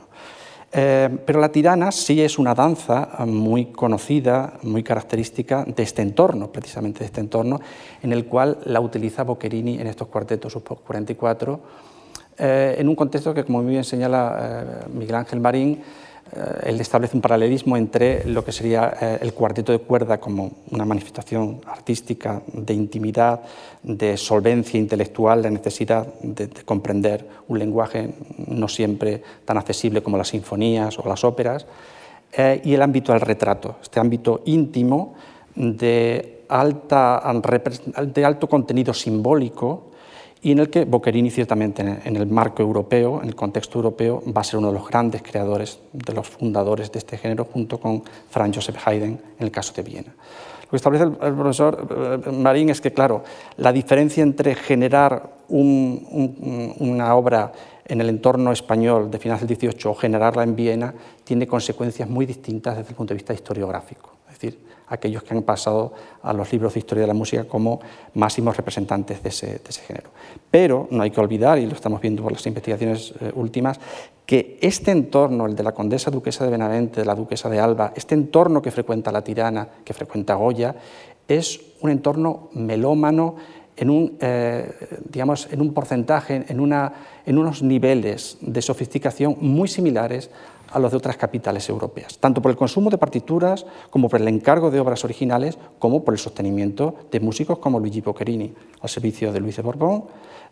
Eh, 0.75 1.07
pero 1.23 1.39
la 1.39 1.49
tirana 1.49 1.91
sí 1.91 2.19
es 2.19 2.39
una 2.39 2.55
danza 2.55 3.07
muy 3.27 3.65
conocida, 3.65 4.53
muy 4.63 4.81
característica 4.81 5.65
de 5.65 5.83
este 5.83 6.01
entorno, 6.01 6.51
precisamente 6.51 6.99
de 7.01 7.05
este 7.05 7.21
entorno, 7.21 7.61
en 8.01 8.11
el 8.11 8.25
cual 8.25 8.57
la 8.65 8.79
utiliza 8.79 9.21
Boccherini 9.21 9.79
en 9.79 9.85
estos 9.85 10.07
cuartetos, 10.07 10.51
sus 10.51 10.63
44, 10.63 11.59
eh, 12.39 12.75
en 12.79 12.89
un 12.89 12.95
contexto 12.95 13.35
que, 13.35 13.43
como 13.43 13.61
muy 13.61 13.71
bien 13.71 13.83
señala 13.83 14.39
eh, 14.41 14.89
Miguel 14.91 15.15
Ángel 15.15 15.39
Marín, 15.39 15.79
él 16.63 16.79
establece 16.79 17.15
un 17.15 17.21
paralelismo 17.21 17.77
entre 17.77 18.25
lo 18.25 18.43
que 18.43 18.51
sería 18.51 18.93
eh, 18.99 19.19
el 19.21 19.33
cuarteto 19.33 19.71
de 19.71 19.79
cuerda 19.79 20.19
como 20.19 20.51
una 20.71 20.85
manifestación 20.85 21.61
artística 21.65 22.41
de 22.51 22.73
intimidad, 22.73 23.41
de 23.81 24.17
solvencia 24.17 24.79
intelectual, 24.79 25.41
de 25.41 25.51
necesidad 25.51 26.07
de, 26.21 26.49
comprender 26.65 27.27
un 27.47 27.59
lenguaje 27.59 28.13
no 28.47 28.67
siempre 28.67 29.21
tan 29.45 29.57
accesible 29.57 30.01
como 30.01 30.17
las 30.17 30.29
sinfonías 30.29 30.97
o 30.99 31.07
las 31.07 31.23
óperas, 31.23 31.65
eh, 32.35 32.61
y 32.63 32.73
el 32.73 32.81
ámbito 32.81 33.11
del 33.11 33.21
retrato, 33.21 33.75
este 33.81 33.99
ámbito 33.99 34.41
íntimo 34.45 35.13
de, 35.55 36.45
de 38.13 38.25
alto 38.25 38.49
contenido 38.49 38.93
simbólico, 38.93 39.92
y 40.43 40.51
en 40.51 40.59
el 40.59 40.69
que 40.69 40.83
Boccherini 40.83 41.31
ciertamente 41.31 41.81
en 42.03 42.15
el 42.17 42.27
marco 42.27 42.61
europeo, 42.61 43.21
en 43.21 43.29
el 43.29 43.35
contexto 43.35 43.79
europeo, 43.79 44.21
va 44.35 44.41
a 44.41 44.43
ser 44.43 44.59
uno 44.59 44.67
de 44.67 44.73
los 44.73 44.87
grandes 44.89 45.23
creadores, 45.23 45.79
de 45.93 46.13
los 46.13 46.27
fundadores 46.27 46.91
de 46.91 46.99
este 46.99 47.17
género, 47.17 47.45
junto 47.45 47.79
con 47.79 48.03
Franz 48.29 48.57
Joseph 48.57 48.75
Haydn 48.85 49.05
en 49.13 49.19
el 49.39 49.51
caso 49.51 49.71
de 49.73 49.83
Viena. 49.83 50.13
Lo 50.63 50.69
que 50.69 50.75
establece 50.75 51.05
el, 51.05 51.33
profesor 51.33 52.21
eh, 52.25 52.31
Marín 52.31 52.69
es 52.69 52.81
que, 52.81 52.91
claro, 52.91 53.23
la 53.55 53.71
diferencia 53.71 54.21
entre 54.21 54.53
generar 54.55 55.29
una 55.47 57.15
obra 57.15 57.53
en 57.85 58.01
el 58.01 58.09
entorno 58.09 58.51
español 58.51 59.09
de 59.09 59.19
finales 59.19 59.47
del 59.47 59.57
XVIII 59.57 59.91
o 59.91 59.93
generarla 59.95 60.43
en 60.43 60.57
Viena 60.57 60.93
tiene 61.23 61.47
consecuencias 61.47 62.09
muy 62.09 62.25
distintas 62.25 62.75
desde 62.75 62.89
el 62.89 62.95
punto 62.95 63.13
de 63.13 63.19
vista 63.19 63.33
historiográfico. 63.33 64.11
Es 64.27 64.33
decir, 64.33 64.59
aquellos 64.87 65.23
que 65.23 65.33
han 65.33 65.43
pasado 65.43 65.93
a 66.21 66.33
los 66.33 66.51
libros 66.51 66.73
de 66.73 66.79
historia 66.79 67.01
de 67.01 67.07
la 67.07 67.13
música 67.13 67.45
como 67.45 67.79
máximos 68.13 68.55
representantes 68.55 69.23
de 69.23 69.29
ese, 69.29 69.59
género. 69.85 70.09
Pero 70.51 70.87
no 70.91 71.03
hay 71.03 71.11
que 71.11 71.19
olvidar, 71.19 71.59
y 71.59 71.65
lo 71.65 71.73
estamos 71.73 72.01
viendo 72.01 72.23
por 72.23 72.31
las 72.31 72.45
investigaciones 72.45 73.13
eh, 73.19 73.31
últimas, 73.35 73.79
que 74.25 74.57
este 74.61 74.91
entorno, 74.91 75.45
el 75.45 75.55
de 75.55 75.63
la 75.63 75.73
condesa 75.73 76.11
duquesa 76.11 76.45
de 76.45 76.51
Benavente, 76.51 77.01
de 77.01 77.05
la 77.05 77.15
duquesa 77.15 77.49
de 77.49 77.59
Alba, 77.59 77.93
este 77.95 78.15
entorno 78.15 78.61
que 78.61 78.71
frecuenta 78.71 79.11
la 79.11 79.23
tirana, 79.23 79.67
que 79.83 79.93
frecuenta 79.93 80.35
Goya, 80.35 80.75
es 81.27 81.59
un 81.81 81.89
entorno 81.89 82.49
melómano 82.53 83.35
en 83.75 83.89
un, 83.89 84.17
eh, 84.19 84.71
digamos, 85.09 85.47
en 85.51 85.61
un 85.61 85.73
porcentaje, 85.73 86.45
en, 86.47 86.59
una, 86.59 86.93
en 87.25 87.37
unos 87.37 87.63
niveles 87.63 88.37
de 88.41 88.61
sofisticación 88.61 89.35
muy 89.39 89.67
similares 89.67 90.29
a 90.73 90.79
los 90.79 90.91
de 90.91 90.97
otras 90.97 91.17
capitales 91.17 91.69
europeas, 91.69 92.17
tanto 92.17 92.41
por 92.41 92.51
el 92.51 92.57
consumo 92.57 92.89
de 92.89 92.97
partituras 92.97 93.65
como 93.89 94.09
por 94.09 94.19
el 94.19 94.27
encargo 94.27 94.71
de 94.71 94.79
obras 94.79 95.03
originales, 95.05 95.57
como 95.79 96.03
por 96.03 96.13
el 96.13 96.19
sostenimiento 96.19 96.95
de 97.11 97.19
músicos 97.19 97.59
como 97.59 97.79
Luigi 97.79 98.01
Boccherini, 98.01 98.53
al 98.81 98.89
servicio 98.89 99.31
de 99.31 99.39
Luis 99.39 99.55
de 99.55 99.61
Borbón, 99.61 100.05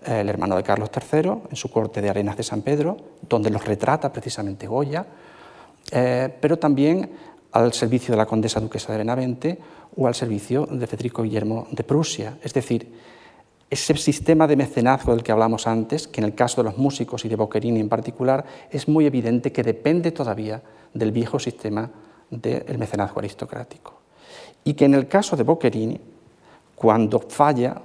el 0.05 0.30
hermano 0.30 0.55
de 0.55 0.63
Carlos 0.63 0.89
III, 0.93 1.32
en 1.49 1.55
su 1.55 1.69
corte 1.69 2.01
de 2.01 2.09
Arenas 2.09 2.38
de 2.38 2.43
San 2.43 2.61
Pedro, 2.61 2.97
donde 3.28 3.49
los 3.49 3.65
retrata 3.65 4.11
precisamente 4.11 4.67
Goya, 4.67 5.05
eh, 5.91 6.34
pero 6.39 6.57
también 6.57 7.09
al 7.51 7.74
servicio 7.74 8.11
de 8.11 8.17
la 8.17 8.26
condesa 8.26 8.59
duquesa 8.59 8.91
de 8.91 8.99
Benavente 8.99 9.59
o 9.95 10.07
al 10.07 10.15
servicio 10.15 10.65
de 10.65 10.88
Federico 10.88 11.24
Guillermo 11.24 11.67
de 11.72 11.84
Prusia. 11.84 12.38
Es 12.41 12.53
decir, 12.53 12.88
ese 13.72 13.95
sistema 13.95 14.47
de 14.47 14.57
mecenazgo 14.57 15.13
del 15.13 15.24
que 15.24 15.32
hablamos 15.32 15.65
antes, 15.65 16.05
que 16.05 16.19
en 16.19 16.26
el 16.26 16.36
caso 16.36 16.61
de 16.61 16.69
los 16.69 16.78
músicos 16.78 17.24
y 17.24 17.30
de 17.30 17.38
Boccherini 17.38 17.80
en 17.80 17.88
particular, 17.88 18.43
es 18.69 18.89
muy 18.89 19.05
evidente 19.05 19.53
que 19.53 19.63
depende 19.63 20.11
todavía 20.11 20.61
del 20.93 21.13
viejo 21.13 21.39
sistema 21.39 21.89
del 22.30 22.78
mecenazgo 22.78 23.19
aristocrático. 23.19 23.93
Y 24.65 24.74
que 24.74 24.86
en 24.86 24.93
el 24.93 25.07
caso 25.07 25.38
de 25.38 25.43
Boccherini, 25.43 25.97
cuando 26.76 27.19
falla, 27.19 27.82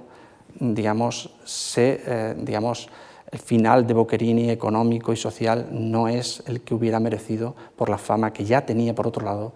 digamos, 0.59 1.33
se, 1.45 2.01
eh, 2.05 2.35
digamos, 2.37 2.89
el 3.31 3.39
final 3.39 3.87
de 3.87 3.93
Boccherini 3.93 4.49
económico 4.49 5.13
y 5.13 5.17
social 5.17 5.69
no 5.71 6.09
es 6.09 6.43
el 6.47 6.61
que 6.61 6.73
hubiera 6.73 6.99
merecido 6.99 7.55
por 7.77 7.89
la 7.89 7.97
fama 7.97 8.33
que 8.33 8.43
ya 8.43 8.65
tenía, 8.65 8.93
por 8.93 9.07
otro 9.07 9.23
lado, 9.23 9.53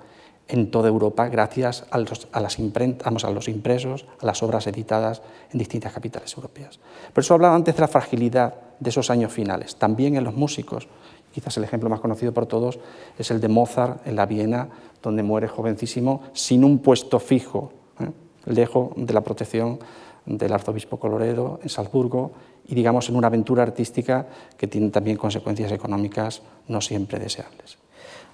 en 0.52 0.70
toda 0.70 0.90
Europa, 0.90 1.30
gracias 1.30 1.86
a 1.92 1.98
los, 1.98 2.28
a 2.34 2.42
las 2.42 2.60
a 2.60 3.32
los 3.32 3.48
impresos, 3.48 4.06
a 4.20 4.26
las 4.26 4.44
obras 4.44 4.68
editadas 4.68 5.22
en 5.52 5.60
distintas 5.60 5.94
capitales 5.94 6.34
europeas. 6.36 6.80
Por 7.14 7.24
eso 7.24 7.34
hablaba 7.34 7.56
antes 7.56 7.74
de 7.74 7.82
la 7.82 7.88
fragilidad 7.88 8.56
de 8.80 8.90
esos 8.90 9.10
años 9.10 9.32
finales, 9.32 9.78
también 9.78 10.18
en 10.18 10.26
los 10.26 10.36
músicos. 10.36 10.90
Quizás 11.32 11.56
el 11.56 11.64
ejemplo 11.64 11.90
más 11.90 12.02
conocido 12.02 12.34
por 12.34 12.48
todos 12.48 12.80
es 13.18 13.32
el 13.32 13.40
de 13.40 13.48
Mozart 13.48 14.06
en 14.06 14.18
la 14.18 14.26
Viena, 14.26 14.68
donde 15.02 15.24
muere 15.24 15.48
jovencísimo 15.48 16.24
sin 16.34 16.66
un 16.66 16.80
puesto 16.80 17.20
fijo, 17.20 17.72
¿eh? 18.02 18.12
lejos 18.46 18.92
de 18.98 19.14
la 19.14 19.22
protección 19.22 19.80
del 20.26 20.52
arzobispo 20.52 21.00
Coloredo 21.00 21.62
en 21.64 21.70
Salzburgo 21.70 22.32
y 22.68 22.76
digamos 22.76 23.08
en 23.08 23.16
una 23.16 23.28
aventura 23.28 23.64
artística 23.64 24.28
que 24.58 24.68
tiene 24.68 24.90
también 24.90 25.16
consecuencias 25.16 25.72
económicas 25.72 26.42
no 26.68 26.82
siempre 26.82 27.20
deseables. 27.20 27.78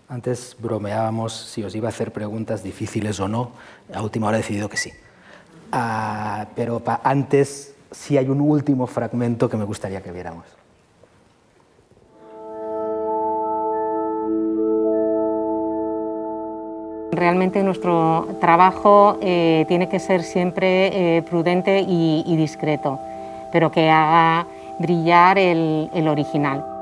Antes 0.09 0.55
bromeábamos 0.57 1.33
si 1.33 1.63
os 1.63 1.75
iba 1.75 1.89
a 1.89 1.91
hacer 1.91 2.13
preguntas 2.13 2.63
difíciles 2.63 3.19
o 3.19 3.27
no. 3.27 3.51
A 3.93 4.01
última 4.01 4.27
hora 4.27 4.37
he 4.37 4.41
decidido 4.41 4.69
que 4.69 4.77
sí. 4.77 4.93
Ah, 5.71 6.47
pero 6.55 6.81
antes 7.03 7.75
sí 7.91 8.17
hay 8.17 8.29
un 8.29 8.39
último 8.39 8.87
fragmento 8.87 9.49
que 9.49 9.57
me 9.57 9.65
gustaría 9.65 10.01
que 10.01 10.13
viéramos. 10.13 10.45
Realmente 17.11 17.61
nuestro 17.63 18.37
trabajo 18.39 19.17
eh, 19.21 19.65
tiene 19.67 19.89
que 19.89 19.99
ser 19.99 20.23
siempre 20.23 21.17
eh, 21.17 21.21
prudente 21.23 21.81
y, 21.81 22.35
discreto, 22.37 22.99
pero 23.51 23.71
que 23.71 23.89
haga 23.89 24.47
brillar 24.79 25.37
el 25.37 26.07
original. 26.07 26.76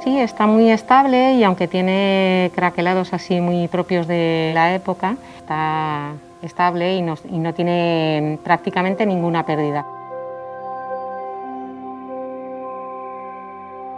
Sí, 0.00 0.18
está 0.20 0.46
muy 0.46 0.70
estable 0.70 1.34
y 1.34 1.42
aunque 1.42 1.68
tiene 1.68 2.52
craquelados 2.54 3.12
así 3.12 3.40
muy 3.40 3.66
propios 3.66 4.06
de 4.06 4.52
la 4.54 4.74
época, 4.74 5.16
está 5.38 6.12
estable 6.42 6.96
y 6.96 7.02
no, 7.02 7.54
tiene 7.54 8.38
prácticamente 8.44 9.06
ninguna 9.06 9.44
pérdida. 9.46 9.86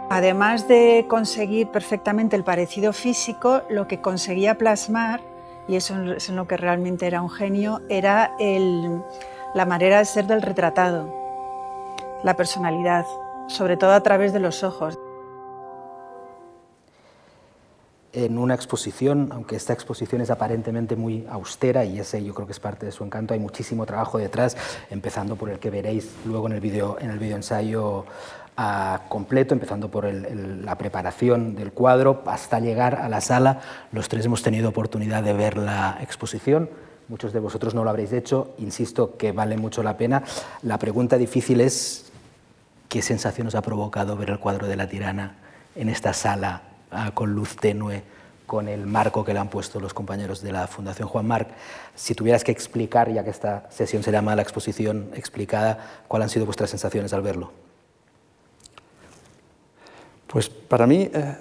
Además 0.09 0.67
de 0.67 1.05
conseguir 1.07 1.67
perfectamente 1.67 2.35
el 2.35 2.43
parecido 2.43 2.93
físico, 2.93 3.61
lo 3.69 3.87
que 3.87 4.01
conseguía 4.01 4.55
plasmar, 4.55 5.21
y 5.67 5.75
eso 5.75 6.01
es 6.13 6.29
en 6.29 6.35
lo 6.35 6.47
que 6.47 6.57
realmente 6.57 7.05
era 7.05 7.21
un 7.21 7.29
genio, 7.29 7.81
era 7.89 8.31
la 9.53 9.65
manera 9.65 9.99
de 9.99 10.05
ser 10.05 10.25
del 10.25 10.41
retratado, 10.41 11.13
la 12.23 12.33
personalidad, 12.33 13.05
sobre 13.47 13.77
todo 13.77 13.91
a 13.91 14.01
través 14.01 14.33
de 14.33 14.39
los 14.39 14.63
ojos 14.63 14.97
en 18.13 18.37
una 18.37 18.55
exposición, 18.55 19.29
aunque 19.31 19.55
esta 19.55 19.73
exposición 19.73 20.21
es 20.21 20.31
aparentemente 20.31 20.95
muy 20.95 21.25
austera 21.29 21.85
y 21.85 21.99
ese 21.99 22.23
yo 22.23 22.33
creo 22.33 22.47
que 22.47 22.53
es 22.53 22.59
parte 22.59 22.85
de 22.85 22.91
su 22.91 23.03
encanto, 23.03 23.33
hay 23.33 23.39
muchísimo 23.39 23.85
trabajo 23.85 24.17
detrás, 24.17 24.57
empezando 24.89 25.35
por 25.35 25.49
el 25.49 25.59
que 25.59 25.69
veréis 25.69 26.09
luego 26.25 26.47
en 26.47 26.53
el 26.53 26.59
video, 26.59 26.97
en 26.99 27.11
el 27.11 27.19
video 27.19 27.35
ensayo 27.35 28.05
ah, 28.57 29.01
completo, 29.09 29.53
empezando 29.53 29.89
por 29.89 30.05
la 30.05 30.77
preparación 30.77 31.55
del 31.55 31.71
cuadro 31.71 32.23
hasta 32.25 32.59
llegar 32.59 32.95
a 32.95 33.09
la 33.09 33.21
sala. 33.21 33.61
Los 33.91 34.09
tres 34.09 34.25
hemos 34.25 34.41
tenido 34.41 34.69
oportunidad 34.69 35.23
de 35.23 35.33
ver 35.33 35.57
la 35.57 35.97
exposición. 36.01 36.69
Muchos 37.09 37.33
de 37.33 37.39
vosotros 37.39 37.73
no 37.73 37.83
lo 37.83 37.89
habréis 37.89 38.13
hecho, 38.13 38.53
insisto 38.57 39.17
que 39.17 39.31
vale 39.31 39.57
mucho 39.57 39.83
la 39.83 39.97
pena. 39.97 40.23
La 40.61 40.77
pregunta 40.77 41.17
difícil 41.17 41.61
es, 41.61 42.11
¿qué 42.87 43.01
sensación 43.01 43.47
os 43.47 43.55
ha 43.55 43.61
provocado 43.61 44.15
ver 44.15 44.31
el 44.31 44.39
cuadro 44.39 44.67
de 44.67 44.75
la 44.75 44.87
tirana 44.87 45.37
en 45.75 45.89
esta 45.89 46.13
sala 46.13 46.68
con 47.13 47.33
luz 47.33 47.55
tenue, 47.55 48.03
con 48.45 48.67
el 48.67 48.87
marco 48.87 49.23
que 49.23 49.33
le 49.33 49.39
han 49.39 49.49
puesto 49.49 49.79
los 49.79 49.93
compañeros 49.93 50.41
de 50.41 50.51
la 50.51 50.67
Fundación 50.67 51.07
Juan 51.07 51.27
Marc. 51.27 51.49
Si 51.95 52.15
tuvieras 52.15 52.43
que 52.43 52.51
explicar, 52.51 53.11
ya 53.11 53.23
que 53.23 53.29
esta 53.29 53.69
sesión 53.69 54.01
se 54.01 54.11
llama 54.11 54.35
la 54.35 54.41
exposición 54.41 55.11
explicada, 55.13 56.03
¿cuáles 56.07 56.25
han 56.25 56.29
sido 56.29 56.45
vuestras 56.45 56.71
sensaciones 56.71 57.13
al 57.13 57.21
verlo? 57.21 57.51
Pues 60.25 60.49
para 60.49 60.87
mí 60.87 61.09
eh, 61.13 61.35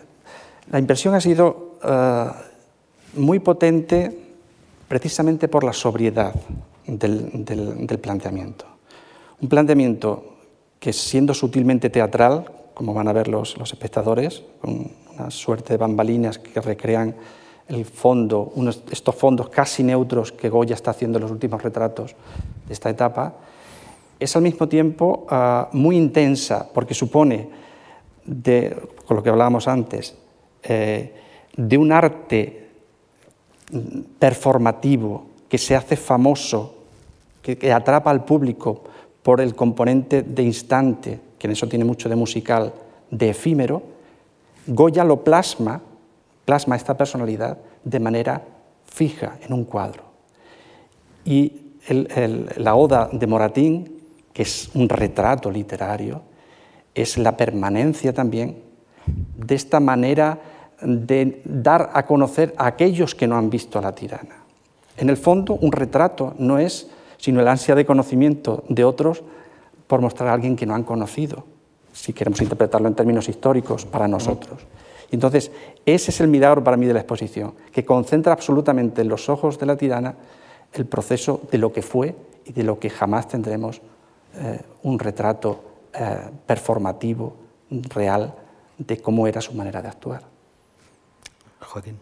la 0.70 0.78
impresión 0.78 1.14
ha 1.14 1.20
sido 1.20 1.78
eh, 1.82 2.30
muy 3.14 3.38
potente 3.38 4.28
precisamente 4.88 5.48
por 5.48 5.64
la 5.64 5.72
sobriedad 5.72 6.34
del, 6.86 7.98
planteamiento. 8.00 8.64
Un 9.40 9.48
planteamiento 9.48 10.36
que 10.80 10.92
siendo 10.92 11.34
sutilmente 11.34 11.90
teatral, 11.90 12.50
como 12.74 12.94
van 12.94 13.08
a 13.08 13.12
ver 13.12 13.28
los, 13.28 13.56
espectadores, 13.60 14.42
una 15.18 15.30
suerte 15.30 15.74
de 15.74 15.76
bambalinas 15.76 16.38
que 16.38 16.60
recrean 16.60 17.14
el 17.68 17.84
fondo, 17.84 18.52
unos, 18.54 18.82
estos 18.90 19.14
fondos 19.14 19.48
casi 19.50 19.82
neutros 19.82 20.32
que 20.32 20.48
Goya 20.48 20.74
está 20.74 20.92
haciendo 20.92 21.18
en 21.18 21.22
los 21.22 21.30
últimos 21.30 21.62
retratos 21.62 22.14
de 22.66 22.72
esta 22.72 22.88
etapa, 22.88 23.34
es 24.18 24.34
al 24.36 24.42
mismo 24.42 24.68
tiempo 24.68 25.26
ah, 25.28 25.68
muy 25.72 25.96
intensa 25.96 26.68
porque 26.72 26.94
supone, 26.94 27.48
de, 28.24 28.76
con 29.06 29.16
lo 29.16 29.22
que 29.22 29.30
hablábamos 29.30 29.68
antes, 29.68 30.16
eh, 30.62 31.14
de 31.56 31.78
un 31.78 31.92
arte 31.92 32.68
performativo 34.18 35.26
que 35.48 35.58
se 35.58 35.76
hace 35.76 35.96
famoso, 35.96 36.74
que, 37.42 37.58
que 37.58 37.72
atrapa 37.72 38.10
al 38.10 38.24
público 38.24 38.84
por 39.22 39.40
el 39.40 39.54
componente 39.54 40.22
de 40.22 40.42
instante, 40.42 41.20
que 41.38 41.46
en 41.46 41.52
eso 41.52 41.68
tiene 41.68 41.84
mucho 41.84 42.08
de 42.08 42.16
musical, 42.16 42.72
de 43.10 43.30
efímero, 43.30 43.97
Goya 44.68 45.02
lo 45.02 45.24
plasma, 45.24 45.80
plasma 46.44 46.76
esta 46.76 46.96
personalidad 46.96 47.58
de 47.82 48.00
manera 48.00 48.42
fija 48.84 49.38
en 49.40 49.52
un 49.52 49.64
cuadro. 49.64 50.04
Y 51.24 51.52
la 52.56 52.74
oda 52.74 53.08
de 53.10 53.26
Moratín, 53.26 54.00
que 54.32 54.42
es 54.42 54.70
un 54.74 54.88
retrato 54.88 55.50
literario, 55.50 56.22
es 56.94 57.16
la 57.16 57.36
permanencia 57.36 58.12
también 58.12 58.62
de 59.36 59.54
esta 59.54 59.80
manera 59.80 60.38
de 60.82 61.40
dar 61.44 61.90
a 61.94 62.04
conocer 62.04 62.54
a 62.58 62.66
aquellos 62.66 63.14
que 63.14 63.26
no 63.26 63.36
han 63.36 63.50
visto 63.50 63.78
a 63.78 63.82
la 63.82 63.94
tirana. 63.94 64.44
En 64.96 65.08
el 65.08 65.16
fondo, 65.16 65.54
un 65.54 65.72
retrato 65.72 66.34
no 66.38 66.58
es 66.58 66.90
sino 67.16 67.40
el 67.40 67.48
ansia 67.48 67.74
de 67.74 67.84
conocimiento 67.84 68.64
de 68.68 68.84
otros 68.84 69.22
por 69.86 70.00
mostrar 70.00 70.28
a 70.28 70.34
alguien 70.34 70.56
que 70.56 70.66
no 70.66 70.74
han 70.74 70.84
conocido, 70.84 71.44
si 71.98 72.12
queremos 72.12 72.40
interpretarlo 72.40 72.86
en 72.86 72.94
términos 72.94 73.28
históricos, 73.28 73.84
para 73.84 74.06
nosotros. 74.06 74.60
Entonces, 75.10 75.50
ese 75.84 76.10
es 76.10 76.20
el 76.20 76.28
milagro 76.28 76.62
para 76.62 76.76
mí 76.76 76.86
de 76.86 76.92
la 76.92 77.00
exposición, 77.00 77.54
que 77.72 77.84
concentra 77.84 78.32
absolutamente 78.32 79.02
en 79.02 79.08
los 79.08 79.28
ojos 79.28 79.58
de 79.58 79.66
la 79.66 79.76
tirana 79.76 80.14
el 80.72 80.86
proceso 80.86 81.40
de 81.50 81.58
lo 81.58 81.72
que 81.72 81.82
fue 81.82 82.14
y 82.44 82.52
de 82.52 82.62
lo 82.62 82.78
que 82.78 82.88
jamás 82.88 83.26
tendremos 83.26 83.80
eh, 84.36 84.60
un 84.84 84.98
retrato 84.98 85.60
eh, 85.92 86.30
performativo, 86.46 87.34
real, 87.70 88.34
de 88.78 88.98
cómo 88.98 89.26
era 89.26 89.40
su 89.40 89.54
manera 89.54 89.82
de 89.82 89.88
actuar. 89.88 90.22
Joaquín. 91.60 91.96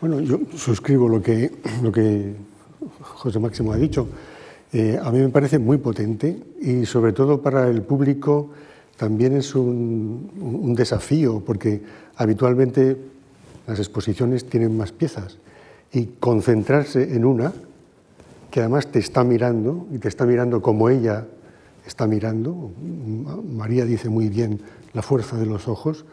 Bueno, 0.00 0.20
yo 0.20 0.38
suscribo 0.56 1.08
lo 1.08 1.20
que, 1.20 1.50
lo 1.82 1.90
que 1.90 2.34
José 3.00 3.40
Máximo 3.40 3.72
ha 3.72 3.76
dicho. 3.76 4.06
Eh, 4.72 5.00
a 5.02 5.10
mí 5.10 5.18
me 5.18 5.30
parece 5.30 5.58
muy 5.58 5.78
potente 5.78 6.38
y 6.60 6.86
sobre 6.86 7.12
todo 7.12 7.40
para 7.40 7.68
el 7.68 7.82
público 7.82 8.50
también 8.96 9.36
es 9.36 9.54
un, 9.54 10.74
desafío 10.76 11.42
porque 11.44 11.82
habitualmente 12.16 12.96
las 13.66 13.78
exposiciones 13.78 14.44
tienen 14.46 14.76
más 14.76 14.92
piezas. 14.92 15.38
Y 15.92 16.06
concentrarse 16.20 17.14
en 17.14 17.24
una 17.24 17.52
que 18.50 18.60
además 18.60 18.88
te 18.88 18.98
está 18.98 19.24
mirando 19.24 19.86
y 19.92 19.98
te 19.98 20.08
está 20.08 20.26
mirando 20.26 20.60
como 20.60 20.88
ella 20.88 21.26
está 21.86 22.06
mirando, 22.06 22.72
María 23.48 23.84
dice 23.84 24.08
muy 24.08 24.28
bien 24.28 24.60
la 24.92 25.02
fuerza 25.02 25.36
de 25.36 25.46
los 25.46 25.68
ojos, 25.68 26.04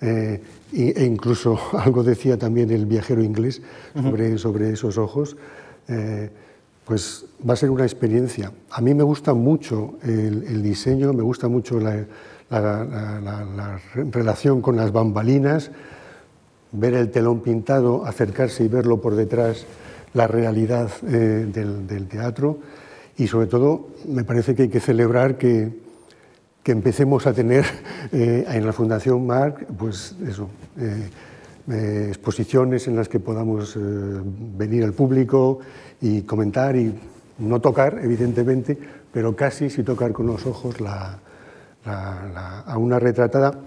eh, 0.00 0.40
e 0.72 1.04
incluso 1.04 1.58
algo 1.78 2.02
decía 2.02 2.38
también 2.38 2.70
el 2.70 2.86
viajero 2.86 3.22
inglés 3.22 3.60
sobre, 3.94 4.38
sobre 4.38 4.70
esos 4.70 4.96
ojos, 4.96 5.36
eh, 5.88 6.30
pues 6.90 7.24
va 7.48 7.52
a 7.52 7.56
ser 7.56 7.70
una 7.70 7.84
experiencia. 7.84 8.50
A 8.68 8.80
mí 8.80 8.94
me 8.94 9.04
gusta 9.04 9.32
mucho 9.32 9.94
el, 10.02 10.60
diseño, 10.60 11.12
me 11.12 11.22
gusta 11.22 11.46
mucho 11.46 11.78
la, 11.78 12.04
relación 14.10 14.60
con 14.60 14.74
las 14.74 14.90
bambalinas, 14.90 15.70
ver 16.72 16.94
el 16.94 17.12
telón 17.12 17.42
pintado, 17.42 18.04
acercarse 18.04 18.64
y 18.64 18.68
verlo 18.68 19.00
por 19.00 19.14
detrás, 19.14 19.66
la 20.14 20.26
realidad 20.26 20.90
eh, 21.06 21.46
del, 21.52 22.08
teatro 22.08 22.58
y 23.16 23.28
sobre 23.28 23.46
todo 23.46 23.90
me 24.08 24.24
parece 24.24 24.56
que 24.56 24.62
hay 24.62 24.68
que 24.68 24.80
celebrar 24.80 25.38
que, 25.38 25.70
que 26.64 26.72
empecemos 26.72 27.24
a 27.28 27.32
tener 27.32 27.66
eh, 28.12 28.46
en 28.48 28.66
la 28.66 28.72
Fundación 28.72 29.24
Marc 29.24 29.64
pues 29.78 30.16
eso, 30.26 30.48
eh, 30.76 32.08
exposiciones 32.08 32.88
en 32.88 32.96
las 32.96 33.08
que 33.08 33.20
podamos 33.20 33.78
venir 33.78 34.82
al 34.82 34.92
público 34.92 35.60
y 36.00 36.22
comentar 36.22 36.76
y 36.76 36.94
no 37.38 37.60
tocar, 37.60 38.00
evidentemente, 38.02 38.78
pero 39.12 39.34
casi 39.34 39.70
si 39.70 39.82
tocar 39.82 40.12
con 40.12 40.26
los 40.26 40.46
ojos 40.46 40.76
a 41.84 42.76
una 42.76 42.98
retratada 42.98 43.58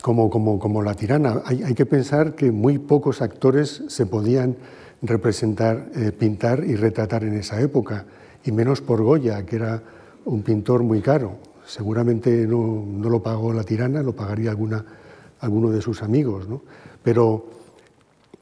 como, 0.00 0.30
como, 0.30 0.58
como 0.58 0.82
la 0.82 0.94
tirana. 0.94 1.42
Hay, 1.44 1.62
hay, 1.62 1.74
que 1.74 1.86
pensar 1.86 2.34
que 2.34 2.50
muy 2.50 2.78
pocos 2.78 3.20
actores 3.20 3.82
se 3.88 4.06
podían 4.06 4.56
representar, 5.02 5.88
eh, 5.94 6.12
pintar 6.12 6.64
y 6.64 6.76
retratar 6.76 7.24
en 7.24 7.34
esa 7.34 7.60
época, 7.60 8.04
y 8.44 8.52
menos 8.52 8.80
por 8.80 9.02
Goya, 9.02 9.44
que 9.44 9.56
era 9.56 9.82
un 10.24 10.42
pintor 10.42 10.82
muy 10.82 11.00
caro. 11.00 11.36
Seguramente 11.66 12.46
no, 12.46 12.84
no 12.86 13.08
lo 13.08 13.22
pagó 13.22 13.52
la 13.52 13.64
tirana, 13.64 14.02
lo 14.02 14.14
pagaría 14.14 14.50
alguna, 14.50 14.84
alguno 15.40 15.70
de 15.70 15.80
sus 15.80 16.02
amigos. 16.02 16.48
¿no? 16.48 16.62
Pero 17.02 17.46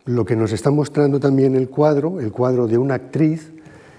lo 0.04 0.24
que 0.24 0.36
nos 0.36 0.52
está 0.52 0.70
mostrando 0.70 1.20
también 1.20 1.54
el 1.54 1.68
cuadro, 1.68 2.20
el 2.20 2.32
cuadro 2.32 2.66
de 2.66 2.78
una 2.78 2.94
actriz, 2.94 3.52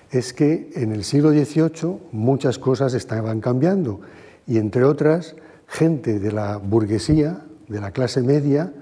es 0.10 0.34
que 0.34 0.72
en 0.76 0.91
el 0.91 1.04
siglo 1.04 1.32
XVIII 1.32 1.97
muchas 2.12 2.60
cosas 2.60 2.93
estaban 2.93 3.39
cambiando 3.39 4.02
y 4.45 4.58
entre 4.58 4.84
otras 4.84 5.36
gente 5.68 6.20
de 6.20 6.32
la 6.32 6.58
burguesía, 6.58 7.45
de 7.68 7.80
la 7.80 7.91
clase 7.91 8.22
media 8.22 8.74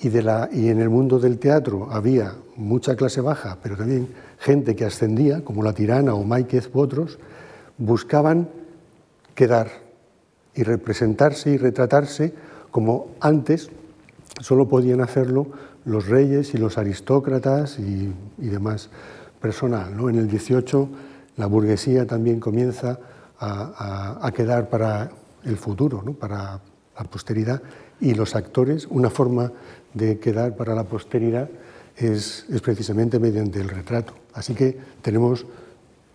y, 0.00 0.08
de 0.08 0.22
la, 0.22 0.48
y 0.52 0.68
en 0.68 0.80
el 0.80 0.88
mundo 0.88 1.20
del 1.20 1.38
teatro 1.38 1.88
había 1.90 2.34
mucha 2.56 2.96
clase 2.96 3.20
baja, 3.20 3.58
pero 3.62 3.76
también 3.76 4.08
gente 4.38 4.74
que 4.74 4.84
ascendía, 4.84 5.44
como 5.44 5.62
la 5.62 5.72
tirana 5.72 6.14
o 6.14 6.24
Máiquez 6.24 6.68
u 6.74 6.80
otros, 6.80 7.18
buscaban 7.78 8.48
quedar 9.34 9.70
y 10.54 10.64
representarse 10.64 11.50
y 11.50 11.56
retratarse 11.58 12.34
como 12.70 13.08
antes 13.20 13.70
solo 14.40 14.68
podían 14.68 15.00
hacerlo 15.00 15.46
los 15.84 16.06
reyes 16.06 16.54
y 16.54 16.58
los 16.58 16.78
aristócratas 16.78 17.78
y, 17.78 18.12
demás 18.38 18.90
personal. 19.40 19.96
¿no? 19.96 20.08
En 20.08 20.16
el 20.16 20.28
18 20.28 20.88
la 21.36 21.46
burguesía 21.46 22.06
también 22.06 22.40
comienza 22.40 22.98
a, 23.38 24.30
quedar 24.34 24.68
para 24.68 25.10
el 25.44 25.56
futuro, 25.56 26.02
¿no? 26.04 26.12
para 26.12 26.60
la 26.96 27.04
posteridad, 27.04 27.62
y 28.00 28.14
los 28.14 28.36
actores, 28.36 28.86
una 28.90 29.08
forma 29.08 29.50
de 29.94 30.18
quedar 30.18 30.56
para 30.56 30.74
la 30.74 30.84
posteridad 30.84 31.48
es, 31.96 32.44
es 32.50 32.60
precisamente 32.60 33.18
mediante 33.18 33.60
el 33.60 33.68
retrato. 33.68 34.12
Así 34.34 34.54
que 34.54 34.78
tenemos 35.00 35.46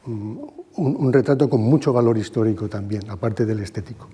mm, 0.05 0.37
un, 0.75 0.95
un 0.95 1.13
retrato 1.13 1.49
con 1.49 1.61
mucho 1.61 1.91
valor 1.91 2.17
histórico 2.17 2.67
también, 2.69 3.09
aparte 3.09 3.45
del 3.45 3.59
estético. 3.61 4.07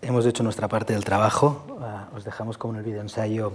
Hemos 0.00 0.24
hecho 0.26 0.42
nuestra 0.42 0.68
parte 0.68 0.92
del 0.92 1.04
trabajo. 1.04 1.76
Os 2.16 2.24
dejamos 2.24 2.56
con 2.56 2.76
el 2.76 2.82
videoensayo 2.82 3.52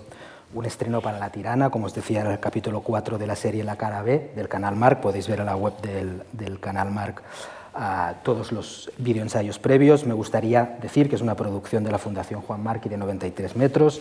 un 0.53 0.65
estreno 0.65 1.01
para 1.01 1.17
La 1.17 1.31
Tirana, 1.31 1.71
como 1.71 1.87
os 1.87 1.95
decía, 1.95 2.21
en 2.21 2.27
el 2.27 2.39
capítulo 2.39 2.81
4 2.81 3.17
de 3.17 3.25
la 3.25 3.35
serie 3.35 3.63
La 3.63 3.75
Cara 3.75 4.03
B 4.03 4.33
del 4.35 4.47
canal 4.47 4.75
Marc. 4.75 5.01
Podéis 5.01 5.27
ver 5.27 5.39
en 5.39 5.47
la 5.47 5.55
web 5.55 5.81
del, 5.81 6.21
del 6.31 6.59
canal 6.59 6.91
Marc 6.91 7.23
a 7.73 8.17
todos 8.23 8.51
los 8.51 8.91
videoensayos 8.99 9.57
previos. 9.57 10.05
Me 10.05 10.13
gustaría 10.13 10.77
decir 10.79 11.09
que 11.09 11.15
es 11.15 11.23
una 11.23 11.35
producción 11.35 11.83
de 11.83 11.89
la 11.89 11.97
Fundación 11.97 12.41
Juan 12.41 12.61
Marc 12.61 12.85
y 12.85 12.89
de 12.89 12.97
93 12.97 13.55
metros, 13.55 13.99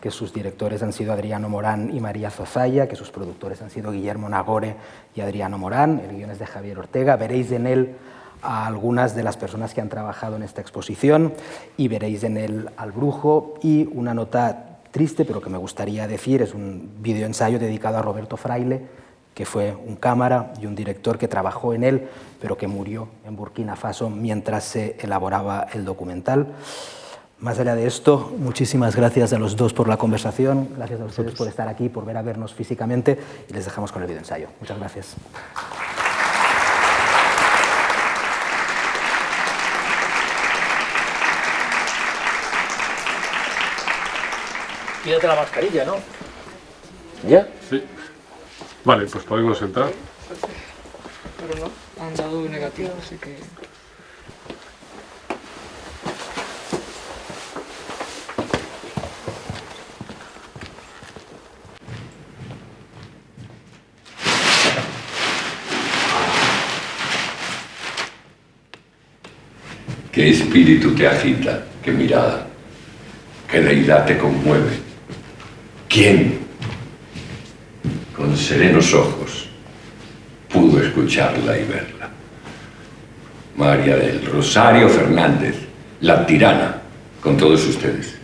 que 0.00 0.10
sus 0.10 0.32
directores 0.32 0.82
han 0.82 0.92
sido 0.92 1.12
Adriano 1.12 1.48
Morán 1.48 1.96
y 1.96 2.00
María 2.00 2.32
Zozaya, 2.32 2.88
que 2.88 2.96
sus 2.96 3.12
productores 3.12 3.62
han 3.62 3.70
sido 3.70 3.92
Guillermo 3.92 4.28
Nagore 4.28 4.74
y 5.14 5.20
Adriano 5.20 5.56
Morán. 5.56 6.00
El 6.00 6.16
guion 6.16 6.30
es 6.30 6.40
de 6.40 6.46
Javier 6.46 6.80
Ortega. 6.80 7.14
Veréis 7.14 7.52
en 7.52 7.68
él 7.68 7.94
a 8.42 8.66
algunas 8.66 9.14
de 9.14 9.22
las 9.22 9.36
personas 9.36 9.74
que 9.74 9.80
han 9.80 9.88
trabajado 9.88 10.36
en 10.36 10.42
esta 10.42 10.60
exposición 10.60 11.32
y 11.76 11.88
veréis 11.88 12.24
en 12.24 12.36
él 12.36 12.70
al 12.76 12.92
brujo 12.92 13.54
y 13.62 13.88
una 13.92 14.14
nota 14.14 14.78
triste, 14.90 15.24
pero 15.24 15.40
que 15.40 15.50
me 15.50 15.58
gustaría 15.58 16.06
decir, 16.06 16.42
es 16.42 16.54
un 16.54 16.90
videoensayo 17.00 17.58
dedicado 17.58 17.98
a 17.98 18.02
Roberto 18.02 18.36
Fraile, 18.36 18.82
que 19.34 19.46
fue 19.46 19.76
un 19.86 19.96
cámara 19.96 20.52
y 20.60 20.66
un 20.66 20.74
director 20.74 21.16
que 21.16 21.28
trabajó 21.28 21.72
en 21.72 21.84
él, 21.84 22.08
pero 22.40 22.56
que 22.56 22.66
murió 22.66 23.08
en 23.24 23.36
Burkina 23.36 23.76
Faso 23.76 24.10
mientras 24.10 24.64
se 24.64 24.96
elaboraba 25.00 25.66
el 25.72 25.84
documental. 25.84 26.48
Más 27.38 27.58
allá 27.58 27.74
de 27.74 27.86
esto, 27.86 28.34
muchísimas 28.36 28.96
gracias 28.96 29.32
a 29.32 29.38
los 29.38 29.56
dos 29.56 29.72
por 29.72 29.88
la 29.88 29.96
conversación, 29.96 30.68
gracias 30.76 31.00
a 31.00 31.04
ustedes 31.04 31.34
por 31.34 31.48
estar 31.48 31.68
aquí, 31.68 31.88
por 31.88 32.04
ver 32.04 32.18
a 32.18 32.22
vernos 32.22 32.52
físicamente 32.52 33.18
y 33.48 33.52
les 33.54 33.64
dejamos 33.64 33.92
con 33.92 34.02
el 34.02 34.08
videoensayo. 34.08 34.48
Muchas 34.60 34.78
gracias. 34.78 35.16
Quítate 45.02 45.26
la 45.26 45.36
mascarilla, 45.36 45.84
¿no? 45.86 45.96
¿Ya? 47.26 47.48
Sí. 47.68 47.82
Vale, 48.84 49.06
pues 49.06 49.24
podemos 49.24 49.60
entrar. 49.62 49.90
Pero 51.38 51.66
no, 51.66 52.04
han 52.04 52.14
dado 52.14 52.42
negativo, 52.48 52.90
así 53.02 53.16
que... 53.16 53.38
¿Qué 70.12 70.28
espíritu 70.28 70.94
te 70.94 71.06
agita? 71.06 71.64
¿Qué 71.82 71.90
mirada? 71.90 72.46
¿Qué 73.50 73.60
deidad 73.60 74.04
te 74.04 74.18
conmueve? 74.18 74.89
¿Quién, 75.90 76.38
con 78.16 78.36
serenos 78.36 78.94
ojos, 78.94 79.48
pudo 80.48 80.80
escucharla 80.80 81.58
y 81.58 81.64
verla? 81.64 82.08
María 83.56 83.96
del 83.96 84.24
Rosario 84.24 84.88
Fernández, 84.88 85.56
la 86.00 86.24
tirana, 86.24 86.80
con 87.20 87.36
todos 87.36 87.66
ustedes. 87.66 88.16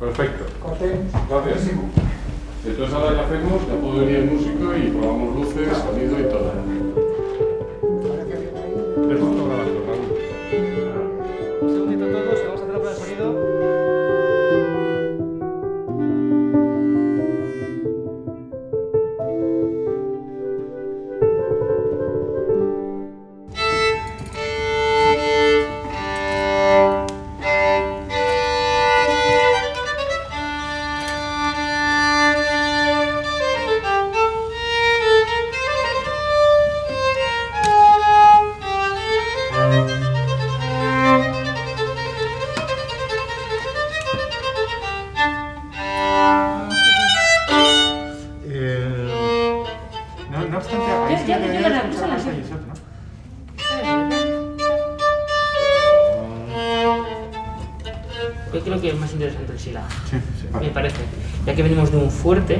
Perfecto. 0.00 0.46
Gracias. 1.28 1.70
Entonces 2.66 2.94
ahora 2.94 3.16
ya 3.16 3.26
hacemos, 3.26 3.68
ya 3.68 3.74
puedo 3.78 4.00
venir 4.00 4.16
el 4.16 4.30
músico 4.30 4.74
y 4.74 4.88
probamos 4.92 5.36
luces, 5.36 5.76
sonido 5.76 6.18
y 6.18 6.22
todo. 6.22 6.75
Fuerte, 62.26 62.58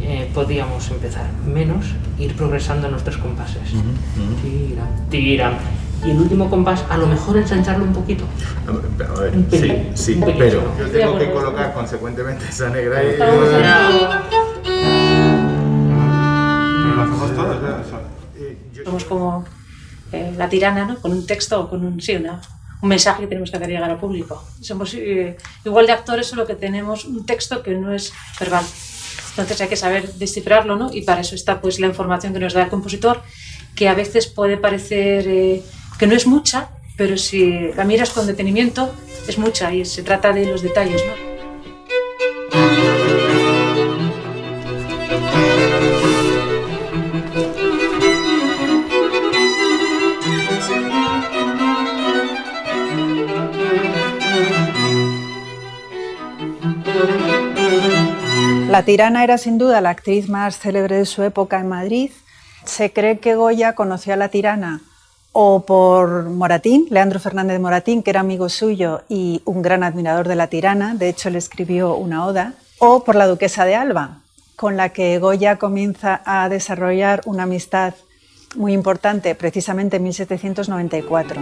eh, 0.00 0.30
podíamos 0.32 0.88
empezar 0.92 1.26
menos, 1.44 1.86
ir 2.20 2.36
progresando 2.36 2.88
nuestros 2.88 3.16
compases. 3.16 3.70
Tira, 4.40 4.84
tira, 5.10 5.58
y 6.04 6.10
el 6.12 6.18
último 6.18 6.48
compás 6.48 6.84
a 6.88 6.96
lo 6.96 7.08
mejor 7.08 7.36
ensancharlo 7.36 7.82
un 7.84 7.92
poquito. 7.92 8.22
A 8.68 9.20
ver, 9.20 9.32
Un 9.34 9.48
sí, 9.50 9.88
sí, 9.94 10.12
un 10.22 10.32
pero 10.38 10.62
yo 10.78 10.88
tengo 10.88 11.18
que 11.18 11.32
colocar 11.32 11.74
consecuentemente 11.74 12.44
esa 12.48 12.68
negra 12.70 13.02
y... 13.02 13.16
Lo 16.94 17.02
hacemos 17.02 17.34
todos, 17.34 17.60
¿verdad? 17.62 17.82
Somos 18.84 19.04
como 19.04 19.44
eh, 20.12 20.32
la 20.38 20.48
tirana, 20.48 20.84
¿no? 20.84 20.96
Con 21.00 21.10
un 21.10 21.26
texto, 21.26 21.68
con 21.68 21.84
un, 21.84 22.00
sí, 22.00 22.14
una- 22.14 22.40
un 22.86 22.90
mensaje 22.90 23.22
que 23.22 23.26
tenemos 23.26 23.50
que 23.50 23.56
hacer 23.56 23.68
llegar 23.68 23.90
al 23.90 23.98
público. 23.98 24.42
Somos 24.60 24.94
eh, 24.94 25.36
igual 25.64 25.86
de 25.86 25.92
actores, 25.92 26.28
solo 26.28 26.46
que 26.46 26.54
tenemos 26.54 27.04
un 27.04 27.26
texto 27.26 27.62
que 27.62 27.72
no 27.74 27.92
es 27.92 28.12
verbal. 28.38 28.64
Entonces 29.30 29.60
hay 29.60 29.68
que 29.68 29.76
saber 29.76 30.14
descifrarlo, 30.14 30.76
¿no? 30.76 30.92
Y 30.92 31.02
para 31.02 31.20
eso 31.20 31.34
está 31.34 31.60
pues 31.60 31.80
la 31.80 31.88
información 31.88 32.32
que 32.32 32.38
nos 32.38 32.54
da 32.54 32.62
el 32.62 32.68
compositor, 32.68 33.22
que 33.74 33.88
a 33.88 33.94
veces 33.94 34.28
puede 34.28 34.56
parecer 34.56 35.26
eh, 35.26 35.62
que 35.98 36.06
no 36.06 36.14
es 36.14 36.26
mucha, 36.26 36.70
pero 36.96 37.18
si 37.18 37.72
la 37.74 37.84
miras 37.84 38.10
con 38.10 38.26
detenimiento 38.26 38.94
es 39.26 39.36
mucha 39.36 39.74
y 39.74 39.84
se 39.84 40.02
trata 40.02 40.32
de 40.32 40.46
los 40.46 40.62
detalles, 40.62 41.02
¿no? 41.04 41.35
La 58.76 58.84
tirana 58.84 59.24
era 59.24 59.38
sin 59.38 59.56
duda 59.56 59.80
la 59.80 59.88
actriz 59.88 60.28
más 60.28 60.58
célebre 60.58 60.98
de 60.98 61.06
su 61.06 61.22
época 61.22 61.58
en 61.58 61.66
Madrid. 61.66 62.10
Se 62.66 62.92
cree 62.92 63.20
que 63.20 63.34
Goya 63.34 63.74
conoció 63.74 64.12
a 64.12 64.16
la 64.16 64.28
tirana 64.28 64.82
o 65.32 65.64
por 65.64 66.24
Moratín, 66.24 66.86
Leandro 66.90 67.18
Fernández 67.18 67.54
de 67.54 67.58
Moratín, 67.58 68.02
que 68.02 68.10
era 68.10 68.20
amigo 68.20 68.50
suyo 68.50 69.00
y 69.08 69.40
un 69.46 69.62
gran 69.62 69.82
admirador 69.82 70.28
de 70.28 70.36
la 70.36 70.48
tirana, 70.48 70.94
de 70.94 71.08
hecho 71.08 71.30
le 71.30 71.38
escribió 71.38 71.96
una 71.96 72.26
oda, 72.26 72.52
o 72.78 73.02
por 73.02 73.14
la 73.14 73.26
duquesa 73.26 73.64
de 73.64 73.76
Alba, 73.76 74.18
con 74.56 74.76
la 74.76 74.90
que 74.90 75.18
Goya 75.20 75.56
comienza 75.56 76.20
a 76.26 76.50
desarrollar 76.50 77.22
una 77.24 77.44
amistad 77.44 77.94
muy 78.56 78.74
importante 78.74 79.34
precisamente 79.34 79.96
en 79.96 80.02
1794. 80.02 81.40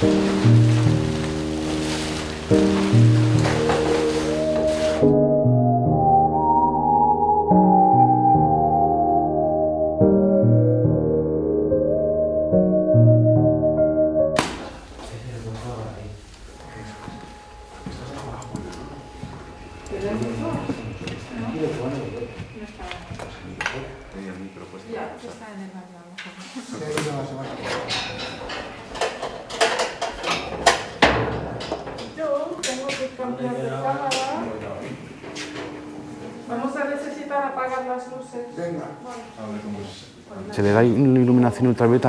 Yo 0.00 0.57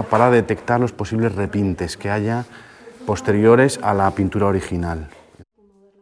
para 0.03 0.31
detectar 0.31 0.79
los 0.79 0.91
posibles 0.91 1.35
repintes 1.35 1.97
que 1.97 2.09
haya 2.09 2.45
posteriores 3.05 3.79
a 3.81 3.93
la 3.93 4.11
pintura 4.11 4.47
original. 4.47 5.07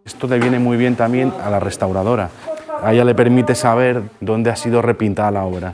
Esto 0.05 0.27
le 0.27 0.39
viene 0.39 0.59
muy 0.59 0.77
bien 0.77 0.95
también 0.95 1.33
a 1.43 1.49
la 1.49 1.59
restauradora. 1.59 2.29
A 2.81 2.93
ella 2.93 3.03
le 3.03 3.15
permite 3.15 3.55
saber 3.55 4.03
dónde 4.21 4.49
ha 4.51 4.55
sido 4.55 4.81
repintada 4.81 5.31
la 5.31 5.43
obra. 5.43 5.73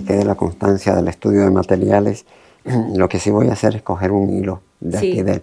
Que 0.00 0.06
quede 0.14 0.24
la 0.24 0.34
constancia 0.34 0.94
del 0.94 1.08
estudio 1.08 1.42
de 1.44 1.50
materiales, 1.50 2.24
lo 2.94 3.08
que 3.08 3.18
sí 3.18 3.30
voy 3.30 3.48
a 3.48 3.52
hacer 3.52 3.76
es 3.76 3.82
coger 3.82 4.12
un 4.12 4.30
hilo 4.30 4.60
de 4.80 4.98
Sí. 4.98 5.10
aquí 5.12 5.22
del, 5.22 5.42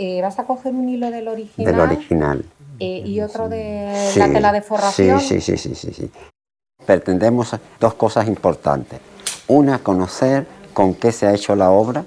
Eh, 0.00 0.22
¿Vas 0.22 0.38
a 0.38 0.44
coger 0.44 0.72
un 0.74 0.88
hilo 0.88 1.10
del 1.10 1.26
original, 1.26 1.72
del 1.72 1.80
original. 1.80 2.44
eh, 2.78 3.02
y 3.04 3.20
otro 3.20 3.48
de 3.48 3.88
Sí, 4.12 4.20
la 4.20 4.32
tela 4.32 4.52
de 4.52 4.62
forración? 4.62 5.20
Sí, 5.20 5.40
sí, 5.40 5.56
sí, 5.56 5.74
sí, 5.74 5.92
sí. 5.92 6.10
Pretendemos 6.86 7.56
dos 7.80 7.94
cosas 7.94 8.28
importantes. 8.28 9.00
Una, 9.48 9.80
conocer 9.80 10.46
con 10.72 10.94
qué 10.94 11.10
se 11.10 11.26
ha 11.26 11.34
hecho 11.34 11.56
la 11.56 11.70
obra 11.70 12.04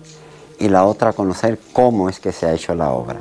y 0.60 0.70
la 0.70 0.86
otra, 0.86 1.12
conocer 1.12 1.60
cómo 1.74 2.08
es 2.08 2.20
que 2.22 2.32
se 2.32 2.45
ha 2.45 2.54
hecho 2.54 2.74
la 2.76 2.91
obra. 2.93 3.20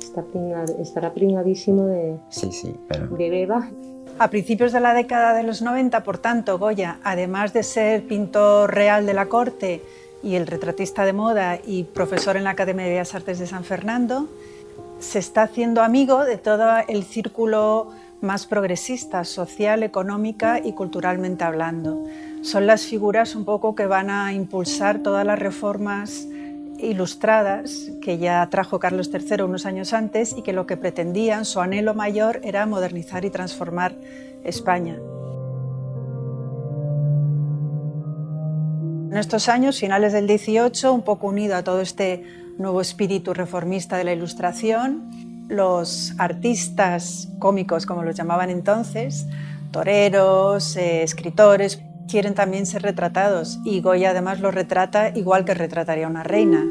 Está 0.00 0.22
pringa- 0.22 0.64
estará 0.80 1.12
pringadísimo 1.12 1.86
de, 1.86 2.16
Sí, 2.30 2.52
sí, 2.52 2.74
pero... 2.88 3.08
de 3.08 3.30
beba. 3.30 3.68
A 4.20 4.30
principios 4.30 4.72
de 4.72 4.80
la 4.80 4.94
década 4.94 5.32
de 5.32 5.44
los 5.44 5.62
90, 5.62 6.02
por 6.02 6.18
tanto, 6.18 6.58
Goya, 6.58 6.98
además 7.04 7.52
de 7.52 7.62
ser 7.62 8.02
pintor 8.02 8.74
real 8.74 9.06
de 9.06 9.14
la 9.14 9.26
corte 9.26 9.80
y 10.24 10.34
el 10.34 10.48
retratista 10.48 11.04
de 11.04 11.12
moda 11.12 11.60
y 11.64 11.84
profesor 11.84 12.36
en 12.36 12.42
la 12.42 12.50
Academia 12.50 12.84
de 12.84 12.90
Bellas 12.90 13.14
Artes 13.14 13.38
de 13.38 13.46
San 13.46 13.62
Fernando, 13.62 14.28
se 14.98 15.20
está 15.20 15.42
haciendo 15.42 15.84
amigo 15.84 16.24
de 16.24 16.36
todo 16.36 16.68
el 16.88 17.04
círculo 17.04 17.92
más 18.20 18.46
progresista, 18.46 19.22
social, 19.22 19.84
económica 19.84 20.58
y 20.58 20.72
culturalmente 20.72 21.44
hablando. 21.44 22.04
Son 22.42 22.66
las 22.66 22.86
figuras 22.86 23.36
un 23.36 23.44
poco 23.44 23.76
que 23.76 23.86
van 23.86 24.10
a 24.10 24.32
impulsar 24.32 24.98
todas 24.98 25.24
las 25.24 25.38
reformas 25.38 26.26
ilustradas 26.78 27.90
que 28.00 28.18
ya 28.18 28.48
trajo 28.50 28.78
Carlos 28.78 29.10
III 29.12 29.42
unos 29.42 29.66
años 29.66 29.92
antes 29.92 30.34
y 30.36 30.42
que 30.42 30.52
lo 30.52 30.66
que 30.66 30.76
pretendían, 30.76 31.44
su 31.44 31.60
anhelo 31.60 31.94
mayor, 31.94 32.40
era 32.42 32.66
modernizar 32.66 33.24
y 33.24 33.30
transformar 33.30 33.94
España. 34.44 34.98
En 39.10 39.16
estos 39.16 39.48
años, 39.48 39.78
finales 39.78 40.12
del 40.12 40.26
18, 40.26 40.92
un 40.92 41.02
poco 41.02 41.28
unido 41.28 41.56
a 41.56 41.64
todo 41.64 41.80
este 41.80 42.24
nuevo 42.58 42.80
espíritu 42.80 43.32
reformista 43.32 43.96
de 43.96 44.04
la 44.04 44.12
Ilustración, 44.12 45.46
los 45.48 46.14
artistas 46.18 47.28
cómicos, 47.38 47.86
como 47.86 48.02
los 48.02 48.14
llamaban 48.14 48.50
entonces, 48.50 49.26
toreros, 49.70 50.76
eh, 50.76 51.02
escritores, 51.02 51.80
quieren 52.08 52.34
también 52.34 52.66
ser 52.66 52.82
retratados 52.82 53.58
y 53.64 53.80
Goya 53.80 54.10
además 54.10 54.40
los 54.40 54.54
retrata 54.54 55.10
igual 55.10 55.44
que 55.44 55.54
retrataría 55.54 56.08
una 56.08 56.22
reina. 56.22 56.64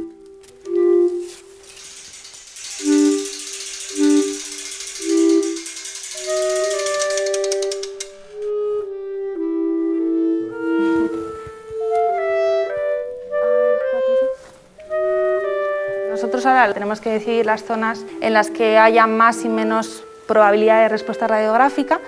nosotros 16.17 16.47
ahora 16.47 16.73
tenemos 16.73 16.99
que 16.99 17.11
decidir 17.11 17.45
las 17.45 17.63
zonas 17.63 18.03
en 18.21 18.33
las 18.33 18.49
que 18.49 18.79
haya 18.79 19.05
más 19.05 19.45
y 19.45 19.49
menos 19.49 20.03
probabilidad 20.27 20.81
de 20.81 20.89
respuesta 20.89 21.27
radiográfica. 21.27 22.01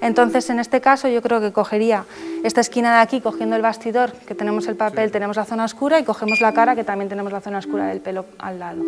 Entonces, 0.00 0.48
en 0.50 0.60
este 0.60 0.80
caso, 0.80 1.08
yo 1.08 1.22
creo 1.22 1.40
que 1.40 1.52
cogería 1.52 2.04
esta 2.44 2.60
esquina 2.60 2.96
de 2.96 3.02
aquí, 3.02 3.20
cogiendo 3.20 3.56
el 3.56 3.62
bastidor, 3.62 4.12
que 4.12 4.34
tenemos 4.34 4.68
el 4.68 4.76
papel, 4.76 5.10
tenemos 5.10 5.36
la 5.36 5.44
zona 5.44 5.64
oscura, 5.64 5.98
y 5.98 6.04
cogemos 6.04 6.40
la 6.40 6.52
cara, 6.52 6.74
que 6.74 6.84
también 6.84 7.08
tenemos 7.08 7.32
la 7.32 7.40
zona 7.40 7.58
oscura 7.58 7.86
del 7.86 8.00
pelo 8.00 8.26
al 8.38 8.58
lado. 8.58 8.82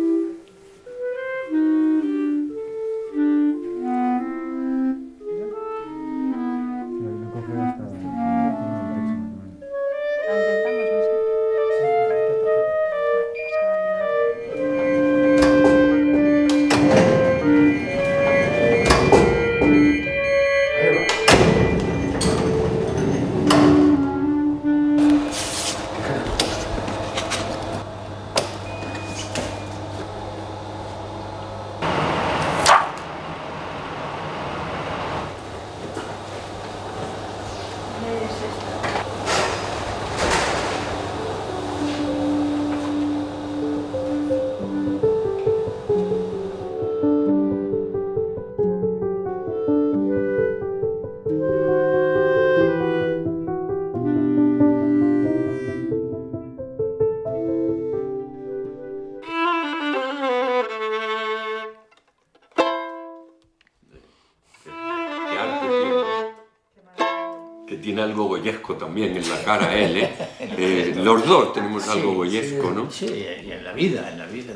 Algo 67.99 68.25
goyesco 68.25 68.75
también 68.75 69.15
en 69.15 69.29
la 69.29 69.43
cara 69.43 69.75
él, 69.75 69.97
¿eh? 69.97 70.09
Eh, 70.61 70.93
los 71.03 71.25
dos 71.25 71.53
tenemos 71.53 71.87
algo 71.87 72.13
goyesco, 72.15 72.71
¿no? 72.71 72.91
Sí, 72.91 73.05
y 73.05 73.51
en 73.51 73.63
la 73.63 73.71
vida, 73.71 74.09
en 74.11 74.19
la 74.19 74.25
vida. 74.25 74.53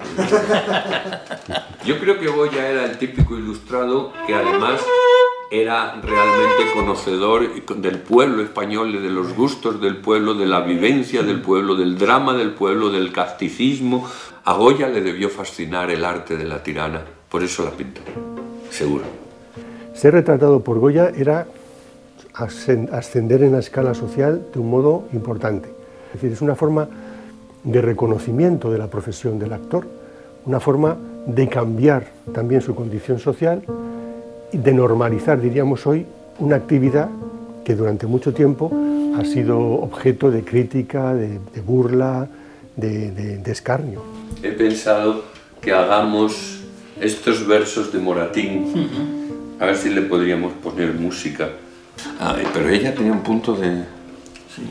Yo 1.86 1.98
creo 2.00 2.20
que 2.20 2.28
Goya 2.28 2.68
era 2.68 2.86
el 2.86 2.98
típico 2.98 3.38
ilustrado 3.38 4.12
que 4.28 4.34
además 4.34 4.82
era 5.50 6.02
realmente 6.02 6.74
conocedor 6.74 7.48
del 7.78 8.00
pueblo 8.00 8.42
español, 8.44 8.92
de 8.92 9.10
los 9.10 9.34
gustos 9.34 9.80
del 9.80 9.98
pueblo, 9.98 10.34
de 10.34 10.46
la 10.46 10.62
vivencia 10.62 11.24
del 11.24 11.42
pueblo, 11.42 11.76
del 11.76 11.98
drama 11.98 12.34
del 12.34 12.52
pueblo, 12.52 12.90
del 12.90 13.14
casticismo. 13.14 14.10
A 14.46 14.54
Goya 14.54 14.90
le 14.90 15.02
debió 15.02 15.30
fascinar 15.30 15.90
el 15.92 16.04
arte 16.04 16.36
de 16.36 16.46
la 16.46 16.64
tirana, 16.64 17.02
por 17.30 17.44
eso 17.44 17.64
la 17.64 17.72
pintó, 17.72 18.02
seguro. 18.72 19.06
Ser 19.94 20.14
retratado 20.14 20.62
por 20.64 20.80
Goya 20.80 21.12
era 21.16 21.48
ascender 22.34 23.44
en 23.44 23.52
la 23.52 23.60
escala 23.60 23.94
social 23.94 24.48
de 24.54 24.60
un 24.60 24.70
modo 24.70 25.04
importante. 25.14 25.70
Es 26.08 26.14
decir, 26.14 26.32
es 26.32 26.42
una 26.42 26.56
forma 26.56 26.88
de 27.64 27.82
reconocimiento 27.82 28.72
de 28.72 28.78
la 28.78 28.88
profesión 28.88 29.40
del 29.40 29.54
actor, 29.54 29.88
una 30.46 30.60
forma 30.60 30.98
de 31.26 31.48
cambiar 31.48 32.08
también 32.34 32.62
su 32.62 32.76
condición 32.76 33.20
social 33.20 33.62
y 34.52 34.58
de 34.58 34.74
normalizar, 34.74 35.40
diríamos 35.40 35.88
hoy, 35.88 36.06
una 36.40 36.58
actividad 36.58 37.10
que 37.64 37.76
durante 37.76 38.08
mucho 38.08 38.34
tiempo 38.34 38.72
ha 39.18 39.24
sido 39.24 39.60
objeto 39.60 40.32
de 40.32 40.44
crítica, 40.44 41.14
de, 41.14 41.40
burla, 41.66 42.28
de, 42.76 43.12
de 43.12 43.52
escarnio. 43.52 44.02
He 44.42 44.52
pensado 44.52 45.24
que 45.62 45.72
hagamos 45.72 46.62
estos 47.00 47.48
versos 47.48 47.94
de 47.94 48.00
Moratín, 48.00 48.90
a 49.60 49.68
ver 49.68 49.78
si 49.78 49.90
le 49.90 50.02
podríamos 50.02 50.52
poner 50.54 50.94
música 50.94 51.50
Ah, 52.20 52.36
pero 52.54 52.70
ella 52.70 52.94
tenía 52.94 53.12
un 53.12 53.22
punto 53.22 53.56
de... 53.56 53.84
Sí. 54.56 54.70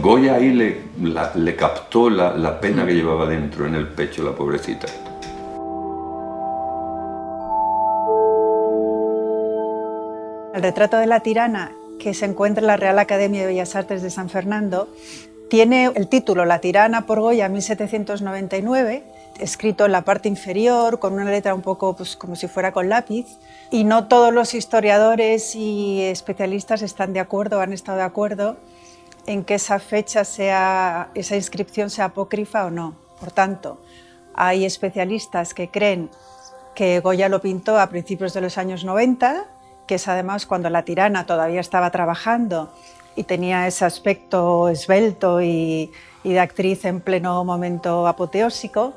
Goya 0.00 0.34
ahí 0.34 0.52
le, 0.52 0.82
le 1.34 1.56
captó 1.56 2.08
la, 2.08 2.36
la 2.36 2.60
pena 2.60 2.86
que 2.86 2.94
llevaba 2.94 3.26
dentro 3.26 3.66
en 3.66 3.74
el 3.74 3.88
pecho, 3.88 4.22
la 4.22 4.32
pobrecita. 4.32 4.86
El 10.54 10.62
retrato 10.62 10.98
de 10.98 11.06
la 11.06 11.20
tirana 11.20 11.72
que 11.98 12.14
se 12.14 12.26
encuentra 12.26 12.60
en 12.60 12.68
la 12.68 12.76
Real 12.76 12.98
Academia 12.98 13.40
de 13.40 13.48
Bellas 13.48 13.74
Artes 13.74 14.02
de 14.02 14.10
San 14.10 14.28
Fernando 14.28 14.88
tiene 15.48 15.90
el 15.94 16.08
título 16.08 16.44
La 16.44 16.60
tirana 16.60 17.06
por 17.06 17.20
Goya 17.20 17.48
1799 17.48 19.04
escrito 19.38 19.86
en 19.86 19.92
la 19.92 20.02
parte 20.02 20.28
inferior, 20.28 20.98
con 20.98 21.12
una 21.14 21.24
letra 21.24 21.54
un 21.54 21.62
poco 21.62 21.96
pues, 21.96 22.16
como 22.16 22.36
si 22.36 22.48
fuera 22.48 22.72
con 22.72 22.88
lápiz, 22.88 23.26
y 23.70 23.84
no 23.84 24.06
todos 24.06 24.32
los 24.32 24.54
historiadores 24.54 25.54
y 25.54 26.02
especialistas 26.02 26.82
están 26.82 27.12
de 27.12 27.20
acuerdo, 27.20 27.60
han 27.60 27.72
estado 27.72 27.98
de 27.98 28.04
acuerdo 28.04 28.56
en 29.26 29.44
que 29.44 29.54
esa 29.54 29.78
fecha 29.78 30.24
sea, 30.24 31.10
esa 31.14 31.36
inscripción 31.36 31.90
sea 31.90 32.06
apócrifa 32.06 32.66
o 32.66 32.70
no. 32.70 32.94
Por 33.18 33.32
tanto, 33.32 33.80
hay 34.34 34.64
especialistas 34.64 35.54
que 35.54 35.68
creen 35.68 36.10
que 36.74 37.00
Goya 37.00 37.28
lo 37.28 37.40
pintó 37.40 37.78
a 37.78 37.88
principios 37.88 38.34
de 38.34 38.40
los 38.40 38.58
años 38.58 38.84
90, 38.84 39.46
que 39.86 39.96
es 39.96 40.08
además 40.08 40.46
cuando 40.46 40.70
la 40.70 40.84
tirana 40.84 41.26
todavía 41.26 41.60
estaba 41.60 41.90
trabajando 41.90 42.72
y 43.16 43.24
tenía 43.24 43.66
ese 43.66 43.84
aspecto 43.84 44.68
esbelto 44.68 45.40
y, 45.40 45.92
y 46.24 46.32
de 46.32 46.40
actriz 46.40 46.84
en 46.84 47.00
pleno 47.00 47.44
momento 47.44 48.08
apoteósico, 48.08 48.92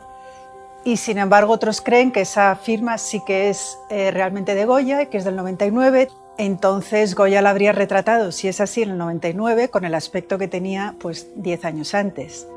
y 0.87 0.95
sin 0.95 1.17
embargo 1.17 1.51
otros 1.51 1.81
creen 1.81 2.13
que 2.13 2.21
esa 2.21 2.55
firma 2.55 2.97
sí 2.97 3.21
que 3.27 3.49
es 3.49 3.77
eh, 3.89 4.09
realmente 4.09 4.55
de 4.55 4.63
Goya, 4.63 5.07
que 5.07 5.17
es 5.17 5.25
del 5.25 5.35
99. 5.35 6.07
Entonces 6.37 7.13
Goya 7.13 7.41
la 7.41 7.49
habría 7.49 7.73
retratado, 7.73 8.31
si 8.31 8.47
es 8.47 8.61
así, 8.61 8.83
en 8.83 8.91
el 8.91 8.97
99, 8.97 9.67
con 9.67 9.83
el 9.83 9.93
aspecto 9.93 10.37
que 10.37 10.47
tenía 10.47 10.95
pues 10.97 11.27
10 11.35 11.65
años 11.65 11.93
antes. 11.93 12.47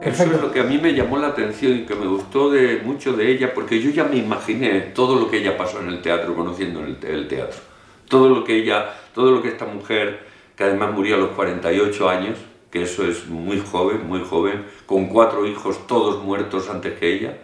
Eso 0.00 0.22
es 0.22 0.40
lo 0.40 0.50
que 0.50 0.60
a 0.60 0.64
mí 0.64 0.78
me 0.78 0.94
llamó 0.94 1.18
la 1.18 1.26
atención 1.26 1.76
y 1.76 1.84
que 1.84 1.94
me 1.94 2.06
gustó 2.06 2.50
de, 2.50 2.80
mucho 2.82 3.12
de 3.12 3.30
ella, 3.30 3.52
porque 3.52 3.78
yo 3.78 3.90
ya 3.90 4.04
me 4.04 4.16
imaginé 4.16 4.80
todo 4.80 5.20
lo 5.20 5.30
que 5.30 5.36
ella 5.36 5.54
pasó 5.54 5.80
en 5.82 5.88
el 5.88 6.00
teatro, 6.00 6.34
conociendo 6.34 6.80
el, 6.80 6.96
el 7.02 7.28
teatro. 7.28 7.60
Todo 8.08 8.30
lo 8.30 8.42
que 8.42 8.56
ella, 8.56 8.94
todo 9.12 9.32
lo 9.32 9.42
que 9.42 9.48
esta 9.48 9.66
mujer, 9.66 10.20
que 10.56 10.64
además 10.64 10.94
murió 10.94 11.16
a 11.16 11.18
los 11.18 11.32
48 11.32 12.08
años, 12.08 12.38
que 12.70 12.82
eso 12.82 13.04
es 13.06 13.26
muy 13.28 13.60
joven, 13.60 14.06
muy 14.06 14.20
joven, 14.20 14.64
con 14.86 15.06
cuatro 15.06 15.46
hijos 15.46 15.86
todos 15.86 16.22
muertos 16.22 16.68
antes 16.68 16.98
que 16.98 17.14
ella, 17.14 17.36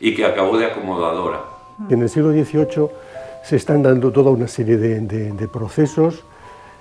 y 0.00 0.14
que 0.14 0.24
acabó 0.24 0.58
de 0.58 0.66
acomodadora. 0.66 1.42
En 1.88 2.02
el 2.02 2.08
siglo 2.08 2.32
XVIII 2.32 2.88
se 3.44 3.56
están 3.56 3.82
dando 3.82 4.12
toda 4.12 4.30
una 4.30 4.48
serie 4.48 4.76
de, 4.76 5.48
procesos 5.48 6.24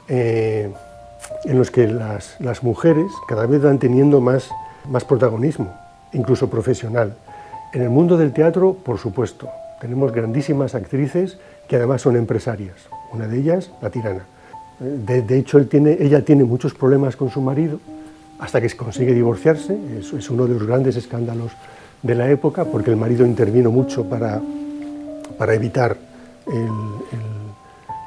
eh, 0.07 0.71
en 1.45 1.57
los 1.57 1.71
que 1.71 1.87
las, 1.87 2.39
las, 2.39 2.63
mujeres 2.63 3.11
cada 3.27 3.45
vez 3.45 3.61
van 3.61 3.79
teniendo 3.79 4.19
más, 4.19 4.49
más 4.89 5.05
protagonismo, 5.05 5.73
incluso 6.13 6.49
profesional. 6.49 7.15
En 7.73 7.81
el 7.81 7.89
mundo 7.89 8.17
del 8.17 8.33
teatro, 8.33 8.73
por 8.73 8.97
supuesto, 8.97 9.49
tenemos 9.79 10.11
grandísimas 10.11 10.75
actrices 10.75 11.37
que 11.67 11.75
además 11.75 12.01
son 12.01 12.15
empresarias. 12.15 12.75
Una 13.11 13.27
de 13.27 13.37
ellas, 13.37 13.71
la 13.81 13.89
tirana. 13.89 14.25
De, 14.79 15.37
hecho, 15.37 15.59
ella 15.59 16.23
tiene 16.23 16.45
muchos 16.45 16.73
problemas 16.73 17.17
con 17.17 17.29
su 17.29 17.41
marido 17.41 17.79
hasta 18.39 18.61
que 18.61 18.69
consigue 18.77 19.13
divorciarse. 19.13 19.77
Es, 19.99 20.13
es 20.13 20.29
uno 20.29 20.47
de 20.47 20.53
los 20.53 20.65
grandes 20.65 20.95
escándalos 20.95 21.51
de 22.01 22.15
la 22.15 22.29
época 22.29 22.63
porque 22.63 22.89
el 22.89 22.95
marido 22.95 23.25
intervino 23.25 23.71
mucho 23.71 24.05
para, 24.05 24.41
para 25.37 25.53
evitar 25.53 25.97
el, 26.47 26.69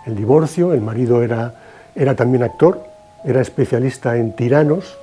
el, 0.06 0.16
divorcio. 0.16 0.72
El 0.72 0.80
marido 0.80 1.22
era, 1.22 1.54
era 1.94 2.16
también 2.16 2.42
actor, 2.42 2.82
era 3.22 3.42
especialista 3.42 4.16
en 4.16 4.34
tiranos 4.34 4.96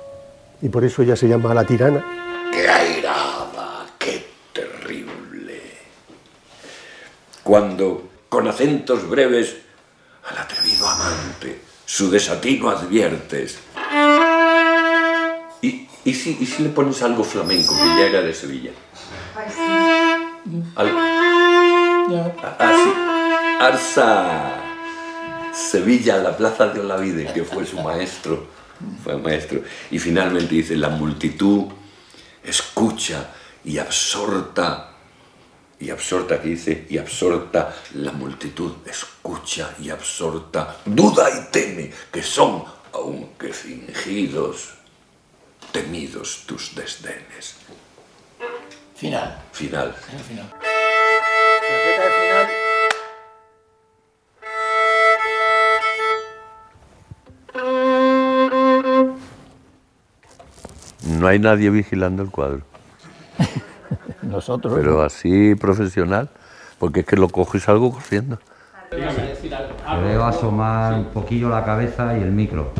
y 0.60 0.68
por 0.68 0.84
eso 0.84 1.02
ella 1.02 1.14
se 1.14 1.28
llama 1.28 1.54
la 1.54 1.64
tirana. 1.64 2.04
¡Qué 2.52 2.68
airada! 2.68 3.86
¡Qué 3.96 4.24
terrible! 4.52 5.60
Cuando, 7.44 8.08
con 8.28 8.48
acentos 8.48 9.08
breves, 9.08 9.69
al 10.30 10.38
atrevido 10.38 10.88
amante, 10.88 11.60
su 11.84 12.10
desatino 12.10 12.70
adviertes. 12.70 13.58
¿Y, 15.60 15.88
y, 16.04 16.14
si, 16.14 16.38
¿Y, 16.40 16.46
si, 16.46 16.62
le 16.62 16.68
pones 16.70 17.02
algo 17.02 17.24
flamenco, 17.24 17.74
que 17.76 17.84
ya 17.84 18.06
era 18.06 18.22
de 18.22 18.32
Sevilla? 18.32 18.70
Al... 20.76 20.98
Así. 22.58 22.92
Arsa. 23.60 24.56
Sevilla, 25.52 26.16
la 26.18 26.36
plaza 26.36 26.68
de 26.68 26.80
Olavide, 26.80 27.32
que 27.32 27.44
fue 27.44 27.66
su 27.66 27.80
maestro. 27.80 28.46
Fue 29.02 29.16
maestro. 29.16 29.62
Y 29.90 29.98
finalmente 29.98 30.54
dice, 30.54 30.76
la 30.76 30.88
multitud 30.88 31.64
escucha 32.42 33.30
y 33.64 33.78
absorta 33.78 34.92
y 35.80 35.90
absorta, 35.90 36.40
que 36.40 36.48
dice, 36.48 36.86
y 36.90 36.98
absorta 36.98 37.74
la 37.94 38.12
multitud, 38.12 38.72
escucha 38.86 39.74
y 39.80 39.88
absorta, 39.88 40.76
duda 40.84 41.28
y 41.30 41.50
teme, 41.50 41.90
que 42.12 42.22
son, 42.22 42.62
aunque 42.92 43.52
fingidos, 43.52 44.74
temidos 45.72 46.44
tus 46.46 46.74
desdenes. 46.74 47.56
Final. 48.94 49.42
Final. 49.52 49.94
final. 50.28 50.52
No 61.02 61.26
hay 61.26 61.38
nadie 61.38 61.70
vigilando 61.70 62.22
el 62.22 62.30
cuadro. 62.30 62.62
Nosotros. 64.22 64.74
Pero 64.74 65.02
así 65.02 65.54
profesional, 65.54 66.28
porque 66.78 67.00
es 67.00 67.06
que 67.06 67.16
lo 67.16 67.28
cojo 67.28 67.56
y 67.56 67.60
salgo 67.60 67.92
corriendo. 67.92 68.38
Le 68.92 70.02
veo 70.02 70.24
asomar 70.24 70.94
un 70.94 71.04
poquillo 71.06 71.48
la 71.48 71.64
cabeza 71.64 72.16
y 72.18 72.22
el 72.22 72.32
micro. 72.32 72.72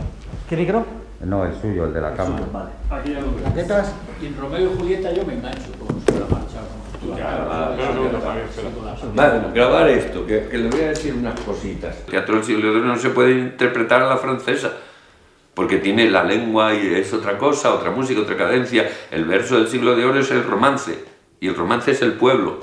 ¿Qué 0.48 0.56
micro? 0.56 0.84
No, 1.24 1.44
el 1.44 1.54
suyo, 1.60 1.84
el 1.84 1.92
de 1.92 2.00
la 2.00 2.14
cámara. 2.14 2.44
Vale. 2.52 2.70
Aquí 2.90 3.12
ya 3.12 3.20
lo. 3.20 3.28
Y 4.20 4.26
en 4.26 4.36
Romeo 4.36 4.72
y 4.72 4.76
Julieta 4.76 5.12
yo 5.12 5.24
me 5.24 5.34
engancho 5.34 5.70
con 5.78 6.20
la 6.20 6.26
marcha. 6.26 6.58
Vale, 9.14 9.40
grabar 9.54 9.88
esto, 9.88 10.26
que, 10.26 10.48
que 10.48 10.58
le 10.58 10.68
voy 10.68 10.80
a 10.82 10.88
decir 10.88 11.14
unas 11.14 11.38
cositas. 11.40 11.96
El 12.06 12.10
teatro 12.10 12.36
del 12.36 12.44
siglo 12.44 12.72
II 12.72 12.82
no 12.84 12.96
se 12.98 13.10
puede 13.10 13.38
interpretar 13.38 14.02
a 14.02 14.08
la 14.08 14.16
francesa, 14.18 14.72
porque 15.54 15.78
tiene 15.78 16.10
la 16.10 16.24
lengua 16.24 16.74
y 16.74 16.94
es 16.94 17.12
otra 17.12 17.38
cosa, 17.38 17.74
otra 17.74 17.90
música, 17.90 18.20
otra 18.20 18.36
cadencia. 18.36 18.90
El 19.10 19.24
verso 19.24 19.56
del 19.56 19.68
siglo 19.68 19.96
de 19.96 20.04
oro 20.04 20.20
es 20.20 20.30
el 20.30 20.44
romance, 20.44 21.04
y 21.40 21.48
el 21.48 21.54
romance 21.56 21.90
es 21.90 22.02
el 22.02 22.12
pueblo. 22.12 22.58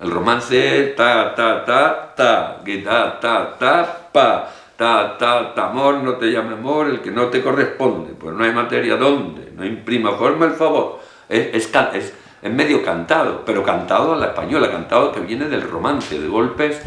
El 0.00 0.10
romance 0.10 0.94
ta, 0.96 1.34
ta, 1.34 1.64
ta, 1.64 2.14
ta, 2.16 2.60
que 2.64 2.78
ta, 2.78 3.20
ta, 3.20 3.56
ta, 3.58 4.08
pa, 4.12 4.50
ta, 4.76 5.16
ta, 5.16 5.54
ta, 5.54 5.66
amor, 5.66 6.02
no 6.02 6.14
te 6.14 6.32
llame 6.32 6.54
amor, 6.54 6.88
el 6.88 7.00
que 7.00 7.10
no 7.10 7.26
te 7.26 7.42
corresponde, 7.42 8.14
pues 8.18 8.34
no 8.34 8.42
hay 8.42 8.52
materia 8.52 8.96
donde, 8.96 9.52
no 9.54 9.64
imprima 9.64 10.12
forma 10.12 10.46
el 10.46 10.52
favor. 10.52 11.00
Es, 11.28 11.54
es, 11.54 12.14
es, 12.42 12.50
medio 12.50 12.82
cantado, 12.82 13.44
pero 13.44 13.62
cantado 13.62 14.14
a 14.14 14.16
la 14.16 14.28
española, 14.28 14.70
cantado 14.70 15.12
que 15.12 15.20
viene 15.20 15.46
del 15.46 15.62
romance, 15.62 16.18
de 16.18 16.28
golpes 16.28 16.80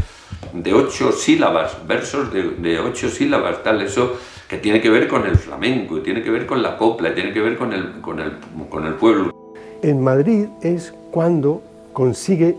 de 0.52 0.74
ocho 0.74 1.12
sílabas, 1.12 1.88
versos 1.88 2.34
de, 2.34 2.50
de 2.58 2.80
ocho 2.80 3.10
sílabas, 3.10 3.64
tal, 3.64 3.82
eso 3.82 4.18
que 4.50 4.58
tiene 4.58 4.82
que 4.82 4.90
ver 4.90 5.08
con 5.08 5.26
el 5.26 5.38
flamenco, 5.38 6.02
tiene 6.02 6.22
que 6.22 6.32
ver 6.32 6.46
con 6.46 6.62
la 6.62 6.78
copla, 6.78 7.14
tiene 7.14 7.32
que 7.32 7.42
ver 7.42 7.58
con 7.58 7.72
el, 7.72 8.02
con 8.02 8.20
el, 8.20 8.34
con 8.70 8.86
el 8.86 8.96
pueblo. 8.96 9.43
En 9.84 10.02
Madrid 10.02 10.48
es 10.62 10.94
cuando 11.12 11.62
consigue 11.92 12.58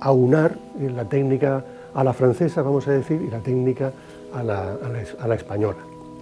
aunar 0.00 0.58
eh, 0.78 0.90
la 0.94 1.04
técnica 1.06 1.64
a 1.94 2.04
la 2.04 2.12
francesa, 2.12 2.62
vamos 2.62 2.86
a 2.86 2.92
decir, 2.92 3.22
y 3.22 3.30
la 3.30 3.38
técnica 3.40 3.92
a 4.34 4.42
la, 4.42 4.72
a 4.74 4.88
la 4.90 5.00
es- 5.00 5.16
a 5.18 5.26
la 5.26 5.34
española. 5.34 5.78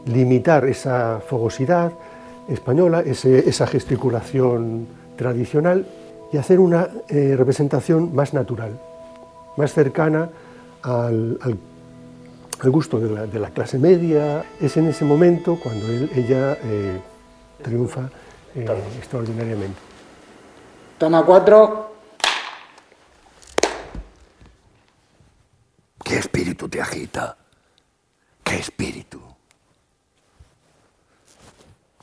Limitar 0.07 0.65
esa 0.67 1.21
fogosidad 1.29 1.93
española, 2.49 3.01
ese- 3.01 3.49
esa 3.49 3.67
gesticulación 3.67 4.87
tradicional 5.17 5.87
y 6.33 6.37
hacer 6.37 6.61
una 6.61 6.89
eh, 7.09 7.35
representación 7.37 8.15
más 8.15 8.33
natural, 8.33 8.79
más 9.57 9.73
cercana 9.73 10.31
al, 10.83 11.39
al- 11.43 11.59
al 12.61 12.71
gusto 12.71 13.01
de 13.01 13.11
la, 13.11 13.27
de 13.27 13.41
la 13.41 13.51
clase 13.51 13.79
media. 13.79 14.45
Es 14.61 14.77
en 14.77 14.87
ese 14.87 15.05
momento 15.05 15.59
cuando 15.61 15.87
él- 15.87 16.11
ella 16.15 16.57
eh, 16.63 17.01
triunfa 17.63 18.09
eh, 18.55 18.67
extraordinariamente. 18.99 19.79
Toma 21.05 21.23
cuatro. 21.23 21.97
¿Qué 26.03 26.17
espíritu 26.17 26.67
te 26.67 26.81
agita? 26.81 27.37
¿Qué 28.43 28.57
espíritu? 28.57 29.21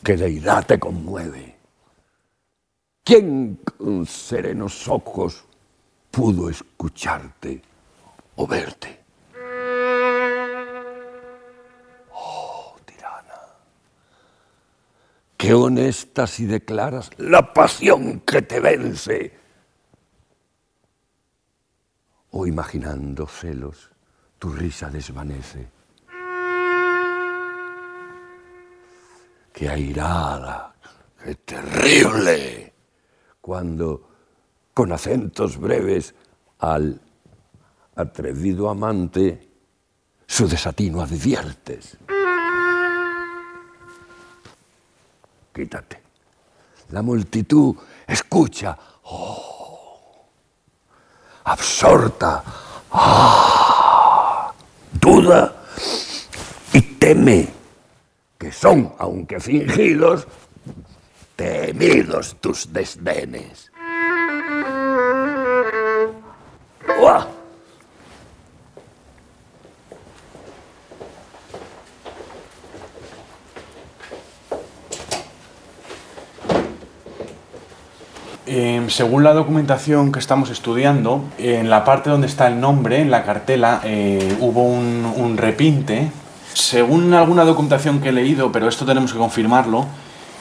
¿Qué 0.04 0.16
deidad 0.16 0.68
te 0.68 0.80
conmueve? 0.80 1.58
¿Quién 3.04 3.56
con 3.56 4.06
serenos 4.06 4.88
ojos 4.88 5.46
pudo 6.12 6.52
escucharte 6.52 7.60
o 8.36 8.46
verte? 8.46 9.01
Qué 15.42 15.56
honesta 15.56 16.28
si 16.28 16.46
declaras 16.46 17.10
la 17.18 17.52
pasión 17.52 18.20
que 18.20 18.44
te 18.44 18.60
vence. 18.60 19.34
O 22.30 22.46
imaginando 22.46 23.26
celos, 23.26 23.90
tu 24.38 24.52
risa 24.52 24.92
desvanece. 24.92 25.68
Qué 29.52 29.68
airada, 29.68 30.76
qué 31.24 31.34
terrible, 31.34 32.74
cuando 33.42 34.10
con 34.76 34.92
acentos 34.92 35.58
breves 35.58 36.14
al 36.60 37.02
atrevido 37.96 38.70
amante 38.70 39.50
su 40.28 40.48
desatino 40.48 41.02
adviertes. 41.02 41.98
Quítate. 45.54 46.02
La 46.90 47.02
multitud 47.02 47.76
escucha, 48.08 48.78
oh, 49.04 50.26
absorta, 51.44 52.44
ah, 52.92 54.54
duda 54.92 55.56
y 56.74 56.82
teme, 56.82 57.48
que 58.38 58.52
son, 58.52 58.94
aunque 59.00 59.40
fingidos, 59.40 60.28
temidos 61.36 62.36
tus 62.42 62.72
desdenes. 62.72 63.72
¡Uah! 67.00 67.41
Eh, 78.82 78.90
según 78.90 79.24
la 79.24 79.34
documentación 79.34 80.12
que 80.12 80.20
estamos 80.20 80.50
estudiando, 80.50 81.24
en 81.38 81.70
la 81.70 81.84
parte 81.84 82.10
donde 82.10 82.28
está 82.28 82.48
el 82.48 82.60
nombre, 82.60 83.02
en 83.02 83.12
la 83.12 83.24
cartela, 83.24 83.82
eh, 83.84 84.38
hubo 84.40 84.64
un, 84.64 85.38
repinte. 85.38 86.12
Según 86.54 87.14
alguna 87.14 87.46
documentación 87.46 88.02
que 88.02 88.10
he 88.10 88.12
leído, 88.12 88.52
pero 88.52 88.68
esto 88.68 88.86
tenemos 88.86 89.14
que 89.14 89.20
confirmarlo, 89.20 89.86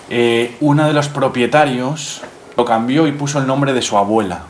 eh, 0.08 0.56
uno 0.60 0.86
de 0.86 0.92
los 0.92 1.08
propietarios 1.08 2.22
lo 2.56 2.64
cambió 2.64 3.06
y 3.06 3.12
puso 3.12 3.38
el 3.38 3.46
nombre 3.46 3.72
de 3.72 3.82
su 3.82 3.96
abuela. 3.96 4.42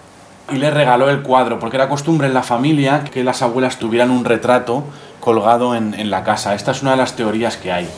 Y 0.50 0.56
le 0.56 0.70
regaló 0.70 1.10
el 1.10 1.22
cuadro, 1.22 1.58
porque 1.58 1.76
era 1.76 1.88
costumbre 1.88 2.26
en 2.26 2.34
la 2.34 2.42
familia 2.42 3.04
que 3.04 3.22
las 3.22 3.42
abuelas 3.42 3.78
tuvieran 3.78 4.10
un 4.10 4.24
retrato 4.24 4.84
colgado 5.20 5.76
en 5.76 6.10
la 6.10 6.24
casa. 6.24 6.54
Esta 6.54 6.72
es 6.72 6.82
una 6.82 6.92
de 6.92 6.96
las 6.96 7.14
teorías 7.14 7.56
que 7.56 7.70
hay. 7.70 7.88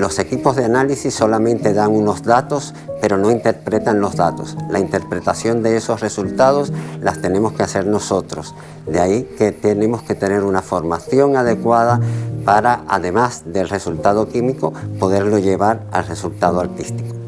Los 0.00 0.18
equipos 0.18 0.56
de 0.56 0.64
análisis 0.64 1.12
solamente 1.12 1.74
dan 1.74 1.90
unos 1.90 2.22
datos, 2.22 2.72
pero 3.02 3.18
no 3.18 3.30
interpretan 3.30 4.00
los 4.00 4.16
datos. 4.16 4.56
La 4.70 4.78
interpretación 4.78 5.62
de 5.62 5.76
esos 5.76 6.00
resultados 6.00 6.72
las 7.02 7.20
tenemos 7.20 7.52
que 7.52 7.64
hacer 7.64 7.86
nosotros. 7.86 8.54
De 8.86 8.98
ahí 8.98 9.24
que 9.36 9.52
tenemos 9.52 10.02
que 10.02 10.14
tener 10.14 10.42
una 10.42 10.62
formación 10.62 11.36
adecuada 11.36 12.00
para, 12.46 12.80
además 12.88 13.42
del 13.44 13.68
resultado 13.68 14.26
químico, 14.26 14.72
poderlo 14.98 15.38
llevar 15.38 15.82
al 15.92 16.06
resultado 16.06 16.60
artístico. 16.60 17.19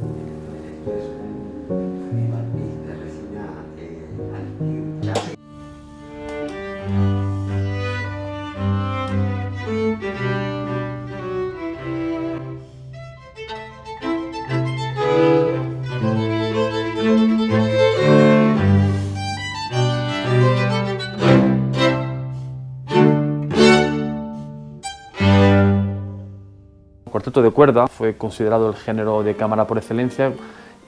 De 27.42 27.50
cuerda 27.50 27.86
fue 27.86 28.16
considerado 28.16 28.68
el 28.68 28.76
género 28.76 29.22
de 29.22 29.34
cámara 29.34 29.66
por 29.66 29.78
excelencia 29.78 30.32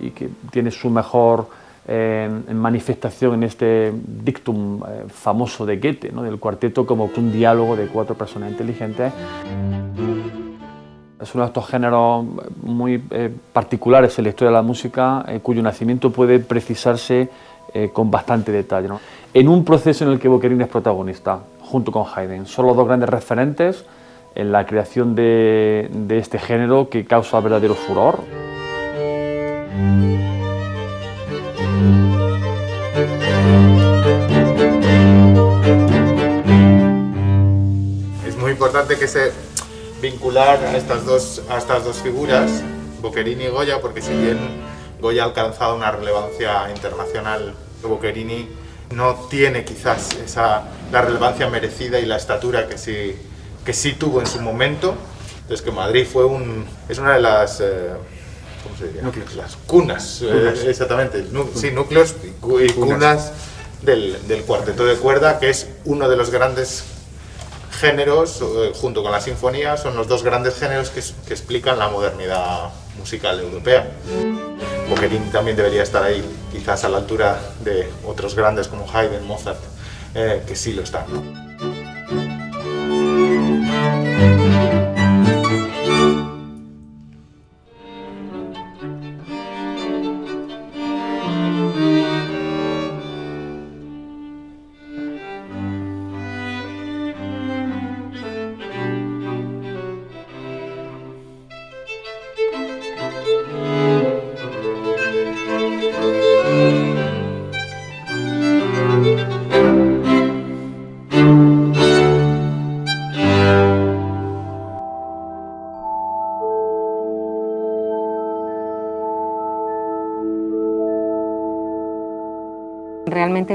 y 0.00 0.10
que 0.10 0.28
tiene 0.50 0.70
su 0.70 0.90
mejor 0.90 1.48
eh, 1.86 2.30
manifestación 2.54 3.34
en 3.34 3.42
este 3.42 3.92
dictum 3.94 4.82
eh, 4.82 5.04
famoso 5.08 5.66
de 5.66 5.76
Goethe, 5.76 6.12
¿no? 6.12 6.22
del 6.22 6.38
cuarteto 6.38 6.86
como 6.86 7.10
un 7.14 7.30
diálogo 7.30 7.76
de 7.76 7.88
cuatro 7.88 8.14
personas 8.14 8.50
inteligentes. 8.50 9.12
Es 11.20 11.34
uno 11.34 11.44
de 11.44 11.48
estos 11.48 11.66
géneros 11.66 12.24
muy 12.62 13.02
eh, 13.10 13.30
particulares 13.52 14.18
en 14.18 14.24
la 14.24 14.30
historia 14.30 14.48
de 14.48 14.56
la 14.56 14.62
música, 14.62 15.26
cuyo 15.42 15.62
nacimiento 15.62 16.10
puede 16.10 16.38
precisarse 16.38 17.28
con 17.92 18.08
bastante 18.08 18.52
detalle. 18.52 18.88
En 19.32 19.48
un 19.48 19.64
proceso 19.64 20.04
en 20.04 20.12
el 20.12 20.20
que 20.20 20.28
Boccherini 20.28 20.62
es 20.62 20.68
protagonista, 20.68 21.40
junto 21.60 21.90
con 21.90 22.04
Haydn. 22.06 22.46
Son 22.46 22.66
los 22.66 22.76
dos 22.76 22.86
grandes 22.86 23.08
referentes 23.08 23.84
en 24.34 24.52
la 24.52 24.66
creación 24.66 25.14
de, 25.14 25.88
este 26.10 26.38
género 26.38 26.88
que 26.88 27.04
causa 27.04 27.40
verdadero 27.40 27.74
furor. 27.74 28.20
Es 38.26 38.36
muy 38.36 38.52
importante 38.52 38.98
que 38.98 39.06
se 39.06 39.32
vincular 40.02 40.58
a 40.64 40.76
estas 40.76 41.06
dos, 41.06 41.42
figuras, 42.02 42.62
Boccherini 43.00 43.44
y 43.44 43.48
Goya, 43.48 43.80
porque 43.80 44.02
si 44.02 44.12
bien 44.12 44.38
Goya 45.00 45.22
ha 45.22 45.26
alcanzado 45.26 45.76
una 45.76 45.90
relevancia 45.90 46.70
internacional, 46.74 47.54
Boccherini 47.82 48.48
no 48.94 49.14
tiene 49.30 49.64
quizás 49.64 50.10
la 50.92 51.02
relevancia 51.02 51.48
merecida 51.48 52.00
y 52.00 52.06
la 52.06 52.16
estatura 52.16 52.66
que 52.68 52.78
sí, 52.78 53.16
que 53.64 53.72
sí 53.72 53.92
tuvo 53.92 54.20
en 54.20 54.26
su 54.26 54.40
momento. 54.40 54.94
Entonces 55.42 55.62
que 55.62 55.70
Madrid 55.72 56.06
fue 56.10 56.24
un, 56.24 56.64
es 56.88 56.98
una 56.98 57.14
de 57.14 57.20
las... 57.20 57.60
Eh, 57.60 57.90
¿cómo 58.62 58.76
se 58.78 58.86
diría? 58.86 59.02
Núcleos. 59.02 59.34
Las 59.34 59.56
cunas, 59.66 60.22
eh, 60.22 60.26
Cunas. 60.28 60.58
exactamente. 60.64 61.26
Nu- 61.30 61.50
sí, 61.54 61.70
núcleos 61.70 62.14
y, 62.24 62.28
cu- 62.40 62.60
y 62.60 62.70
Cunas. 62.70 62.88
cunas 62.98 63.32
del, 63.82 64.26
del 64.26 64.42
cuarteto 64.44 64.84
de 64.86 64.96
cuerda, 64.96 65.38
que 65.38 65.50
es 65.50 65.66
uno 65.84 66.08
de 66.08 66.16
los 66.16 66.30
grandes 66.30 66.84
géneros, 67.80 68.40
eh, 68.40 68.72
junto 68.74 69.02
con 69.02 69.12
la 69.12 69.20
sinfonía, 69.20 69.76
son 69.76 69.96
los 69.96 70.08
dos 70.08 70.22
grandes 70.22 70.54
géneros 70.58 70.90
que, 70.90 71.00
es- 71.00 71.14
que 71.26 71.34
explican 71.34 71.78
la 71.78 71.88
modernidad 71.88 72.70
musical 72.98 73.38
europea. 73.40 73.86
Boccherini 74.88 75.30
también 75.30 75.56
debería 75.56 75.82
estar 75.82 76.02
ahí, 76.02 76.24
quizás 76.52 76.84
a 76.84 76.88
la 76.88 76.98
altura 76.98 77.38
de 77.62 77.90
otros 78.06 78.34
grandes 78.34 78.68
como 78.68 78.86
Haydn, 78.90 79.26
Mozart, 79.26 79.58
eh, 80.14 80.42
que 80.46 80.54
sí 80.56 80.72
lo 80.72 80.82
están. 80.82 81.04
¿no? 81.12 81.43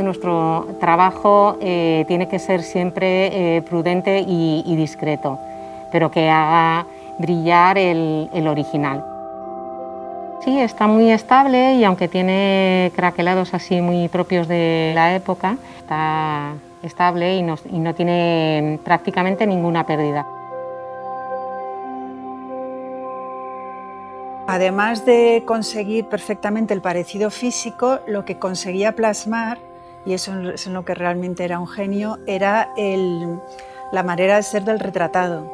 Nuestro 0.10 0.66
trabajo 0.80 1.56
eh, 1.62 2.04
tiene 2.08 2.28
que 2.28 2.40
ser 2.40 2.64
siempre 2.64 3.58
eh, 3.58 3.62
prudente 3.62 4.26
y, 4.28 4.76
discreto, 4.76 5.38
pero 5.92 6.10
que 6.10 6.28
haga 6.28 6.88
brillar 7.20 7.78
el, 7.78 8.48
original. 8.48 9.06
Sí, 10.44 10.58
está 10.60 10.88
muy 10.88 11.12
estable 11.12 11.76
y 11.76 11.84
aunque 11.84 12.08
tiene 12.08 12.92
craquelados 12.96 13.54
así 13.54 13.82
muy 13.82 14.08
propios 14.08 14.48
de 14.48 14.94
la 14.96 15.14
época, 15.14 15.58
está 15.78 16.54
estable 16.82 17.36
y 17.36 17.44
no 17.44 17.94
tiene 17.94 18.80
prácticamente 18.84 19.46
ninguna 19.46 19.86
pérdida. 19.86 20.26
Además 24.48 25.06
de 25.06 25.44
conseguir 25.46 26.06
perfectamente 26.06 26.74
el 26.74 26.82
parecido 26.82 27.30
físico, 27.30 28.00
lo 28.08 28.26
que 28.26 28.40
conseguía 28.40 28.96
plasmar, 28.96 29.69
y 30.10 30.14
eso 30.14 30.34
es 30.50 30.66
en 30.66 30.74
lo 30.74 30.86
que 30.86 30.96
realmente 30.96 31.46
era 31.46 31.60
un 31.60 31.68
genio, 31.68 32.18
era 32.26 32.74
la 33.92 34.02
manera 34.02 34.38
de 34.38 34.42
ser 34.42 34.64
del 34.64 34.80
retratado, 34.80 35.46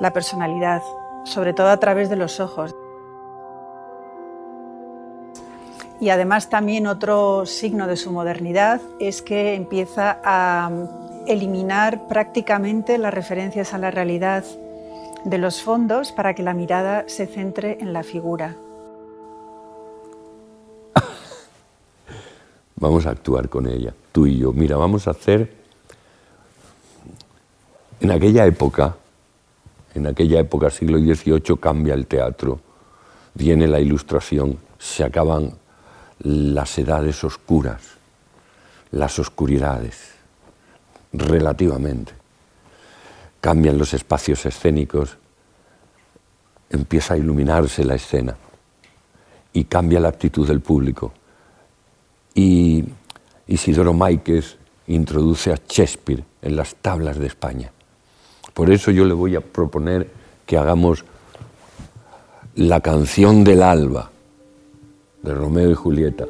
la 0.00 0.12
personalidad, 0.12 0.82
sobre 1.24 1.54
todo 1.54 1.68
a 1.68 1.80
través 1.80 2.10
de 2.10 2.16
los 2.16 2.40
ojos. 2.40 2.76
Y 5.98 6.10
además 6.10 6.50
también 6.50 6.86
otro 6.86 7.46
signo 7.46 7.86
de 7.86 7.96
su 7.96 8.12
modernidad 8.12 8.82
es 9.00 9.22
que 9.22 9.54
empieza 9.54 10.20
a 10.22 10.70
eliminar 11.26 12.06
prácticamente 12.06 12.98
las 12.98 13.14
referencias 13.14 13.72
a 13.72 13.78
la 13.78 13.90
realidad 13.90 14.44
de 15.24 15.38
los 15.38 15.62
fondos 15.62 16.12
para 16.12 16.34
que 16.34 16.42
la 16.42 16.52
mirada 16.52 17.04
se 17.06 17.26
centre 17.26 17.78
en 17.80 17.94
la 17.94 18.02
figura. 18.02 18.56
Vamos 22.80 23.06
a 23.06 23.10
actuar 23.10 23.48
con 23.48 23.66
ella, 23.66 23.92
tú 24.12 24.26
y 24.26 24.38
yo. 24.38 24.52
Mira, 24.52 24.76
vamos 24.76 25.08
a 25.08 25.10
hacer... 25.10 25.58
En 28.00 28.12
aquella 28.12 28.46
época, 28.46 28.94
en 29.94 30.06
aquella 30.06 30.38
época, 30.38 30.70
siglo 30.70 30.98
XVIII, 30.98 31.56
cambia 31.60 31.94
el 31.94 32.06
teatro, 32.06 32.60
viene 33.34 33.66
la 33.66 33.80
ilustración, 33.80 34.58
se 34.78 35.02
acaban 35.02 35.54
las 36.20 36.78
edades 36.78 37.24
oscuras, 37.24 37.82
las 38.92 39.18
oscuridades, 39.18 40.12
relativamente. 41.12 42.12
Cambian 43.40 43.78
los 43.78 43.92
espacios 43.94 44.46
escénicos, 44.46 45.16
empieza 46.70 47.14
a 47.14 47.18
iluminarse 47.18 47.84
la 47.84 47.96
escena 47.96 48.36
y 49.52 49.64
cambia 49.64 49.98
la 49.98 50.08
actitud 50.08 50.46
del 50.46 50.60
público. 50.60 51.12
Y 52.38 52.84
Isidoro 53.48 53.92
Máiquez 53.92 54.58
introduce 54.86 55.50
a 55.52 55.58
Shakespeare 55.68 56.22
en 56.40 56.54
las 56.54 56.76
tablas 56.76 57.18
de 57.18 57.26
España. 57.26 57.72
Por 58.54 58.70
eso 58.70 58.92
yo 58.92 59.04
le 59.04 59.12
voy 59.12 59.34
a 59.34 59.40
proponer 59.40 60.08
que 60.46 60.56
hagamos 60.56 61.04
la 62.54 62.80
canción 62.80 63.42
del 63.42 63.60
alba 63.60 64.12
de 65.20 65.34
Romeo 65.34 65.72
y 65.72 65.74
Julieta. 65.74 66.26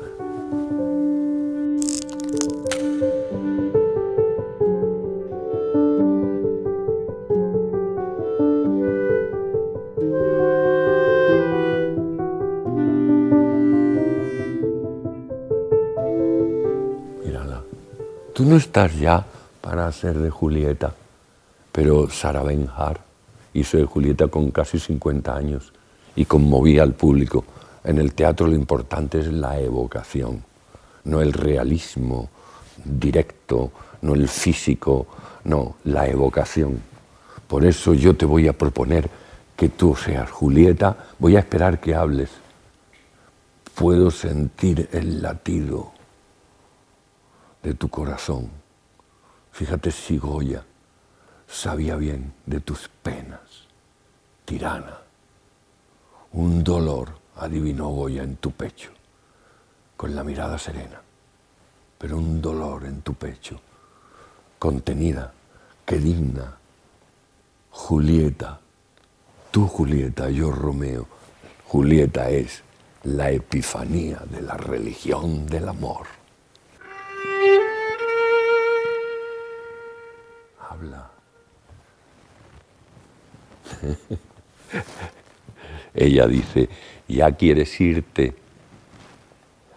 Estás 18.59 18.99
ya 18.99 19.25
para 19.61 19.91
ser 19.93 20.19
de 20.19 20.31
Julieta, 20.31 20.93
pero 21.73 22.11
Sara 22.11 22.43
Benhar 22.43 23.01
hizo 23.55 23.77
de 23.77 23.85
Julieta 23.85 24.29
con 24.29 24.51
casi 24.51 24.79
50 24.79 25.35
años 25.35 25.73
y 26.17 26.25
conmovía 26.25 26.83
al 26.83 26.95
público. 26.95 27.45
En 27.85 27.99
el 27.99 28.15
teatro 28.15 28.47
lo 28.47 28.55
importante 28.55 29.21
es 29.21 29.29
la 29.29 29.59
evocación, 29.59 30.43
no 31.05 31.21
el 31.21 31.33
realismo 31.33 32.29
directo, 32.85 33.73
no 34.03 34.15
el 34.15 34.29
físico, 34.29 35.07
no, 35.45 35.77
la 35.85 36.09
evocación. 36.09 36.83
Por 37.47 37.65
eso 37.65 37.95
yo 37.95 38.15
te 38.15 38.27
voy 38.27 38.49
a 38.49 38.53
proponer 38.53 39.09
que 39.57 39.69
tú 39.69 39.97
seas 39.97 40.31
Julieta, 40.31 40.97
voy 41.19 41.37
a 41.37 41.41
esperar 41.41 41.81
que 41.81 41.95
hables. 41.95 42.31
Puedo 43.75 44.11
sentir 44.11 44.89
el 44.93 45.23
latido 45.23 45.98
de 47.63 47.75
tu 47.75 47.89
corazón. 47.89 48.51
Fíjate 49.53 49.91
si 49.91 50.19
Goya 50.19 50.65
sabía 51.47 51.97
bien 51.97 52.33
de 52.47 52.61
tus 52.61 52.89
penas, 53.03 53.41
tirana. 54.45 54.99
Un 56.33 56.63
dolor 56.63 57.19
adivinó 57.37 57.89
Goya 57.89 58.23
en 58.23 58.37
tu 58.37 58.53
pecho, 58.53 58.91
con 59.97 60.15
la 60.15 60.23
mirada 60.23 60.59
serena, 60.59 61.01
pero 61.99 62.19
un 62.19 62.41
dolor 62.41 62.85
en 62.85 63.01
tu 63.03 63.15
pecho, 63.15 63.61
contenida, 64.59 65.33
que 65.85 65.99
digna. 65.99 66.55
Julieta, 67.71 68.61
tú 69.51 69.67
Julieta, 69.67 70.29
yo 70.31 70.51
Romeo. 70.51 71.07
Julieta 71.67 72.29
es 72.29 72.63
la 73.05 73.31
epifanía 73.31 74.19
de 74.31 74.43
la 74.43 74.55
religión 74.55 75.47
del 75.47 75.69
amor. 75.69 76.18
Ella 85.95 86.27
dice, 86.27 86.69
ya 87.09 87.33
quieres 87.33 87.81
irte. 87.81 88.35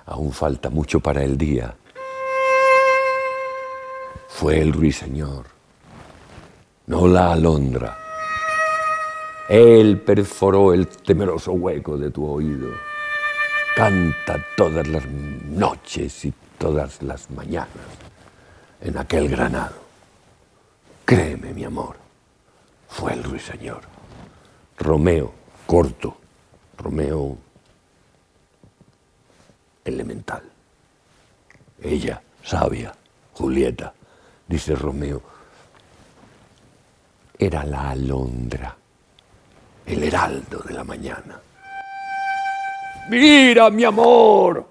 Aún 0.06 0.32
falta 0.32 0.70
mucho 0.70 1.00
para 1.00 1.24
el 1.24 1.38
día. 1.38 1.76
Fue 4.28 4.60
el 4.60 4.74
ruiseñor, 4.74 5.46
no 6.88 7.08
la 7.08 7.34
alondra. 7.34 7.98
Él 9.50 10.00
perforó 10.00 10.74
el 10.74 10.88
temeroso 10.88 11.54
hueco 11.54 11.98
de 11.98 12.10
tu 12.10 12.26
oído. 12.26 12.70
Canta 13.76 14.44
todas 14.56 14.88
las 14.88 15.06
noches 15.06 16.26
y 16.26 16.34
todas 16.58 17.02
las 17.02 17.30
mañanas 17.32 17.70
en 18.82 18.98
aquel 18.98 19.30
granado. 19.30 19.76
Créeme, 21.06 21.54
mi 21.54 21.64
amor, 21.64 21.96
fue 22.92 23.14
el 23.14 23.24
ruiseñor. 23.24 23.82
Romeo, 24.78 25.34
corto. 25.66 26.18
Romeo, 26.78 27.38
elemental. 29.84 30.44
Ella, 31.82 32.22
sabia. 32.44 32.94
Julieta, 33.34 33.94
dice 34.48 34.76
Romeo, 34.76 35.22
era 37.40 37.64
la 37.64 37.92
alondra, 37.92 38.76
el 39.86 40.04
heraldo 40.04 40.60
de 40.60 40.74
la 40.74 40.84
mañana. 40.84 41.40
Mira, 43.10 43.70
mi 43.72 43.84
amor, 43.84 44.68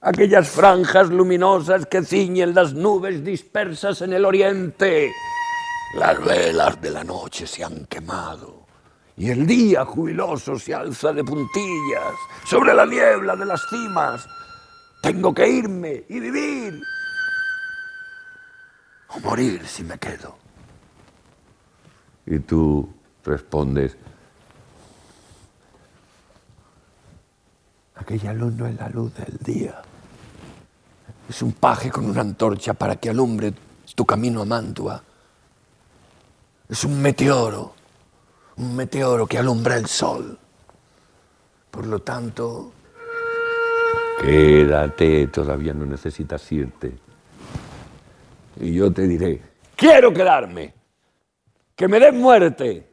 aquellas 0.00 0.48
franjas 0.48 1.08
luminosas 1.08 1.86
que 1.86 2.04
ciñen 2.04 2.54
las 2.54 2.72
nubes 2.74 3.24
dispersas 3.24 4.02
en 4.02 4.12
el 4.12 4.24
oriente. 4.24 5.10
Las 5.92 6.24
velas 6.24 6.80
de 6.80 6.90
la 6.90 7.04
noche 7.04 7.46
se 7.46 7.62
han 7.62 7.84
quemado 7.86 8.64
y 9.16 9.30
el 9.30 9.46
día 9.46 9.84
jubiloso 9.84 10.58
se 10.58 10.74
alza 10.74 11.12
de 11.12 11.22
puntillas 11.22 12.14
sobre 12.44 12.74
la 12.74 12.84
niebla 12.84 13.36
de 13.36 13.44
las 13.44 13.62
cimas. 13.68 14.26
Tengo 15.02 15.32
que 15.32 15.48
irme 15.48 16.04
y 16.08 16.18
vivir 16.18 16.82
o 19.08 19.20
morir 19.20 19.66
si 19.66 19.84
me 19.84 19.98
quedo. 19.98 20.36
Y 22.26 22.38
tú 22.40 22.92
respondes, 23.24 23.96
aquella 27.94 28.32
luz 28.32 28.54
no 28.54 28.66
es 28.66 28.74
la 28.76 28.88
luz 28.88 29.14
del 29.14 29.38
día. 29.38 29.82
Es 31.28 31.40
un 31.42 31.52
paje 31.52 31.90
con 31.90 32.06
una 32.06 32.22
antorcha 32.22 32.74
para 32.74 32.96
que 32.96 33.10
alumbre 33.10 33.54
tu 33.94 34.04
camino 34.04 34.42
a 34.42 34.44
Mantua. 34.44 35.02
Es 36.68 36.82
un 36.84 37.00
meteoro, 37.00 37.74
un 38.56 38.74
meteoro 38.74 39.26
que 39.26 39.38
alumbra 39.38 39.76
el 39.76 39.86
sol. 39.86 40.38
Por 41.70 41.86
lo 41.86 41.98
tanto, 41.98 42.72
quédate, 44.20 45.26
todavía 45.26 45.74
no 45.74 45.84
necesitas 45.84 46.50
irte. 46.52 46.96
Y 48.60 48.72
yo 48.72 48.90
te 48.92 49.02
diré, 49.06 49.42
quiero 49.76 50.12
quedarme, 50.12 50.72
que 51.76 51.86
me 51.86 52.00
den 52.00 52.18
muerte. 52.18 52.90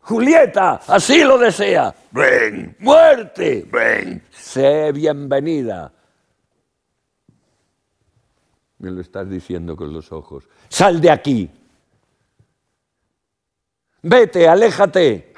Julieta, 0.00 0.80
así 0.86 1.24
lo 1.24 1.36
desea. 1.38 1.94
Ven, 2.10 2.76
muerte, 2.78 3.66
ven, 3.70 4.22
sé 4.30 4.92
bienvenida. 4.92 5.92
Me 8.78 8.90
lo 8.90 9.00
estás 9.00 9.28
diciendo 9.28 9.76
con 9.76 9.92
los 9.92 10.12
ojos. 10.12 10.44
Sal 10.68 11.00
de 11.00 11.10
aquí. 11.10 11.50
Vete, 14.06 14.46
aléjate. 14.46 15.32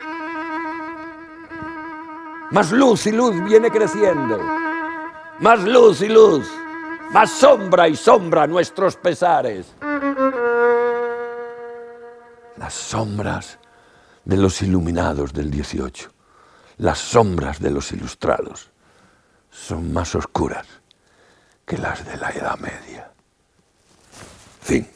Más 2.50 2.72
luz 2.72 3.06
y 3.06 3.12
luz 3.12 3.32
viene 3.44 3.70
creciendo. 3.70 4.40
Más 5.38 5.62
luz 5.62 6.00
y 6.00 6.08
luz. 6.08 6.50
Más 7.12 7.30
sombra 7.30 7.86
y 7.86 7.94
sombra 7.94 8.48
nuestros 8.48 8.96
pesares. 8.96 9.72
Las 12.56 12.74
sombras 12.74 13.60
de 14.24 14.36
los 14.36 14.60
iluminados 14.62 15.32
del 15.32 15.48
18, 15.48 16.10
las 16.78 16.98
sombras 16.98 17.60
de 17.60 17.70
los 17.70 17.92
ilustrados, 17.92 18.72
son 19.48 19.92
más 19.92 20.16
oscuras 20.16 20.66
que 21.64 21.78
las 21.78 22.04
de 22.04 22.16
la 22.16 22.30
Edad 22.30 22.58
Media. 22.58 23.12
Fin. 24.60 24.95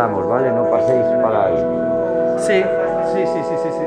estamos, 0.00 0.26
¿vale? 0.26 0.50
No 0.50 0.64
paséis 0.70 1.04
para 1.22 1.44
ahí. 1.44 1.56
Sí, 2.38 2.64
sí, 3.12 3.26
sí, 3.26 3.42
sí, 3.42 3.54
sí, 3.62 3.68
sí. 3.70 3.84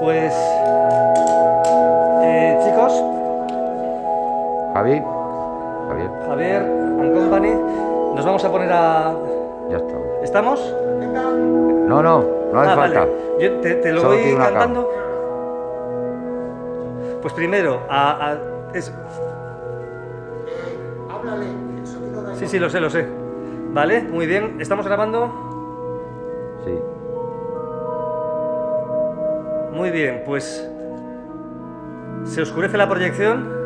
Pues, 0.00 0.34
eh, 2.22 2.58
chicos, 2.62 3.02
Javi, 4.74 5.02
Javier, 5.88 6.10
Javier 6.28 6.62
and 7.00 7.14
Company, 7.18 7.54
nos 8.14 8.24
vamos 8.26 8.44
a 8.44 8.50
poner 8.50 8.70
a... 8.72 9.14
ya 9.70 9.76
está. 9.78 9.94
¿Estamos? 10.22 10.74
No, 11.14 12.02
no, 12.02 12.24
no 12.52 12.60
hace 12.60 12.70
Ah, 12.70 12.76
falta. 12.76 13.00
vale. 13.00 13.12
Yo 13.40 13.60
te, 13.60 13.74
te 13.76 13.92
lo 13.92 14.02
Solo 14.02 14.16
voy 14.16 14.36
cantando. 14.36 14.90
Pues 17.22 17.32
primero, 17.32 17.80
a... 17.88 18.32
a- 18.32 18.38
es- 18.74 18.92
Sí, 22.34 22.46
sí, 22.46 22.58
lo 22.58 22.70
sé, 22.70 22.80
lo 22.80 22.88
sé. 22.88 23.19
Vale, 23.72 24.02
muy 24.02 24.26
bien. 24.26 24.60
¿Estamos 24.60 24.84
grabando? 24.86 25.32
Sí. 26.64 26.72
Muy 29.72 29.90
bien, 29.90 30.22
pues... 30.26 30.68
Se 32.24 32.42
oscurece 32.42 32.76
la 32.76 32.88
proyección. 32.88 33.59